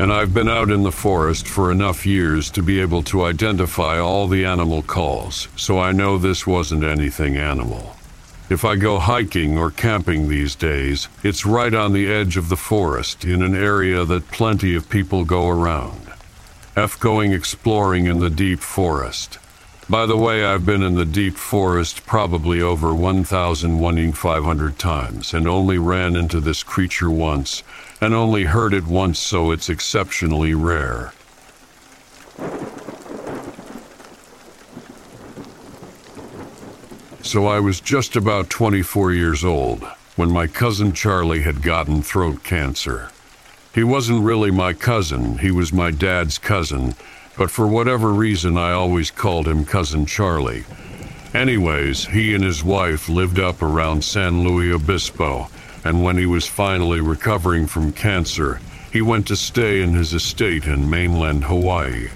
And 0.00 0.12
I've 0.12 0.34
been 0.34 0.48
out 0.48 0.72
in 0.72 0.82
the 0.82 0.90
forest 0.90 1.46
for 1.46 1.70
enough 1.70 2.04
years 2.04 2.50
to 2.50 2.62
be 2.62 2.80
able 2.80 3.04
to 3.04 3.22
identify 3.22 4.00
all 4.00 4.26
the 4.26 4.44
animal 4.44 4.82
calls, 4.82 5.46
so 5.54 5.78
I 5.78 5.92
know 5.92 6.18
this 6.18 6.44
wasn't 6.44 6.82
anything 6.82 7.36
animal. 7.36 7.94
If 8.52 8.66
I 8.66 8.76
go 8.76 8.98
hiking 8.98 9.56
or 9.56 9.70
camping 9.70 10.28
these 10.28 10.54
days, 10.54 11.08
it's 11.22 11.46
right 11.46 11.72
on 11.72 11.94
the 11.94 12.12
edge 12.12 12.36
of 12.36 12.50
the 12.50 12.56
forest 12.58 13.24
in 13.24 13.40
an 13.40 13.54
area 13.54 14.04
that 14.04 14.30
plenty 14.30 14.76
of 14.76 14.90
people 14.90 15.24
go 15.24 15.48
around. 15.48 16.12
F 16.76 17.00
going 17.00 17.32
exploring 17.32 18.04
in 18.04 18.18
the 18.20 18.28
deep 18.28 18.60
forest. 18.60 19.38
By 19.88 20.04
the 20.04 20.18
way, 20.18 20.44
I've 20.44 20.66
been 20.66 20.82
in 20.82 20.96
the 20.96 21.06
deep 21.06 21.38
forest 21.38 22.04
probably 22.04 22.60
over 22.60 22.94
1,500 22.94 24.78
times 24.78 25.32
and 25.32 25.48
only 25.48 25.78
ran 25.78 26.14
into 26.14 26.38
this 26.38 26.62
creature 26.62 27.10
once 27.10 27.62
and 28.02 28.12
only 28.12 28.44
heard 28.44 28.74
it 28.74 28.84
once, 28.84 29.18
so 29.18 29.50
it's 29.50 29.70
exceptionally 29.70 30.52
rare. 30.52 31.14
So 37.24 37.46
I 37.46 37.60
was 37.60 37.80
just 37.80 38.16
about 38.16 38.50
24 38.50 39.12
years 39.12 39.44
old 39.44 39.84
when 40.16 40.30
my 40.30 40.48
cousin 40.48 40.92
Charlie 40.92 41.42
had 41.42 41.62
gotten 41.62 42.02
throat 42.02 42.42
cancer. 42.42 43.10
He 43.72 43.84
wasn't 43.84 44.24
really 44.24 44.50
my 44.50 44.72
cousin, 44.72 45.38
he 45.38 45.52
was 45.52 45.72
my 45.72 45.92
dad's 45.92 46.36
cousin, 46.36 46.94
but 47.38 47.50
for 47.50 47.66
whatever 47.66 48.12
reason 48.12 48.58
I 48.58 48.72
always 48.72 49.10
called 49.10 49.46
him 49.46 49.64
Cousin 49.64 50.04
Charlie. 50.04 50.64
Anyways, 51.32 52.06
he 52.06 52.34
and 52.34 52.44
his 52.44 52.64
wife 52.64 53.08
lived 53.08 53.38
up 53.38 53.62
around 53.62 54.04
San 54.04 54.42
Luis 54.42 54.74
Obispo, 54.74 55.48
and 55.84 56.02
when 56.02 56.18
he 56.18 56.26
was 56.26 56.46
finally 56.46 57.00
recovering 57.00 57.66
from 57.68 57.92
cancer, 57.92 58.60
he 58.92 59.00
went 59.00 59.28
to 59.28 59.36
stay 59.36 59.80
in 59.80 59.94
his 59.94 60.12
estate 60.12 60.66
in 60.66 60.90
mainland 60.90 61.44
Hawaii. 61.44 62.08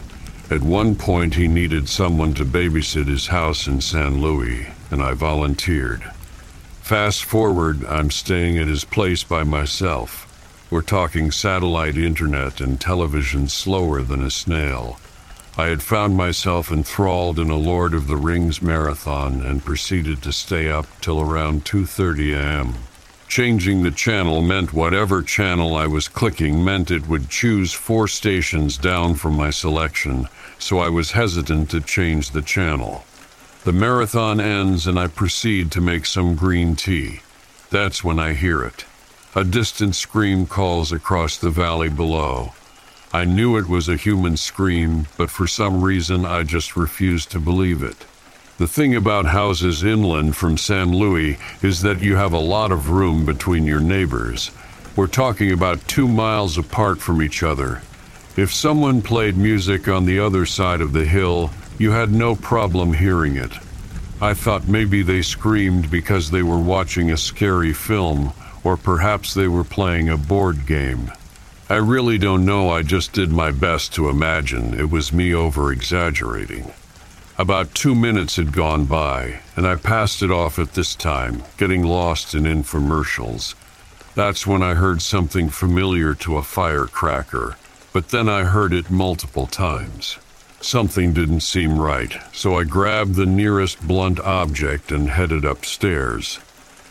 At 0.50 0.62
one 0.62 0.94
point, 0.94 1.34
he 1.34 1.48
needed 1.48 1.88
someone 1.88 2.34
to 2.34 2.44
babysit 2.44 3.06
his 3.06 3.28
house 3.28 3.66
in 3.66 3.80
San 3.80 4.20
Luis, 4.20 4.66
and 4.90 5.02
I 5.02 5.14
volunteered. 5.14 6.02
Fast 6.82 7.24
forward, 7.24 7.84
I'm 7.84 8.10
staying 8.10 8.58
at 8.58 8.68
his 8.68 8.84
place 8.84 9.24
by 9.24 9.42
myself. 9.42 10.22
We're 10.70 10.82
talking 10.82 11.30
satellite 11.30 11.96
internet 11.96 12.60
and 12.60 12.80
television 12.80 13.48
slower 13.48 14.02
than 14.02 14.22
a 14.22 14.30
snail. 14.30 14.98
I 15.58 15.66
had 15.66 15.82
found 15.82 16.16
myself 16.16 16.70
enthralled 16.70 17.38
in 17.38 17.50
a 17.50 17.56
Lord 17.56 17.94
of 17.94 18.08
the 18.08 18.16
Rings 18.16 18.60
marathon 18.60 19.40
and 19.42 19.64
proceeded 19.64 20.22
to 20.22 20.32
stay 20.32 20.68
up 20.68 20.86
till 21.00 21.20
around 21.20 21.64
2:30 21.64 22.34
a.m. 22.34 22.74
Changing 23.26 23.82
the 23.82 23.90
channel 23.90 24.42
meant 24.42 24.72
whatever 24.72 25.22
channel 25.22 25.74
I 25.74 25.86
was 25.86 26.08
clicking 26.08 26.64
meant 26.64 26.90
it 26.90 27.08
would 27.08 27.28
choose 27.28 27.72
four 27.72 28.06
stations 28.06 28.78
down 28.78 29.14
from 29.14 29.34
my 29.34 29.50
selection, 29.50 30.28
so 30.58 30.78
I 30.78 30.88
was 30.88 31.12
hesitant 31.12 31.70
to 31.70 31.80
change 31.80 32.30
the 32.30 32.42
channel. 32.42 33.04
The 33.66 33.72
marathon 33.72 34.38
ends 34.38 34.86
and 34.86 34.96
I 34.96 35.08
proceed 35.08 35.72
to 35.72 35.80
make 35.80 36.06
some 36.06 36.36
green 36.36 36.76
tea. 36.76 37.18
That's 37.68 38.04
when 38.04 38.20
I 38.20 38.32
hear 38.32 38.62
it. 38.62 38.84
A 39.34 39.42
distant 39.42 39.96
scream 39.96 40.46
calls 40.46 40.92
across 40.92 41.36
the 41.36 41.50
valley 41.50 41.88
below. 41.88 42.52
I 43.12 43.24
knew 43.24 43.56
it 43.56 43.68
was 43.68 43.88
a 43.88 43.96
human 43.96 44.36
scream, 44.36 45.08
but 45.16 45.30
for 45.30 45.48
some 45.48 45.82
reason 45.82 46.24
I 46.24 46.44
just 46.44 46.76
refused 46.76 47.32
to 47.32 47.40
believe 47.40 47.82
it. 47.82 48.06
The 48.58 48.68
thing 48.68 48.94
about 48.94 49.26
houses 49.26 49.82
inland 49.82 50.36
from 50.36 50.56
San 50.58 50.92
Luis 50.92 51.36
is 51.60 51.82
that 51.82 52.00
you 52.00 52.14
have 52.14 52.34
a 52.34 52.38
lot 52.38 52.70
of 52.70 52.90
room 52.90 53.26
between 53.26 53.64
your 53.64 53.80
neighbors. 53.80 54.52
We're 54.94 55.08
talking 55.08 55.50
about 55.50 55.88
two 55.88 56.06
miles 56.06 56.56
apart 56.56 57.00
from 57.00 57.20
each 57.20 57.42
other. 57.42 57.82
If 58.36 58.54
someone 58.54 59.02
played 59.02 59.36
music 59.36 59.88
on 59.88 60.04
the 60.04 60.20
other 60.20 60.46
side 60.46 60.80
of 60.80 60.92
the 60.92 61.04
hill, 61.04 61.50
you 61.78 61.90
had 61.90 62.10
no 62.10 62.34
problem 62.34 62.92
hearing 62.92 63.36
it. 63.36 63.52
I 64.20 64.32
thought 64.32 64.66
maybe 64.66 65.02
they 65.02 65.20
screamed 65.20 65.90
because 65.90 66.30
they 66.30 66.42
were 66.42 66.58
watching 66.58 67.10
a 67.10 67.16
scary 67.16 67.74
film, 67.74 68.32
or 68.64 68.76
perhaps 68.76 69.34
they 69.34 69.46
were 69.46 69.64
playing 69.64 70.08
a 70.08 70.16
board 70.16 70.66
game. 70.66 71.12
I 71.68 71.76
really 71.76 72.16
don't 72.16 72.46
know, 72.46 72.70
I 72.70 72.82
just 72.82 73.12
did 73.12 73.30
my 73.30 73.50
best 73.50 73.92
to 73.94 74.08
imagine 74.08 74.72
it 74.72 74.88
was 74.88 75.12
me 75.12 75.34
over 75.34 75.70
exaggerating. 75.70 76.72
About 77.38 77.74
two 77.74 77.94
minutes 77.94 78.36
had 78.36 78.52
gone 78.52 78.86
by, 78.86 79.40
and 79.54 79.66
I 79.66 79.74
passed 79.74 80.22
it 80.22 80.30
off 80.30 80.58
at 80.58 80.72
this 80.72 80.94
time, 80.94 81.42
getting 81.58 81.82
lost 81.82 82.34
in 82.34 82.44
infomercials. 82.44 83.54
That's 84.14 84.46
when 84.46 84.62
I 84.62 84.72
heard 84.72 85.02
something 85.02 85.50
familiar 85.50 86.14
to 86.14 86.38
a 86.38 86.42
firecracker, 86.42 87.58
but 87.92 88.08
then 88.08 88.30
I 88.30 88.44
heard 88.44 88.72
it 88.72 88.90
multiple 88.90 89.46
times. 89.46 90.16
Something 90.60 91.12
didn't 91.12 91.40
seem 91.40 91.78
right, 91.78 92.16
so 92.32 92.56
I 92.56 92.64
grabbed 92.64 93.14
the 93.14 93.26
nearest 93.26 93.86
blunt 93.86 94.18
object 94.20 94.90
and 94.90 95.10
headed 95.10 95.44
upstairs. 95.44 96.40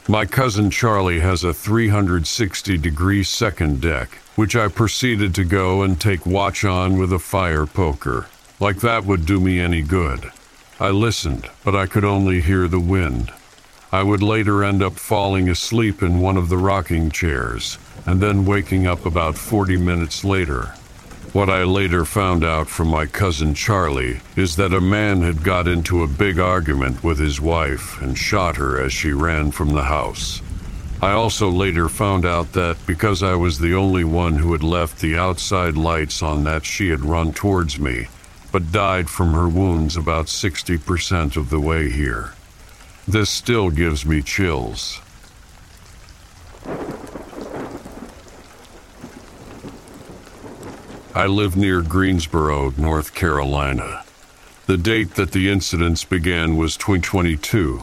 My 0.07 0.26
cousin 0.26 0.70
Charlie 0.70 1.22
has 1.22 1.43
a 1.43 1.53
360 1.53 2.78
degree 2.78 3.24
second 3.24 3.82
deck, 3.82 4.20
which 4.36 4.55
I 4.55 4.68
proceeded 4.68 5.34
to 5.36 5.43
go 5.43 5.82
and 5.82 5.99
take 5.99 6.26
watch 6.26 6.63
on 6.63 6.99
with 6.99 7.11
a 7.11 7.20
fire 7.20 7.66
poker. 7.66 8.28
Like 8.59 8.82
that 8.82 9.03
would 9.05 9.26
do 9.26 9.39
me 9.39 9.59
any 9.59 9.82
good. 9.82 10.32
I 10.80 10.89
listened, 10.89 11.49
but 11.63 11.76
I 11.76 11.88
could 11.88 12.05
only 12.05 12.41
hear 12.41 12.68
the 12.68 12.80
wind. 12.80 13.32
I 13.91 14.03
would 14.03 14.22
later 14.22 14.63
end 14.63 14.84
up 14.84 14.93
falling 14.93 15.49
asleep 15.49 16.03
in 16.03 16.20
one 16.20 16.38
of 16.38 16.49
the 16.49 16.57
rocking 16.57 17.09
chairs, 17.09 17.78
and 18.05 18.22
then 18.22 18.45
waking 18.45 18.86
up 18.86 19.05
about 19.05 19.38
40 19.38 19.78
minutes 19.78 20.24
later. 20.24 20.74
What 21.34 21.49
I 21.49 21.63
later 21.63 22.05
found 22.05 22.43
out 22.43 22.67
from 22.69 22.88
my 22.88 23.05
cousin 23.05 23.53
Charlie 23.53 24.21
is 24.36 24.55
that 24.55 24.73
a 24.73 24.80
man 24.82 25.21
had 25.21 25.43
got 25.43 25.67
into 25.67 26.03
a 26.03 26.07
big 26.07 26.39
argument 26.39 27.03
with 27.03 27.19
his 27.19 27.41
wife 27.41 28.01
and 28.01 28.17
shot 28.17 28.55
her 28.55 28.82
as 28.82 28.93
she 28.93 29.11
ran 29.11 29.51
from 29.51 29.69
the 29.69 29.84
house. 29.84 30.41
I 31.01 31.11
also 31.11 31.49
later 31.49 31.89
found 31.89 32.26
out 32.26 32.53
that 32.53 32.78
because 32.88 33.21
I 33.21 33.36
was 33.36 33.59
the 33.59 33.76
only 33.76 34.03
one 34.03 34.38
who 34.38 34.53
had 34.53 34.63
left 34.63 35.01
the 35.01 35.17
outside 35.17 35.76
lights 35.76 36.23
on 36.23 36.45
that 36.45 36.65
she 36.65 36.89
had 36.89 37.03
run 37.03 37.34
towards 37.34 37.78
me, 37.78 38.07
but 38.51 38.71
died 38.71 39.09
from 39.09 39.34
her 39.34 39.49
wounds 39.49 39.97
about 39.97 40.28
60% 40.28 41.36
of 41.36 41.49
the 41.49 41.59
way 41.59 41.89
here. 41.89 42.34
This 43.07 43.30
still 43.30 43.69
gives 43.69 44.05
me 44.05 44.21
chills. 44.21 45.01
I 51.16 51.28
live 51.28 51.55
near 51.55 51.82
Greensboro, 51.82 52.74
North 52.76 53.13
Carolina. 53.13 54.03
The 54.66 54.76
date 54.76 55.11
that 55.11 55.32
the 55.32 55.49
incidents 55.49 56.03
began 56.03 56.57
was 56.57 56.76
2022. 56.76 57.82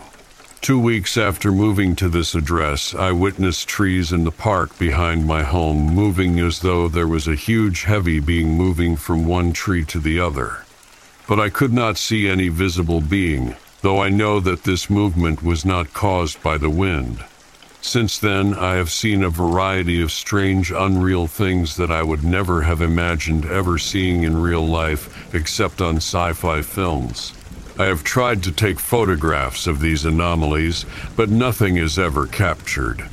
Two 0.60 0.78
weeks 0.78 1.16
after 1.16 1.50
moving 1.50 1.96
to 1.96 2.10
this 2.10 2.34
address, 2.34 2.94
I 2.94 3.12
witnessed 3.12 3.66
trees 3.66 4.12
in 4.12 4.24
the 4.24 4.30
park 4.30 4.78
behind 4.78 5.26
my 5.26 5.44
home 5.44 5.94
moving 5.94 6.38
as 6.40 6.60
though 6.60 6.88
there 6.88 7.08
was 7.08 7.26
a 7.26 7.34
huge 7.34 7.84
heavy 7.84 8.20
being 8.20 8.50
moving 8.50 8.96
from 8.96 9.24
one 9.24 9.54
tree 9.54 9.86
to 9.86 9.98
the 9.98 10.20
other. 10.20 10.66
But 11.26 11.40
I 11.40 11.48
could 11.48 11.72
not 11.72 11.96
see 11.96 12.28
any 12.28 12.50
visible 12.50 13.00
being, 13.00 13.56
though 13.80 14.02
I 14.02 14.10
know 14.10 14.40
that 14.40 14.64
this 14.64 14.90
movement 14.90 15.42
was 15.42 15.64
not 15.64 15.94
caused 15.94 16.42
by 16.42 16.58
the 16.58 16.68
wind. 16.68 17.24
Since 17.84 18.18
then, 18.18 18.54
I 18.54 18.76
have 18.76 18.92
seen 18.92 19.24
a 19.24 19.28
variety 19.28 20.00
of 20.00 20.12
strange, 20.12 20.70
unreal 20.70 21.26
things 21.26 21.76
that 21.76 21.90
I 21.90 22.04
would 22.04 22.22
never 22.22 22.62
have 22.62 22.80
imagined 22.80 23.44
ever 23.44 23.76
seeing 23.76 24.22
in 24.22 24.40
real 24.40 24.64
life 24.64 25.34
except 25.34 25.82
on 25.82 25.96
sci 25.96 26.32
fi 26.32 26.62
films. 26.62 27.34
I 27.76 27.86
have 27.86 28.04
tried 28.04 28.44
to 28.44 28.52
take 28.52 28.78
photographs 28.78 29.66
of 29.66 29.80
these 29.80 30.04
anomalies, 30.04 30.86
but 31.16 31.28
nothing 31.28 31.76
is 31.76 31.98
ever 31.98 32.28
captured. 32.28 33.04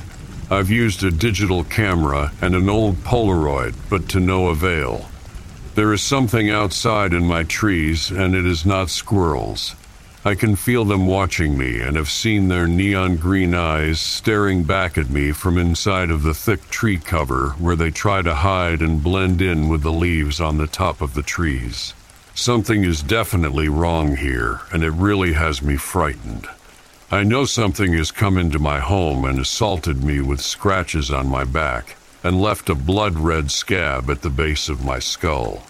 I've 0.48 0.70
used 0.70 1.02
a 1.02 1.10
digital 1.10 1.64
camera 1.64 2.32
and 2.40 2.54
an 2.54 2.68
old 2.68 3.02
Polaroid, 3.02 3.74
but 3.90 4.08
to 4.10 4.20
no 4.20 4.46
avail. 4.46 5.08
There 5.74 5.92
is 5.92 6.00
something 6.00 6.48
outside 6.48 7.12
in 7.12 7.26
my 7.26 7.42
trees, 7.42 8.12
and 8.12 8.36
it 8.36 8.46
is 8.46 8.64
not 8.64 8.88
squirrels. 8.88 9.74
I 10.22 10.34
can 10.34 10.54
feel 10.54 10.84
them 10.84 11.06
watching 11.06 11.56
me 11.56 11.80
and 11.80 11.96
have 11.96 12.10
seen 12.10 12.48
their 12.48 12.66
neon 12.66 13.16
green 13.16 13.54
eyes 13.54 13.98
staring 14.00 14.64
back 14.64 14.98
at 14.98 15.08
me 15.08 15.32
from 15.32 15.56
inside 15.56 16.10
of 16.10 16.22
the 16.22 16.34
thick 16.34 16.68
tree 16.68 16.98
cover 16.98 17.54
where 17.58 17.74
they 17.74 17.90
try 17.90 18.20
to 18.20 18.34
hide 18.34 18.82
and 18.82 19.02
blend 19.02 19.40
in 19.40 19.70
with 19.70 19.82
the 19.82 19.92
leaves 19.92 20.38
on 20.38 20.58
the 20.58 20.66
top 20.66 21.00
of 21.00 21.14
the 21.14 21.22
trees. 21.22 21.94
Something 22.34 22.84
is 22.84 23.02
definitely 23.02 23.70
wrong 23.70 24.16
here, 24.16 24.60
and 24.70 24.84
it 24.84 24.90
really 24.90 25.32
has 25.32 25.62
me 25.62 25.76
frightened. 25.76 26.46
I 27.10 27.22
know 27.22 27.46
something 27.46 27.94
has 27.94 28.10
come 28.10 28.36
into 28.36 28.58
my 28.58 28.78
home 28.78 29.24
and 29.24 29.38
assaulted 29.38 30.04
me 30.04 30.20
with 30.20 30.42
scratches 30.42 31.10
on 31.10 31.28
my 31.28 31.44
back 31.44 31.96
and 32.22 32.42
left 32.42 32.68
a 32.68 32.74
blood 32.74 33.16
red 33.16 33.50
scab 33.50 34.10
at 34.10 34.20
the 34.20 34.28
base 34.28 34.68
of 34.68 34.84
my 34.84 34.98
skull. 34.98 35.62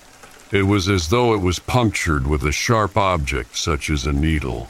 It 0.53 0.63
was 0.63 0.89
as 0.89 1.09
though 1.09 1.33
it 1.35 1.41
was 1.41 1.61
punctured 1.61 2.27
with 2.27 2.43
a 2.45 2.51
sharp 2.51 2.97
object 2.97 3.57
such 3.57 3.89
as 3.89 4.05
a 4.05 4.13
needle. 4.13 4.69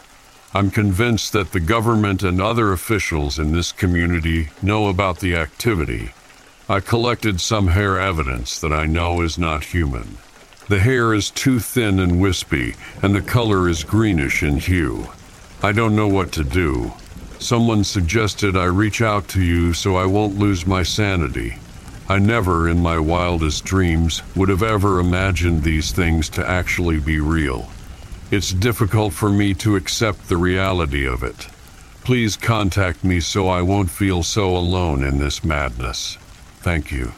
I'm 0.52 0.70
convinced 0.70 1.32
that 1.32 1.52
the 1.52 1.60
government 1.60 2.22
and 2.22 2.40
other 2.40 2.72
officials 2.72 3.38
in 3.38 3.52
this 3.52 3.72
community 3.72 4.50
know 4.60 4.88
about 4.88 5.20
the 5.20 5.34
activity. 5.36 6.10
I 6.68 6.80
collected 6.80 7.40
some 7.40 7.68
hair 7.68 7.98
evidence 7.98 8.60
that 8.60 8.72
I 8.72 8.84
know 8.86 9.22
is 9.22 9.38
not 9.38 9.64
human. 9.64 10.18
The 10.68 10.80
hair 10.80 11.14
is 11.14 11.30
too 11.30 11.60
thin 11.60 11.98
and 11.98 12.20
wispy, 12.20 12.74
and 13.02 13.14
the 13.14 13.22
color 13.22 13.68
is 13.68 13.82
greenish 13.82 14.42
in 14.42 14.58
hue. 14.58 15.08
I 15.62 15.72
don't 15.72 15.96
know 15.96 16.08
what 16.08 16.30
to 16.32 16.44
do. 16.44 16.92
Someone 17.38 17.84
suggested 17.84 18.56
I 18.56 18.64
reach 18.64 19.00
out 19.00 19.28
to 19.28 19.42
you 19.42 19.72
so 19.72 19.96
I 19.96 20.04
won't 20.04 20.38
lose 20.38 20.66
my 20.66 20.82
sanity. 20.82 21.56
I 22.10 22.18
never, 22.18 22.68
in 22.68 22.82
my 22.82 22.98
wildest 22.98 23.64
dreams, 23.64 24.20
would 24.34 24.48
have 24.48 24.64
ever 24.64 24.98
imagined 24.98 25.62
these 25.62 25.92
things 25.92 26.28
to 26.30 26.44
actually 26.44 26.98
be 26.98 27.20
real. 27.20 27.68
It's 28.32 28.52
difficult 28.52 29.12
for 29.12 29.30
me 29.30 29.54
to 29.54 29.76
accept 29.76 30.28
the 30.28 30.36
reality 30.36 31.06
of 31.06 31.22
it. 31.22 31.46
Please 32.02 32.36
contact 32.36 33.04
me 33.04 33.20
so 33.20 33.46
I 33.46 33.62
won't 33.62 33.90
feel 33.90 34.24
so 34.24 34.56
alone 34.56 35.04
in 35.04 35.18
this 35.18 35.44
madness. 35.44 36.16
Thank 36.62 36.90
you. 36.90 37.12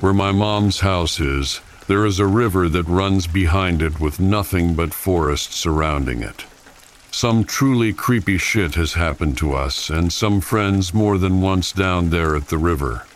Where 0.00 0.12
my 0.12 0.32
mom's 0.32 0.80
house 0.80 1.20
is, 1.20 1.60
there 1.86 2.04
is 2.04 2.18
a 2.18 2.26
river 2.26 2.68
that 2.68 2.88
runs 2.88 3.28
behind 3.28 3.80
it 3.80 4.00
with 4.00 4.18
nothing 4.18 4.74
but 4.74 4.92
forest 4.92 5.52
surrounding 5.52 6.20
it. 6.20 6.46
Some 7.16 7.44
truly 7.44 7.94
creepy 7.94 8.36
shit 8.36 8.74
has 8.74 8.92
happened 8.92 9.38
to 9.38 9.54
us 9.54 9.88
and 9.88 10.12
some 10.12 10.42
friends 10.42 10.92
more 10.92 11.16
than 11.16 11.40
once 11.40 11.72
down 11.72 12.10
there 12.10 12.36
at 12.36 12.48
the 12.48 12.58
river. 12.58 13.06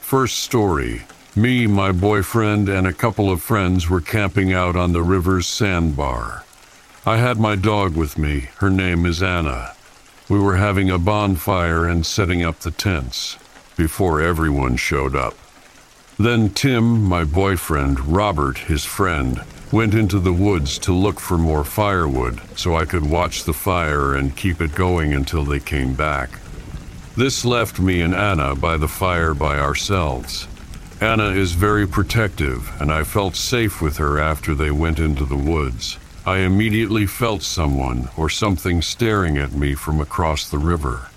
First 0.00 0.40
story 0.40 1.04
me, 1.34 1.66
my 1.66 1.90
boyfriend, 1.90 2.68
and 2.68 2.86
a 2.86 2.92
couple 2.92 3.30
of 3.30 3.40
friends 3.40 3.88
were 3.88 4.02
camping 4.02 4.52
out 4.52 4.76
on 4.76 4.92
the 4.92 5.02
river's 5.02 5.46
sandbar. 5.46 6.44
I 7.06 7.16
had 7.16 7.38
my 7.38 7.56
dog 7.56 7.96
with 7.96 8.18
me. 8.18 8.50
Her 8.58 8.68
name 8.68 9.06
is 9.06 9.22
Anna. 9.22 9.72
We 10.28 10.38
were 10.38 10.56
having 10.56 10.90
a 10.90 10.98
bonfire 10.98 11.86
and 11.86 12.04
setting 12.04 12.44
up 12.44 12.58
the 12.58 12.70
tents 12.70 13.38
before 13.78 14.20
everyone 14.20 14.76
showed 14.76 15.16
up. 15.16 15.32
Then 16.18 16.50
Tim, 16.50 17.02
my 17.02 17.24
boyfriend, 17.24 17.98
Robert, 18.14 18.58
his 18.58 18.84
friend, 18.84 19.42
went 19.70 19.94
into 19.94 20.18
the 20.18 20.32
woods 20.32 20.78
to 20.78 20.92
look 20.92 21.20
for 21.20 21.36
more 21.36 21.64
firewood 21.64 22.40
so 22.56 22.74
I 22.74 22.84
could 22.84 23.08
watch 23.08 23.44
the 23.44 23.52
fire 23.52 24.14
and 24.14 24.36
keep 24.36 24.60
it 24.60 24.74
going 24.74 25.12
until 25.12 25.44
they 25.44 25.60
came 25.60 25.94
back. 25.94 26.30
This 27.16 27.44
left 27.44 27.78
me 27.78 28.00
and 28.00 28.14
Anna 28.14 28.54
by 28.54 28.76
the 28.76 28.88
fire 28.88 29.34
by 29.34 29.58
ourselves. 29.58 30.48
Anna 31.00 31.30
is 31.30 31.52
very 31.52 31.86
protective, 31.86 32.70
and 32.80 32.90
I 32.90 33.04
felt 33.04 33.36
safe 33.36 33.82
with 33.82 33.98
her 33.98 34.18
after 34.18 34.54
they 34.54 34.70
went 34.70 34.98
into 34.98 35.24
the 35.24 35.36
woods. 35.36 35.98
I 36.24 36.38
immediately 36.38 37.06
felt 37.06 37.42
someone 37.42 38.08
or 38.16 38.28
something 38.28 38.82
staring 38.82 39.38
at 39.38 39.52
me 39.52 39.74
from 39.74 40.00
across 40.00 40.48
the 40.48 40.58
river. 40.58 41.08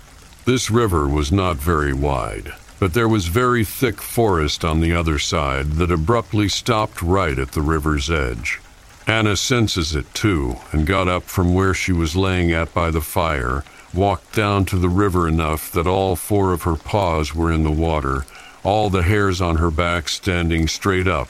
This 0.44 0.70
river 0.70 1.08
was 1.08 1.32
not 1.32 1.56
very 1.56 1.92
wide 1.92 2.52
but 2.82 2.94
there 2.94 3.06
was 3.06 3.28
very 3.28 3.64
thick 3.64 4.02
forest 4.02 4.64
on 4.64 4.80
the 4.80 4.92
other 4.92 5.16
side 5.16 5.70
that 5.74 5.92
abruptly 5.92 6.48
stopped 6.48 7.00
right 7.00 7.38
at 7.38 7.52
the 7.52 7.62
river's 7.62 8.10
edge. 8.10 8.58
Anna 9.06 9.36
senses 9.36 9.94
it 9.94 10.12
too 10.14 10.56
and 10.72 10.84
got 10.84 11.06
up 11.06 11.22
from 11.22 11.54
where 11.54 11.74
she 11.74 11.92
was 11.92 12.16
laying 12.16 12.50
at 12.50 12.74
by 12.74 12.90
the 12.90 13.00
fire, 13.00 13.62
walked 13.94 14.34
down 14.34 14.64
to 14.64 14.76
the 14.76 14.88
river 14.88 15.28
enough 15.28 15.70
that 15.70 15.86
all 15.86 16.16
four 16.16 16.52
of 16.52 16.62
her 16.62 16.74
paws 16.74 17.32
were 17.32 17.52
in 17.52 17.62
the 17.62 17.70
water, 17.70 18.26
all 18.64 18.90
the 18.90 19.04
hairs 19.04 19.40
on 19.40 19.58
her 19.58 19.70
back 19.70 20.08
standing 20.08 20.66
straight 20.66 21.06
up, 21.06 21.28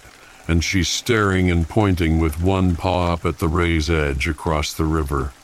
and 0.48 0.64
she's 0.64 0.88
staring 0.88 1.50
and 1.50 1.68
pointing 1.68 2.18
with 2.18 2.40
one 2.40 2.74
paw 2.76 3.12
up 3.12 3.26
at 3.26 3.40
the 3.40 3.48
ray's 3.48 3.90
edge 3.90 4.26
across 4.26 4.72
the 4.72 4.86
river. 4.86 5.34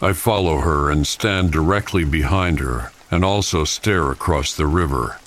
I 0.00 0.12
follow 0.12 0.58
her 0.58 0.92
and 0.92 1.04
stand 1.04 1.50
directly 1.50 2.04
behind 2.04 2.60
her 2.60 2.92
and 3.10 3.24
also 3.24 3.64
stare 3.64 4.12
across 4.12 4.54
the 4.54 4.68
river. 4.68 5.18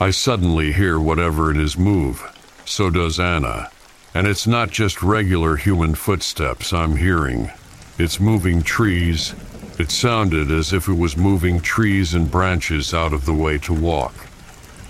I 0.00 0.10
suddenly 0.10 0.72
hear 0.72 0.98
whatever 0.98 1.52
it 1.52 1.56
is 1.56 1.78
move. 1.78 2.20
So 2.64 2.90
does 2.90 3.20
Anna. 3.20 3.70
And 4.12 4.26
it's 4.26 4.46
not 4.46 4.70
just 4.70 5.02
regular 5.02 5.54
human 5.56 5.94
footsteps 5.94 6.72
I'm 6.72 6.96
hearing. 6.96 7.50
It's 7.96 8.18
moving 8.18 8.62
trees. 8.62 9.34
It 9.78 9.92
sounded 9.92 10.50
as 10.50 10.72
if 10.72 10.88
it 10.88 10.94
was 10.94 11.16
moving 11.16 11.60
trees 11.60 12.14
and 12.14 12.28
branches 12.28 12.92
out 12.92 13.12
of 13.12 13.24
the 13.24 13.34
way 13.34 13.58
to 13.58 13.72
walk. 13.72 14.14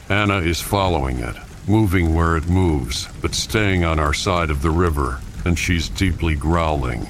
Anna 0.08 0.38
is 0.38 0.60
following 0.60 1.18
it, 1.18 1.36
moving 1.68 2.14
where 2.14 2.36
it 2.38 2.48
moves, 2.48 3.08
but 3.20 3.34
staying 3.34 3.84
on 3.84 3.98
our 3.98 4.14
side 4.14 4.50
of 4.50 4.62
the 4.62 4.70
river, 4.70 5.20
and 5.44 5.58
she's 5.58 5.90
deeply 5.90 6.34
growling. 6.34 7.06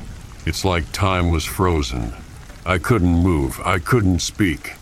It's 0.47 0.65
like 0.65 0.91
time 0.91 1.31
was 1.31 1.45
frozen. 1.45 2.13
I 2.67 2.79
couldn't 2.79 3.23
move. 3.23 3.61
I 3.65 3.79
couldn't 3.79 4.19
speak. 4.21 4.75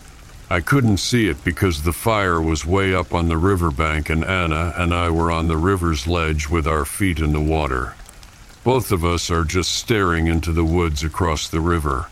I 0.53 0.61
couldn't 0.61 0.97
see 0.97 1.29
it 1.29 1.43
because 1.43 1.81
the 1.81 1.91
fire 1.91 2.39
was 2.39 2.63
way 2.63 2.93
up 2.93 3.11
on 3.11 3.27
the 3.27 3.37
riverbank 3.37 4.11
and 4.11 4.23
Anna 4.23 4.71
and 4.77 4.93
I 4.93 5.09
were 5.09 5.31
on 5.31 5.47
the 5.47 5.57
river's 5.57 6.05
ledge 6.05 6.47
with 6.47 6.67
our 6.67 6.85
feet 6.85 7.17
in 7.17 7.33
the 7.33 7.41
water. 7.41 7.95
Both 8.63 8.91
of 8.91 9.03
us 9.03 9.31
are 9.31 9.45
just 9.45 9.71
staring 9.71 10.27
into 10.27 10.51
the 10.51 10.63
woods 10.63 11.03
across 11.03 11.47
the 11.47 11.59
river. 11.59 12.07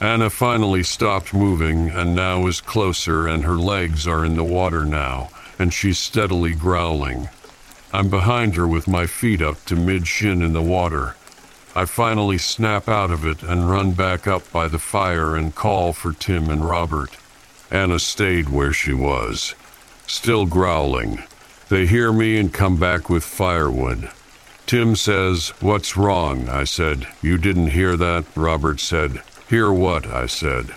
Anna 0.00 0.30
finally 0.30 0.82
stopped 0.82 1.34
moving 1.34 1.90
and 1.90 2.14
now 2.14 2.46
is 2.46 2.62
closer 2.62 3.28
and 3.28 3.44
her 3.44 3.58
legs 3.58 4.06
are 4.06 4.24
in 4.24 4.34
the 4.36 4.44
water 4.44 4.86
now 4.86 5.28
and 5.58 5.74
she's 5.74 5.98
steadily 5.98 6.54
growling. 6.54 7.28
I'm 7.92 8.08
behind 8.08 8.56
her 8.56 8.66
with 8.66 8.88
my 8.88 9.04
feet 9.04 9.42
up 9.42 9.62
to 9.66 9.76
mid 9.76 10.08
shin 10.08 10.40
in 10.40 10.54
the 10.54 10.62
water. 10.62 11.16
I 11.76 11.84
finally 11.84 12.38
snap 12.38 12.88
out 12.88 13.10
of 13.10 13.26
it 13.26 13.42
and 13.42 13.70
run 13.70 13.92
back 13.92 14.26
up 14.26 14.50
by 14.50 14.68
the 14.68 14.78
fire 14.78 15.36
and 15.36 15.54
call 15.54 15.92
for 15.92 16.14
Tim 16.14 16.48
and 16.48 16.64
Robert. 16.66 17.18
Anna 17.74 17.98
stayed 17.98 18.50
where 18.50 18.72
she 18.72 18.92
was, 18.92 19.56
still 20.06 20.46
growling. 20.46 21.24
They 21.68 21.86
hear 21.86 22.12
me 22.12 22.38
and 22.38 22.54
come 22.54 22.76
back 22.76 23.10
with 23.10 23.24
firewood. 23.24 24.12
Tim 24.64 24.94
says, 24.94 25.48
What's 25.60 25.96
wrong? 25.96 26.48
I 26.48 26.62
said. 26.62 27.08
You 27.20 27.36
didn't 27.36 27.72
hear 27.72 27.96
that? 27.96 28.26
Robert 28.36 28.78
said. 28.78 29.22
Hear 29.48 29.72
what? 29.72 30.06
I 30.06 30.26
said. 30.26 30.72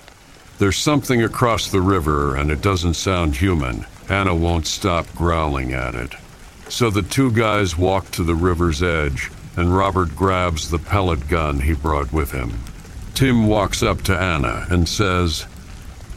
There's 0.58 0.78
something 0.78 1.22
across 1.22 1.70
the 1.70 1.82
river 1.82 2.36
and 2.36 2.50
it 2.50 2.62
doesn't 2.64 2.96
sound 2.96 3.36
human. 3.36 3.86
Anna 4.10 4.34
won't 4.34 4.66
stop 4.66 5.06
growling 5.14 5.74
at 5.74 5.94
it. 5.94 6.16
So 6.68 6.90
the 6.90 7.04
two 7.04 7.32
guys 7.32 7.78
walk 7.78 8.10
to 8.12 8.24
the 8.24 8.34
river's 8.34 8.82
edge 8.82 9.30
and 9.56 9.78
Robert 9.78 10.16
grabs 10.16 10.72
the 10.72 10.80
pellet 10.80 11.28
gun 11.28 11.60
he 11.60 11.74
brought 11.74 12.12
with 12.12 12.32
him. 12.32 12.54
Tim 13.14 13.46
walks 13.46 13.84
up 13.84 14.02
to 14.04 14.18
Anna 14.18 14.66
and 14.72 14.90
says, 14.90 15.46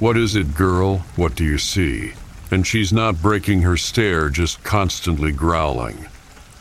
what 0.01 0.17
is 0.17 0.35
it, 0.35 0.55
girl? 0.55 0.99
What 1.15 1.35
do 1.35 1.45
you 1.45 1.59
see? 1.59 2.15
And 2.51 2.67
she's 2.67 2.91
not 2.93 3.21
breaking 3.21 3.61
her 3.63 3.77
stare, 3.77 4.31
just 4.31 4.65
constantly 4.65 5.31
growling. 5.31 6.07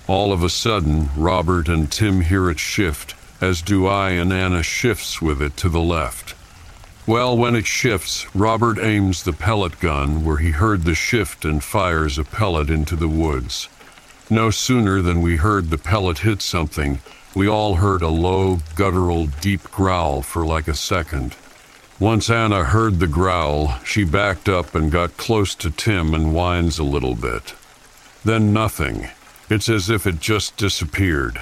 All 0.08 0.34
of 0.34 0.44
a 0.44 0.50
sudden, 0.50 1.10
Robert 1.16 1.70
and 1.70 1.90
Tim 1.90 2.20
hear 2.20 2.50
it 2.50 2.60
shift, 2.60 3.16
as 3.40 3.62
do 3.62 3.88
I, 3.88 4.12
and 4.12 4.34
Anna 4.34 4.62
shifts 4.62 5.22
with 5.22 5.42
it 5.42 5.56
to 5.58 5.70
the 5.70 5.80
left. 5.80 6.36
Well, 7.08 7.38
when 7.38 7.56
it 7.56 7.66
shifts, 7.66 8.28
Robert 8.36 8.78
aims 8.78 9.24
the 9.24 9.34
pellet 9.34 9.80
gun 9.80 10.26
where 10.26 10.38
he 10.38 10.52
heard 10.52 10.84
the 10.84 10.94
shift 10.94 11.46
and 11.46 11.64
fires 11.64 12.20
a 12.20 12.26
pellet 12.26 12.70
into 12.70 12.98
the 12.98 13.08
woods. 13.08 13.70
No 14.30 14.52
sooner 14.52 15.02
than 15.02 15.22
we 15.22 15.38
heard 15.38 15.70
the 15.70 15.78
pellet 15.78 16.20
hit 16.20 16.42
something, 16.42 17.00
we 17.34 17.48
all 17.48 17.76
heard 17.76 18.02
a 18.02 18.10
low, 18.10 18.60
guttural, 18.76 19.28
deep 19.28 19.64
growl 19.72 20.22
for 20.22 20.46
like 20.46 20.68
a 20.68 20.76
second. 20.76 21.36
Once 22.00 22.30
Anna 22.30 22.64
heard 22.64 23.00
the 23.00 23.08
growl, 23.08 23.76
she 23.84 24.06
backed 24.06 24.48
up 24.48 24.74
and 24.74 24.90
got 24.90 25.18
close 25.18 25.54
to 25.54 25.70
Tim 25.70 26.14
and 26.14 26.34
whines 26.34 26.80
a 26.80 26.84
little 26.84 27.14
bit. 27.14 27.54
Then 28.24 28.54
nothing. 28.54 29.10
It's 29.50 29.68
as 29.68 29.90
if 29.90 30.08
it 30.08 30.22
just 30.22 30.56
disappeared. 30.56 31.42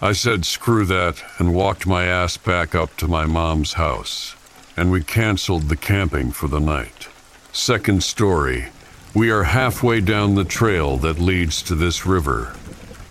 I 0.00 0.12
said 0.12 0.44
screw 0.44 0.84
that 0.84 1.24
and 1.38 1.54
walked 1.54 1.88
my 1.88 2.04
ass 2.04 2.36
back 2.36 2.72
up 2.72 2.96
to 2.98 3.08
my 3.08 3.26
mom's 3.26 3.72
house. 3.72 4.36
And 4.76 4.92
we 4.92 5.02
canceled 5.02 5.64
the 5.64 5.76
camping 5.76 6.30
for 6.30 6.46
the 6.46 6.60
night. 6.60 7.08
Second 7.52 8.04
story. 8.04 8.68
We 9.12 9.30
are 9.30 9.42
halfway 9.42 10.00
down 10.00 10.36
the 10.36 10.44
trail 10.44 10.98
that 10.98 11.18
leads 11.18 11.62
to 11.62 11.74
this 11.74 12.06
river. 12.06 12.54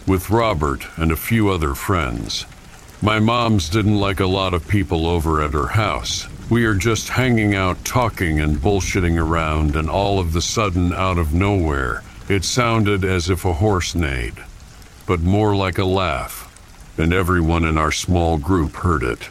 With 0.07 0.29
Robert 0.29 0.87
and 0.95 1.11
a 1.11 1.17
few 1.17 1.49
other 1.49 1.73
friends. 1.73 2.45
My 3.01 3.19
mom's 3.19 3.67
didn't 3.67 3.99
like 3.99 4.21
a 4.21 4.27
lot 4.27 4.53
of 4.53 4.65
people 4.69 5.07
over 5.07 5.41
at 5.41 5.51
her 5.51 5.67
house. 5.67 6.27
We 6.47 6.65
are 6.65 6.75
just 6.75 7.09
hanging 7.09 7.55
out, 7.55 7.83
talking 7.83 8.39
and 8.39 8.57
bullshitting 8.57 9.19
around, 9.19 9.75
and 9.75 9.89
all 9.89 10.19
of 10.19 10.31
the 10.31 10.41
sudden, 10.41 10.93
out 10.93 11.17
of 11.17 11.33
nowhere, 11.33 12.03
It 12.27 12.43
sounded 12.43 13.05
as 13.05 13.29
if 13.29 13.45
a 13.45 13.53
horse 13.53 13.93
neighed, 13.93 14.43
but 15.05 15.19
more 15.19 15.55
like 15.55 15.77
a 15.77 15.85
laugh, 15.85 16.51
and 16.97 17.13
everyone 17.13 17.63
in 17.65 17.77
our 17.77 17.91
small 17.91 18.39
group 18.39 18.73
heard 18.77 19.03
it. 19.03 19.29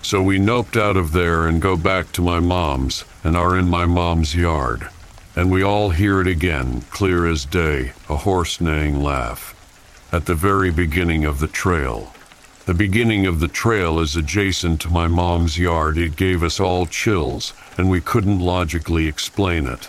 So 0.00 0.22
we 0.22 0.38
noped 0.38 0.80
out 0.80 0.96
of 0.96 1.10
there 1.10 1.48
and 1.48 1.60
go 1.60 1.76
back 1.76 2.12
to 2.12 2.22
my 2.22 2.38
mom's 2.38 3.04
and 3.24 3.36
are 3.36 3.58
in 3.58 3.68
my 3.68 3.84
mom's 3.84 4.36
yard. 4.36 4.88
And 5.34 5.50
we 5.50 5.64
all 5.64 5.90
hear 5.90 6.20
it 6.20 6.28
again, 6.28 6.82
clear 6.90 7.26
as 7.26 7.44
day, 7.44 7.92
a 8.08 8.16
horse 8.16 8.60
neighing 8.60 9.02
laugh. 9.02 9.54
At 10.12 10.26
the 10.26 10.36
very 10.36 10.70
beginning 10.70 11.24
of 11.24 11.40
the 11.40 11.48
trail. 11.48 12.12
The 12.66 12.74
beginning 12.74 13.26
of 13.26 13.38
the 13.38 13.46
trail 13.46 14.00
is 14.00 14.16
adjacent 14.16 14.80
to 14.80 14.90
my 14.90 15.06
mom's 15.06 15.56
yard. 15.56 15.96
It 15.96 16.16
gave 16.16 16.42
us 16.42 16.58
all 16.58 16.84
chills, 16.84 17.52
and 17.78 17.88
we 17.88 18.00
couldn't 18.00 18.40
logically 18.40 19.06
explain 19.06 19.68
it. 19.68 19.88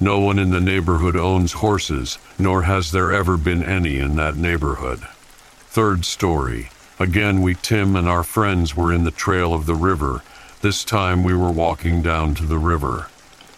No 0.00 0.18
one 0.18 0.38
in 0.38 0.50
the 0.50 0.58
neighborhood 0.58 1.16
owns 1.16 1.52
horses, 1.52 2.16
nor 2.38 2.62
has 2.62 2.92
there 2.92 3.12
ever 3.12 3.36
been 3.36 3.62
any 3.62 3.98
in 3.98 4.16
that 4.16 4.36
neighborhood. 4.36 5.00
Third 5.68 6.06
story. 6.06 6.70
Again, 6.98 7.42
we, 7.42 7.54
Tim, 7.54 7.94
and 7.94 8.08
our 8.08 8.24
friends 8.24 8.74
were 8.74 8.90
in 8.90 9.04
the 9.04 9.10
trail 9.10 9.52
of 9.52 9.66
the 9.66 9.74
river. 9.74 10.22
This 10.62 10.84
time 10.84 11.22
we 11.22 11.34
were 11.34 11.50
walking 11.50 12.00
down 12.00 12.34
to 12.36 12.46
the 12.46 12.58
river. 12.58 13.10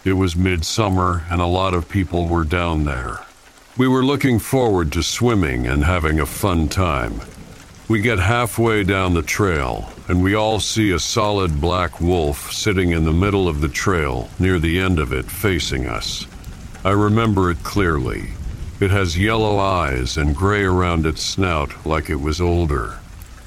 It 0.03 0.13
was 0.13 0.35
midsummer, 0.35 1.23
and 1.29 1.39
a 1.39 1.45
lot 1.45 1.73
of 1.73 1.87
people 1.87 2.27
were 2.27 2.43
down 2.43 2.83
there. 2.83 3.21
We 3.77 3.87
were 3.87 4.03
looking 4.03 4.39
forward 4.39 4.91
to 4.91 5.03
swimming 5.03 5.67
and 5.67 5.85
having 5.85 6.19
a 6.19 6.25
fun 6.25 6.67
time. 6.67 7.21
We 7.91 7.99
get 7.99 8.19
halfway 8.19 8.85
down 8.85 9.15
the 9.15 9.21
trail, 9.21 9.89
and 10.07 10.23
we 10.23 10.33
all 10.33 10.61
see 10.61 10.91
a 10.91 10.97
solid 10.97 11.59
black 11.59 11.99
wolf 11.99 12.49
sitting 12.53 12.91
in 12.91 13.03
the 13.03 13.11
middle 13.11 13.49
of 13.49 13.59
the 13.59 13.67
trail, 13.67 14.29
near 14.39 14.59
the 14.59 14.79
end 14.79 14.97
of 14.97 15.11
it, 15.11 15.29
facing 15.29 15.87
us. 15.87 16.25
I 16.85 16.91
remember 16.91 17.51
it 17.51 17.63
clearly. 17.63 18.29
It 18.79 18.91
has 18.91 19.17
yellow 19.17 19.57
eyes 19.57 20.15
and 20.15 20.33
gray 20.33 20.63
around 20.63 21.05
its 21.05 21.21
snout 21.21 21.85
like 21.85 22.09
it 22.09 22.21
was 22.21 22.39
older. 22.39 22.97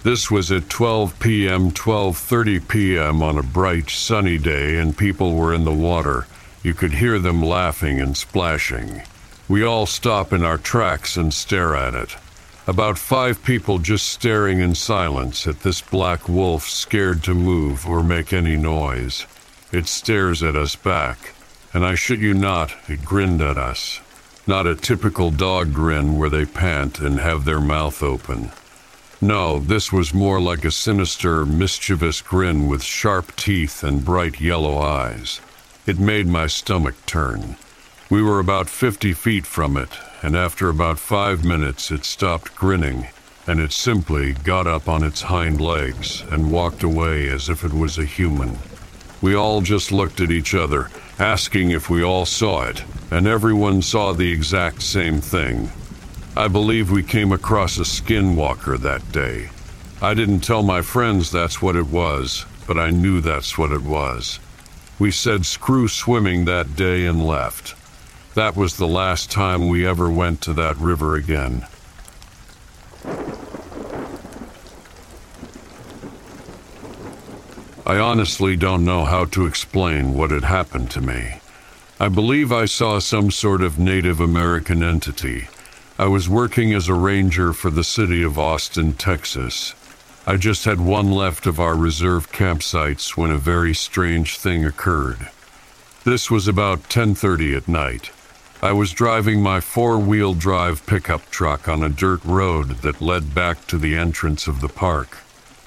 This 0.03 0.31
was 0.31 0.53
at 0.53 0.69
12 0.69 1.19
p.m., 1.21 1.71
12:30 1.71 2.69
p.m. 2.69 3.23
on 3.23 3.39
a 3.39 3.43
bright 3.43 3.89
sunny 3.89 4.37
day 4.37 4.77
and 4.77 4.95
people 4.95 5.37
were 5.37 5.55
in 5.55 5.65
the 5.65 5.73
water. 5.73 6.27
You 6.63 6.75
could 6.75 6.93
hear 6.93 7.19
them 7.19 7.43
laughing 7.43 7.99
and 7.99 8.15
splashing. 8.15 9.05
We 9.49 9.65
all 9.65 9.87
stop 9.87 10.35
in 10.35 10.43
our 10.43 10.59
tracks 10.59 11.17
and 11.17 11.33
stare 11.33 11.75
at 11.75 11.95
it. 11.95 12.17
About 12.67 12.99
five 12.99 13.45
people 13.45 13.79
just 13.79 14.09
staring 14.09 14.61
in 14.61 14.75
silence 14.75 15.47
at 15.47 15.61
this 15.61 15.81
black 15.81 16.29
wolf 16.29 16.69
scared 16.69 17.23
to 17.25 17.35
move 17.35 17.87
or 17.87 18.03
make 18.03 18.33
any 18.33 18.57
noise. 18.57 19.27
It 19.73 19.87
stares 19.87 20.43
at 20.43 20.57
us 20.57 20.77
back 20.77 21.35
and 21.75 21.85
I 21.85 21.97
shit 21.97 22.21
you 22.21 22.33
not, 22.33 22.73
it 22.89 23.05
grinned 23.05 23.43
at 23.43 23.59
us. 23.59 24.01
Not 24.47 24.67
a 24.67 24.77
typical 24.77 25.33
dog 25.33 25.75
grin 25.75 26.17
where 26.17 26.31
they 26.31 26.45
pant 26.45 27.01
and 27.01 27.19
have 27.19 27.45
their 27.45 27.61
mouth 27.61 28.01
open. 28.01 28.53
No, 29.21 29.59
this 29.59 29.93
was 29.93 30.15
more 30.15 30.41
like 30.41 30.65
a 30.65 30.71
sinister, 30.71 31.45
mischievous 31.45 32.21
grin 32.21 32.69
with 32.69 32.83
sharp 32.83 33.35
teeth 33.35 33.83
and 33.83 34.05
bright 34.05 34.41
yellow 34.41 34.79
eyes. 34.79 35.41
It 35.85 35.99
made 35.99 36.29
my 36.29 36.47
stomach 36.47 36.95
turn. 37.07 37.57
We 38.09 38.23
were 38.23 38.39
about 38.39 38.69
50 38.69 39.13
feet 39.13 39.45
from 39.45 39.77
it, 39.77 39.91
and 40.25 40.35
after 40.35 40.71
about 40.71 40.99
five 40.99 41.45
minutes 41.45 41.91
it 41.91 42.03
stopped 42.03 42.57
grinning, 42.57 43.07
and 43.47 43.61
it 43.61 43.71
simply 43.71 44.33
got 44.33 44.67
up 44.67 44.89
on 44.89 45.05
its 45.05 45.21
hind 45.21 45.61
legs 45.61 46.25
and 46.31 46.51
walked 46.51 46.83
away 46.83 47.29
as 47.29 47.51
if 47.51 47.63
it 47.63 47.75
was 47.75 47.99
a 47.99 48.07
human. 48.07 48.57
We 49.21 49.35
all 49.35 49.61
just 49.61 49.93
looked 49.93 50.23
at 50.23 50.31
each 50.31 50.55
other, 50.55 50.89
asking 51.19 51.73
if 51.73 51.91
we 51.91 52.03
all 52.03 52.25
saw 52.25 52.63
it, 52.63 52.83
and 53.11 53.27
everyone 53.27 53.83
saw 53.83 54.15
the 54.15 54.33
exact 54.33 54.81
same 54.81 55.21
thing. 55.21 55.71
I 56.35 56.49
believe 56.49 56.91
we 56.91 57.03
came 57.03 57.31
across 57.31 57.77
a 57.77 57.83
skinwalker 57.83 58.79
that 58.79 59.13
day. 59.13 59.51
I 60.01 60.15
didn't 60.15 60.41
tell 60.41 60.63
my 60.63 60.81
friends 60.81 61.31
that's 61.31 61.61
what 61.61 61.77
it 61.77 61.89
was, 61.89 62.47
but 62.67 62.79
I 62.79 62.89
knew 62.89 63.21
that's 63.21 63.59
what 63.59 63.73
it 63.73 63.83
was. 63.83 64.41
We 64.99 65.11
said 65.11 65.45
screw 65.45 65.87
swimming 65.87 66.47
that 66.47 66.77
day 66.77 67.05
and 67.05 67.27
left. 67.27 67.75
That 68.35 68.57
was 68.57 68.77
the 68.77 68.89
last 68.89 69.31
time 69.31 69.69
we 69.69 69.87
ever 69.87 70.11
went 70.11 70.41
to 70.43 70.53
that 70.55 70.77
river 70.79 71.15
again. 71.15 71.67
I 77.87 77.99
honestly 77.99 78.57
don't 78.57 78.85
know 78.85 79.05
how 79.05 79.27
to 79.27 79.47
explain 79.47 80.15
what 80.15 80.33
had 80.33 80.43
happened 80.43 80.91
to 80.93 81.01
me. 81.01 81.41
I 82.01 82.09
believe 82.09 82.51
I 82.51 82.65
saw 82.65 82.99
some 82.99 83.31
sort 83.31 83.63
of 83.63 83.79
Native 83.79 84.19
American 84.19 84.83
entity. 84.83 85.47
I 85.97 86.07
was 86.07 86.29
working 86.29 86.75
as 86.75 86.89
a 86.89 86.95
ranger 86.95 87.53
for 87.53 87.71
the 87.71 87.85
city 87.85 88.25
of 88.25 88.37
Austin, 88.37 88.95
Texas. 88.95 89.75
I 90.27 90.39
just 90.39 90.65
had 90.65 90.81
one 90.81 91.13
left 91.13 91.47
of 91.47 91.61
our 91.61 91.77
reserve 91.77 92.33
campsites 92.33 93.17
when 93.17 93.31
a 93.31 93.39
very 93.39 93.75
strange 93.75 94.39
thing 94.39 94.65
occurred. 94.65 95.29
This 96.03 96.33
was 96.33 96.49
about 96.49 96.89
10:30 96.89 97.55
at 97.55 97.69
night. 97.69 98.11
I 98.65 98.73
was 98.73 98.95
driving 98.95 99.43
my 99.43 99.61
four-wheel 99.61 100.33
drive 100.33 100.87
pickup 100.87 101.31
truck 101.31 101.69
on 101.69 101.83
a 101.83 101.91
dirt 101.91 102.25
road 102.25 102.79
that 102.79 103.03
led 103.03 103.35
back 103.35 103.67
to 103.67 103.77
the 103.77 103.95
entrance 103.95 104.47
of 104.47 104.63
the 104.63 104.71
park. 104.71 105.19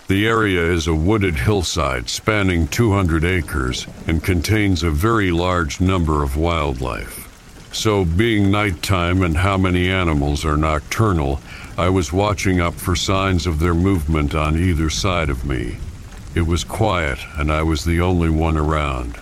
The 0.07 0.25
area 0.25 0.63
is 0.63 0.87
a 0.87 0.95
wooded 0.95 1.35
hillside 1.35 2.09
spanning 2.09 2.67
200 2.67 3.23
acres 3.23 3.85
and 4.07 4.23
contains 4.23 4.81
a 4.81 4.89
very 4.89 5.29
large 5.29 5.79
number 5.79 6.23
of 6.23 6.37
wildlife. 6.37 7.29
So, 7.71 8.03
being 8.03 8.49
nighttime 8.49 9.21
and 9.21 9.37
how 9.37 9.59
many 9.59 9.91
animals 9.91 10.43
are 10.43 10.57
nocturnal, 10.57 11.39
I 11.77 11.89
was 11.89 12.11
watching 12.11 12.59
up 12.59 12.73
for 12.73 12.95
signs 12.95 13.45
of 13.45 13.59
their 13.59 13.75
movement 13.75 14.33
on 14.33 14.57
either 14.57 14.89
side 14.89 15.29
of 15.29 15.45
me. 15.45 15.77
It 16.33 16.47
was 16.47 16.63
quiet, 16.63 17.19
and 17.37 17.51
I 17.51 17.61
was 17.61 17.85
the 17.85 18.01
only 18.01 18.31
one 18.31 18.57
around. 18.57 19.19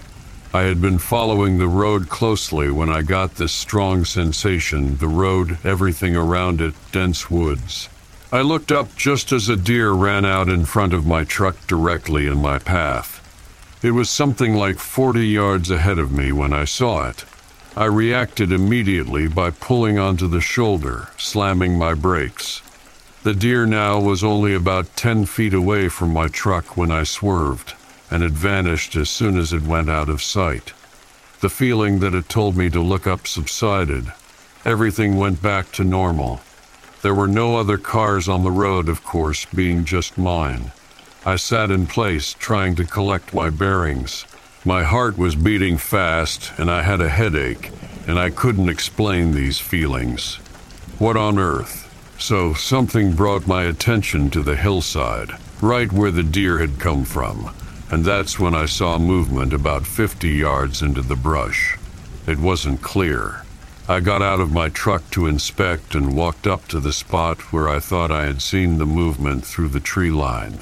I 0.55 0.61
had 0.61 0.79
been 0.79 0.99
following 0.99 1.57
the 1.57 1.67
road 1.67 2.07
closely 2.07 2.71
when 2.71 2.89
I 2.89 3.01
got 3.01 3.35
this 3.35 3.51
strong 3.51 4.05
sensation 4.05 4.95
the 4.95 5.07
road, 5.09 5.57
everything 5.65 6.15
around 6.15 6.61
it, 6.61 6.73
dense 6.93 7.29
woods. 7.29 7.89
I 8.31 8.39
looked 8.39 8.71
up 8.71 8.95
just 8.95 9.33
as 9.33 9.49
a 9.49 9.57
deer 9.57 9.91
ran 9.91 10.23
out 10.23 10.47
in 10.47 10.63
front 10.63 10.93
of 10.93 11.05
my 11.05 11.25
truck 11.25 11.57
directly 11.67 12.25
in 12.27 12.37
my 12.37 12.57
path. 12.57 13.19
It 13.83 13.91
was 13.91 14.09
something 14.09 14.55
like 14.55 14.79
40 14.79 15.27
yards 15.27 15.69
ahead 15.69 15.99
of 15.99 16.13
me 16.13 16.31
when 16.31 16.53
I 16.53 16.63
saw 16.63 17.09
it. 17.09 17.25
I 17.75 17.83
reacted 17.83 18.53
immediately 18.53 19.27
by 19.27 19.51
pulling 19.51 19.99
onto 19.99 20.29
the 20.29 20.39
shoulder, 20.39 21.09
slamming 21.17 21.77
my 21.77 21.93
brakes. 21.95 22.61
The 23.23 23.33
deer 23.33 23.65
now 23.65 23.99
was 23.99 24.23
only 24.23 24.53
about 24.53 24.95
10 24.95 25.25
feet 25.25 25.53
away 25.53 25.89
from 25.89 26.13
my 26.13 26.29
truck 26.29 26.77
when 26.77 26.91
I 26.91 27.03
swerved, 27.03 27.73
and 28.15 28.23
it 28.23 28.31
vanished 28.31 28.95
as 28.95 29.09
soon 29.09 29.37
as 29.37 29.51
it 29.51 29.61
went 29.63 29.89
out 29.89 30.07
of 30.07 30.23
sight. 30.23 30.71
The 31.41 31.49
feeling 31.49 31.99
that 31.99 32.15
it 32.15 32.29
told 32.29 32.55
me 32.55 32.69
to 32.69 32.81
look 32.81 33.05
up 33.05 33.27
subsided. 33.27 34.13
Everything 34.63 35.17
went 35.17 35.41
back 35.41 35.69
to 35.73 35.83
normal. 35.83 36.39
There 37.01 37.13
were 37.13 37.27
no 37.27 37.57
other 37.57 37.77
cars 37.77 38.29
on 38.29 38.45
the 38.45 38.51
road, 38.51 38.87
of 38.87 39.03
course, 39.03 39.43
being 39.53 39.83
just 39.83 40.17
mine. 40.17 40.71
I 41.25 41.35
sat 41.35 41.71
in 41.71 41.87
place, 41.87 42.33
trying 42.39 42.75
to 42.75 42.85
collect 42.85 43.33
my 43.33 43.49
bearings. 43.49 44.25
My 44.63 44.83
heart 44.83 45.17
was 45.17 45.35
beating 45.35 45.77
fast, 45.77 46.53
and 46.57 46.71
I 46.71 46.83
had 46.83 47.01
a 47.01 47.09
headache, 47.09 47.69
and 48.07 48.17
I 48.17 48.29
couldn't 48.29 48.69
explain 48.69 49.33
these 49.33 49.59
feelings. 49.59 50.35
What 50.99 51.17
on 51.17 51.37
earth? 51.37 51.91
So 52.17 52.53
something 52.53 53.11
brought 53.11 53.45
my 53.45 53.63
attention 53.63 54.29
to 54.29 54.41
the 54.41 54.55
hillside, 54.55 55.31
right 55.61 55.91
where 55.91 56.11
the 56.11 56.23
deer 56.23 56.59
had 56.59 56.79
come 56.79 57.03
from, 57.03 57.53
and 57.95 58.03
that's 58.03 58.37
when 58.37 58.53
I 58.53 58.65
saw 58.65 58.99
movement 58.99 59.53
about 59.53 59.87
50 59.87 60.27
yards 60.27 60.81
into 60.81 61.01
the 61.01 61.15
brush. 61.15 61.77
It 62.27 62.37
wasn't 62.37 62.81
clear. 62.81 63.43
I 63.87 64.01
got 64.01 64.21
out 64.21 64.41
of 64.41 64.51
my 64.51 64.67
truck 64.67 65.09
to 65.11 65.27
inspect 65.27 65.95
and 65.95 66.13
walked 66.13 66.45
up 66.45 66.67
to 66.67 66.81
the 66.81 66.91
spot 66.91 67.53
where 67.53 67.69
I 67.69 67.79
thought 67.79 68.11
I 68.11 68.25
had 68.25 68.41
seen 68.41 68.79
the 68.79 68.85
movement 68.85 69.45
through 69.45 69.69
the 69.69 69.79
tree 69.79 70.11
line. 70.11 70.61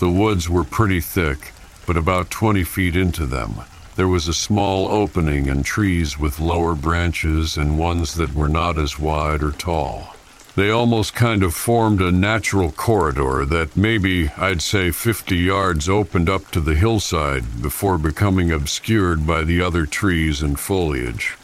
The 0.00 0.10
woods 0.10 0.50
were 0.50 0.64
pretty 0.64 1.00
thick, 1.00 1.54
but 1.86 1.96
about 1.96 2.28
20 2.28 2.62
feet 2.64 2.94
into 2.94 3.24
them, 3.24 3.54
there 3.96 4.08
was 4.08 4.28
a 4.28 4.34
small 4.34 4.88
opening 4.88 5.48
and 5.48 5.64
trees 5.64 6.18
with 6.18 6.40
lower 6.40 6.74
branches 6.74 7.56
and 7.56 7.78
ones 7.78 8.16
that 8.16 8.34
were 8.34 8.50
not 8.50 8.76
as 8.76 8.98
wide 8.98 9.42
or 9.42 9.52
tall. 9.52 10.14
They 10.60 10.68
almost 10.68 11.14
kind 11.14 11.42
of 11.42 11.54
formed 11.54 12.02
a 12.02 12.12
natural 12.12 12.70
corridor 12.70 13.46
that 13.46 13.78
maybe, 13.78 14.28
I'd 14.36 14.60
say, 14.60 14.90
50 14.90 15.34
yards 15.34 15.88
opened 15.88 16.28
up 16.28 16.50
to 16.50 16.60
the 16.60 16.74
hillside 16.74 17.62
before 17.62 17.96
becoming 17.96 18.52
obscured 18.52 19.26
by 19.26 19.42
the 19.42 19.62
other 19.62 19.86
trees 19.86 20.42
and 20.42 20.60
foliage. 20.60 21.38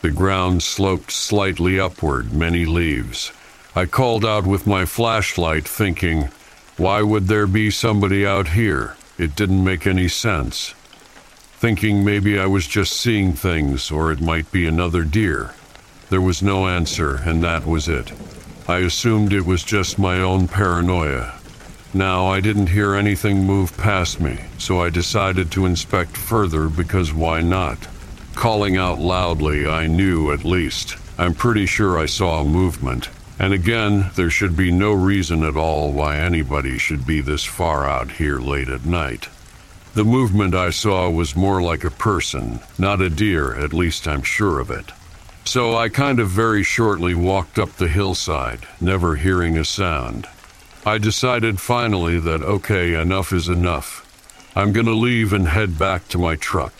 The 0.00 0.10
ground 0.10 0.62
sloped 0.62 1.10
slightly 1.10 1.78
upward, 1.78 2.32
many 2.32 2.64
leaves. 2.64 3.30
I 3.76 3.84
called 3.84 4.24
out 4.24 4.46
with 4.46 4.66
my 4.66 4.86
flashlight, 4.86 5.68
thinking, 5.68 6.30
why 6.78 7.02
would 7.02 7.28
there 7.28 7.46
be 7.46 7.70
somebody 7.70 8.26
out 8.26 8.48
here? 8.48 8.96
It 9.18 9.36
didn't 9.36 9.62
make 9.62 9.86
any 9.86 10.08
sense. 10.08 10.72
Thinking 11.60 12.06
maybe 12.06 12.38
I 12.38 12.46
was 12.46 12.66
just 12.66 12.94
seeing 12.94 13.34
things, 13.34 13.90
or 13.90 14.10
it 14.10 14.22
might 14.22 14.50
be 14.50 14.64
another 14.64 15.04
deer. 15.04 15.50
There 16.08 16.22
was 16.22 16.42
no 16.42 16.68
answer, 16.68 17.16
and 17.16 17.44
that 17.44 17.66
was 17.66 17.86
it. 17.86 18.12
I 18.68 18.78
assumed 18.78 19.32
it 19.32 19.44
was 19.44 19.64
just 19.64 19.98
my 19.98 20.20
own 20.20 20.46
paranoia. 20.46 21.34
Now, 21.94 22.26
I 22.26 22.40
didn't 22.40 22.68
hear 22.68 22.94
anything 22.94 23.44
move 23.44 23.76
past 23.76 24.20
me, 24.20 24.38
so 24.56 24.80
I 24.80 24.88
decided 24.88 25.50
to 25.50 25.66
inspect 25.66 26.16
further 26.16 26.68
because 26.68 27.12
why 27.12 27.42
not? 27.42 27.88
Calling 28.34 28.76
out 28.76 28.98
loudly, 28.98 29.66
I 29.66 29.88
knew 29.88 30.32
at 30.32 30.44
least. 30.44 30.96
I'm 31.18 31.34
pretty 31.34 31.66
sure 31.66 31.98
I 31.98 32.06
saw 32.06 32.40
a 32.40 32.44
movement. 32.44 33.10
And 33.38 33.52
again, 33.52 34.10
there 34.14 34.30
should 34.30 34.56
be 34.56 34.70
no 34.70 34.92
reason 34.92 35.42
at 35.42 35.56
all 35.56 35.92
why 35.92 36.16
anybody 36.16 36.78
should 36.78 37.04
be 37.04 37.20
this 37.20 37.44
far 37.44 37.84
out 37.86 38.12
here 38.12 38.38
late 38.38 38.68
at 38.68 38.86
night. 38.86 39.28
The 39.94 40.04
movement 40.04 40.54
I 40.54 40.70
saw 40.70 41.10
was 41.10 41.36
more 41.36 41.60
like 41.60 41.84
a 41.84 41.90
person, 41.90 42.60
not 42.78 43.02
a 43.02 43.10
deer, 43.10 43.54
at 43.54 43.74
least 43.74 44.08
I'm 44.08 44.22
sure 44.22 44.60
of 44.60 44.70
it. 44.70 44.92
So 45.44 45.76
I 45.76 45.88
kind 45.88 46.20
of 46.20 46.28
very 46.28 46.62
shortly 46.62 47.14
walked 47.14 47.58
up 47.58 47.72
the 47.72 47.88
hillside, 47.88 48.66
never 48.80 49.16
hearing 49.16 49.58
a 49.58 49.64
sound. 49.64 50.26
I 50.86 50.98
decided 50.98 51.60
finally 51.60 52.18
that 52.20 52.42
okay, 52.42 52.94
enough 52.94 53.32
is 53.32 53.48
enough. 53.48 54.08
I'm 54.56 54.72
gonna 54.72 54.92
leave 54.92 55.32
and 55.32 55.48
head 55.48 55.78
back 55.78 56.08
to 56.08 56.18
my 56.18 56.36
truck. 56.36 56.72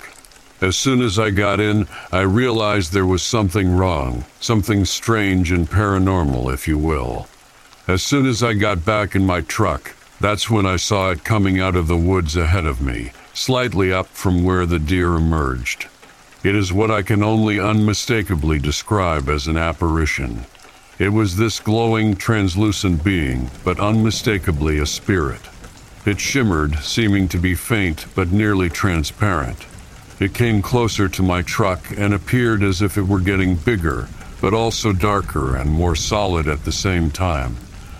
As 0.61 0.77
soon 0.77 1.03
as 1.03 1.19
I 1.19 1.31
got 1.31 1.59
in, 1.59 1.89
I 2.13 2.21
realized 2.21 2.93
there 2.93 3.07
was 3.07 3.23
something 3.23 3.77
wrong, 3.77 4.25
something 4.41 4.85
strange 4.85 5.51
and 5.51 5.69
paranormal, 5.69 6.53
if 6.53 6.69
you 6.69 6.79
will. 6.79 7.27
As 7.89 8.03
soon 8.03 8.27
as 8.27 8.45
I 8.45 8.55
got 8.55 8.85
back 8.85 9.17
in 9.17 9.27
my 9.27 9.41
truck, 9.41 9.97
that's 10.21 10.49
when 10.49 10.67
I 10.67 10.77
saw 10.77 11.11
it 11.11 11.25
coming 11.25 11.59
out 11.59 11.75
of 11.75 11.89
the 11.89 11.97
woods 11.97 12.37
ahead 12.37 12.65
of 12.65 12.81
me, 12.81 13.11
slightly 13.35 13.93
up 13.93 14.07
from 14.07 14.45
where 14.45 14.67
the 14.67 14.79
deer 14.79 15.17
emerged. 15.17 15.89
It 16.45 16.57
is 16.57 16.72
what 16.72 16.90
I 16.90 17.03
can 17.03 17.22
only 17.22 17.61
unmistakably 17.61 18.59
describe 18.59 19.28
as 19.28 19.47
an 19.47 19.57
apparition. 19.57 20.45
It 20.99 21.11
was 21.11 21.36
this 21.36 21.61
glowing, 21.61 22.16
translucent 22.16 23.05
being, 23.05 23.49
but 23.62 23.78
unmistakably 23.78 24.78
a 24.78 24.86
spirit. 24.86 25.40
It 26.05 26.18
shimmered, 26.18 26.78
seeming 26.80 27.28
to 27.28 27.38
be 27.38 27.55
faint 27.55 28.07
but 28.16 28.32
nearly 28.32 28.68
transparent. 28.68 29.66
It 30.18 30.34
came 30.34 30.62
closer 30.62 31.09
to 31.09 31.22
my 31.22 31.43
truck 31.43 31.97
and 31.97 32.12
appeared 32.12 32.64
as 32.64 32.82
if 32.82 32.99
it 32.99 33.07
were 33.07 33.20
getting 33.20 33.55
bigger, 33.55 34.09
but 34.40 34.53
also 34.53 34.93
darker 34.93 35.55
and 35.55 35.70
more 35.70 35.95
solid 35.95 36.49
at 36.49 36.64
the 36.64 36.72
same 36.72 37.12
time. 37.12 37.57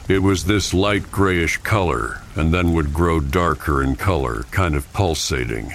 It 0.09 0.19
was 0.19 0.45
this 0.45 0.75
light 0.75 1.13
grayish 1.13 1.59
color, 1.59 2.21
and 2.35 2.53
then 2.53 2.73
would 2.73 2.93
grow 2.93 3.21
darker 3.21 3.85
in 3.85 3.95
color, 3.95 4.47
kind 4.51 4.75
of 4.75 4.93
pulsating. 4.93 5.75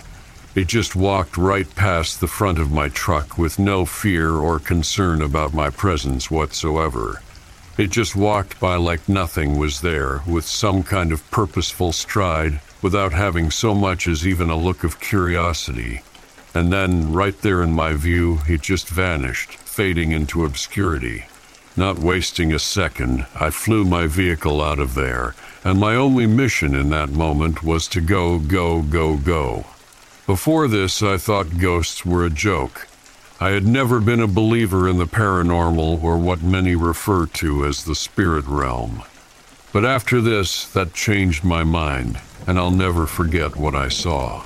It 0.58 0.66
just 0.66 0.96
walked 0.96 1.38
right 1.38 1.70
past 1.76 2.20
the 2.20 2.26
front 2.26 2.58
of 2.58 2.72
my 2.72 2.90
truck 2.90 3.38
with 3.38 3.60
no 3.60 3.86
fear 3.86 4.32
or 4.32 4.58
concern 4.58 5.22
about 5.22 5.54
my 5.54 5.70
presence 5.70 6.32
whatsoever. 6.32 7.22
It 7.78 7.92
just 7.92 8.16
walked 8.16 8.60
by 8.60 8.76
like 8.78 9.08
nothing 9.08 9.60
was 9.60 9.82
there, 9.82 10.24
with 10.26 10.48
some 10.48 10.82
kind 10.82 11.12
of 11.12 11.30
purposeful 11.30 11.92
stride, 11.92 12.60
without 12.82 13.14
having 13.14 13.52
so 13.52 13.76
much 13.76 14.08
as 14.08 14.26
even 14.26 14.50
a 14.50 14.58
look 14.58 14.84
of 14.84 15.00
curiosity. 15.00 16.02
And 16.56 16.74
then, 16.74 17.14
right 17.14 17.40
there 17.40 17.62
in 17.62 17.74
my 17.74 17.94
view, 17.94 18.40
it 18.48 18.64
just 18.64 18.90
vanished, 18.90 19.52
fading 19.60 20.12
into 20.12 20.44
obscurity. 20.44 21.26
Not 21.76 22.00
wasting 22.00 22.52
a 22.52 22.58
second, 22.58 23.28
I 23.40 23.52
flew 23.52 23.86
my 23.86 24.08
vehicle 24.08 24.60
out 24.64 24.80
of 24.80 24.96
there, 24.96 25.36
and 25.64 25.80
my 25.80 25.94
only 25.94 26.26
mission 26.26 26.74
in 26.74 26.90
that 26.90 27.10
moment 27.10 27.62
was 27.62 27.88
to 27.90 28.02
go, 28.02 28.40
go, 28.40 28.82
go, 28.82 29.18
go. 29.18 29.68
Before 30.28 30.68
this, 30.68 31.02
I 31.02 31.16
thought 31.16 31.58
ghosts 31.58 32.06
were 32.06 32.26
a 32.26 32.30
joke. 32.30 32.90
I 33.40 33.52
had 33.52 33.66
never 33.66 34.02
been 34.02 34.20
a 34.20 34.28
believer 34.28 34.90
in 34.90 34.98
the 34.98 35.06
paranormal 35.08 36.04
or 36.04 36.18
what 36.18 36.42
many 36.42 36.76
refer 36.76 37.28
to 37.28 37.64
as 37.64 37.86
the 37.86 37.96
spirit 37.96 38.44
realm. 38.46 39.04
But 39.72 39.86
after 39.86 40.20
this, 40.20 40.68
that 40.74 40.94
changed 40.94 41.46
my 41.46 41.64
mind, 41.64 42.20
and 42.46 42.60
I'll 42.60 42.72
never 42.72 43.08
forget 43.08 43.56
what 43.56 43.74
I 43.74 43.88
saw. 43.88 44.44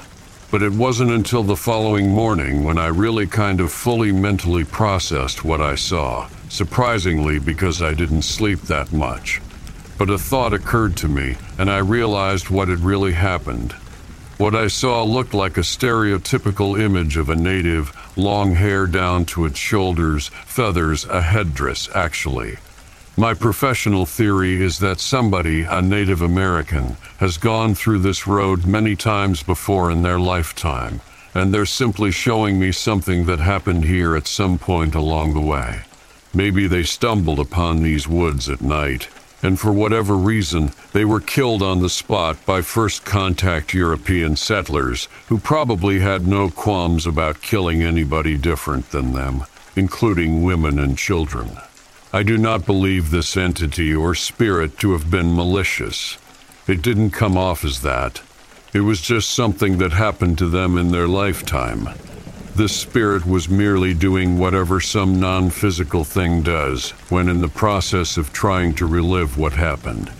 But 0.51 0.61
it 0.61 0.73
wasn't 0.73 1.09
until 1.09 1.41
the 1.41 1.55
following 1.55 2.11
morning 2.11 2.63
when 2.63 2.77
I 2.77 2.87
really 2.87 3.25
kind 3.25 3.59
of 3.59 3.71
fully 3.71 4.11
mentally 4.11 4.65
processed 4.65 5.43
what 5.43 5.61
I 5.61 5.73
saw, 5.73 6.29
surprisingly 6.47 7.39
because 7.39 7.81
I 7.81 7.95
didn't 7.95 8.21
sleep 8.21 8.61
that 8.63 8.93
much. 8.93 9.41
But 9.97 10.11
a 10.11 10.19
thought 10.19 10.53
occurred 10.53 10.95
to 10.97 11.07
me, 11.07 11.37
and 11.57 11.71
I 11.71 11.79
realized 11.79 12.51
what 12.51 12.67
had 12.67 12.81
really 12.81 13.13
happened. 13.13 13.73
What 14.41 14.55
I 14.55 14.69
saw 14.69 15.03
looked 15.03 15.35
like 15.35 15.59
a 15.59 15.61
stereotypical 15.61 16.75
image 16.81 17.15
of 17.15 17.29
a 17.29 17.35
native, 17.35 17.95
long 18.17 18.55
hair 18.55 18.87
down 18.87 19.25
to 19.25 19.45
its 19.45 19.59
shoulders, 19.59 20.29
feathers, 20.47 21.05
a 21.05 21.21
headdress, 21.21 21.87
actually. 21.93 22.57
My 23.15 23.35
professional 23.35 24.07
theory 24.07 24.59
is 24.59 24.79
that 24.79 24.99
somebody, 24.99 25.61
a 25.61 25.79
Native 25.79 26.23
American, 26.23 26.97
has 27.19 27.37
gone 27.37 27.75
through 27.75 27.99
this 27.99 28.25
road 28.25 28.65
many 28.65 28.95
times 28.95 29.43
before 29.43 29.91
in 29.91 30.01
their 30.01 30.19
lifetime, 30.19 31.01
and 31.35 31.53
they're 31.53 31.67
simply 31.67 32.09
showing 32.09 32.59
me 32.59 32.71
something 32.71 33.27
that 33.27 33.39
happened 33.39 33.85
here 33.85 34.15
at 34.15 34.25
some 34.25 34.57
point 34.57 34.95
along 34.95 35.35
the 35.35 35.39
way. 35.39 35.81
Maybe 36.33 36.65
they 36.65 36.81
stumbled 36.81 37.37
upon 37.37 37.83
these 37.83 38.07
woods 38.07 38.49
at 38.49 38.61
night, 38.61 39.07
and 39.43 39.59
for 39.59 39.71
whatever 39.71 40.15
reason, 40.15 40.71
they 40.93 41.05
were 41.05 41.19
killed 41.19 41.63
on 41.63 41.81
the 41.81 41.89
spot 41.89 42.37
by 42.45 42.61
first 42.61 43.05
contact 43.05 43.73
European 43.73 44.35
settlers 44.35 45.07
who 45.27 45.37
probably 45.39 45.99
had 45.99 46.27
no 46.27 46.49
qualms 46.49 47.07
about 47.07 47.41
killing 47.41 47.81
anybody 47.81 48.37
different 48.37 48.91
than 48.91 49.13
them, 49.13 49.43
including 49.75 50.43
women 50.43 50.77
and 50.77 50.97
children. 50.97 51.57
I 52.13 52.23
do 52.23 52.37
not 52.37 52.65
believe 52.65 53.09
this 53.09 53.37
entity 53.37 53.95
or 53.95 54.13
spirit 54.15 54.77
to 54.79 54.91
have 54.91 55.09
been 55.09 55.35
malicious. 55.35 56.17
It 56.67 56.81
didn't 56.81 57.11
come 57.11 57.37
off 57.37 57.63
as 57.63 57.81
that. 57.81 58.21
It 58.73 58.81
was 58.81 59.01
just 59.01 59.31
something 59.31 59.77
that 59.79 59.93
happened 59.93 60.37
to 60.37 60.47
them 60.47 60.77
in 60.77 60.91
their 60.91 61.07
lifetime. 61.07 61.89
This 62.53 62.75
spirit 62.75 63.25
was 63.25 63.47
merely 63.47 63.93
doing 63.93 64.37
whatever 64.37 64.81
some 64.81 65.21
non 65.21 65.49
physical 65.51 66.03
thing 66.03 66.41
does 66.41 66.91
when 67.09 67.29
in 67.29 67.39
the 67.39 67.47
process 67.47 68.17
of 68.17 68.33
trying 68.33 68.73
to 68.75 68.85
relive 68.85 69.37
what 69.37 69.53
happened. 69.53 70.11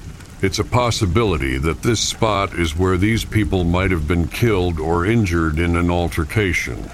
It's 0.41 0.57
a 0.57 0.63
possibility 0.63 1.57
that 1.57 1.84
this 1.84 1.99
spot 1.99 2.53
is 2.53 2.77
where 2.77 2.97
these 2.97 3.25
people 3.25 3.65
might 3.65 3.91
have 3.91 4.07
been 4.07 4.29
killed 4.29 4.79
or 4.79 5.05
injured 5.05 5.59
in 5.59 5.75
an 5.75 5.91
altercation. 5.91 6.89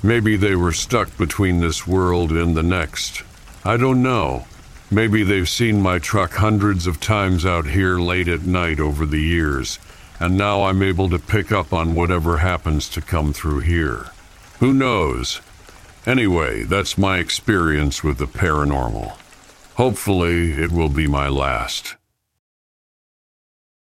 Maybe 0.00 0.36
they 0.36 0.54
were 0.54 0.72
stuck 0.72 1.14
between 1.18 1.58
this 1.58 1.84
world 1.84 2.30
and 2.30 2.56
the 2.56 2.62
next. 2.62 3.24
I 3.64 3.78
don't 3.78 4.00
know. 4.00 4.46
Maybe 4.92 5.24
they've 5.24 5.48
seen 5.48 5.82
my 5.82 5.98
truck 5.98 6.34
hundreds 6.34 6.86
of 6.86 7.00
times 7.00 7.44
out 7.44 7.66
here 7.66 7.98
late 7.98 8.28
at 8.28 8.46
night 8.46 8.78
over 8.78 9.04
the 9.04 9.20
years, 9.20 9.80
and 10.20 10.38
now 10.38 10.62
I'm 10.62 10.84
able 10.84 11.10
to 11.10 11.18
pick 11.18 11.50
up 11.50 11.72
on 11.72 11.96
whatever 11.96 12.38
happens 12.38 12.88
to 12.90 13.00
come 13.00 13.32
through 13.32 13.60
here. 13.60 14.12
Who 14.60 14.72
knows? 14.72 15.40
Anyway, 16.04 16.64
that's 16.64 16.98
my 16.98 17.18
experience 17.18 18.02
with 18.02 18.18
the 18.18 18.26
paranormal. 18.26 19.16
Hopefully, 19.74 20.50
it 20.52 20.72
will 20.72 20.88
be 20.88 21.06
my 21.06 21.28
last. 21.28 21.94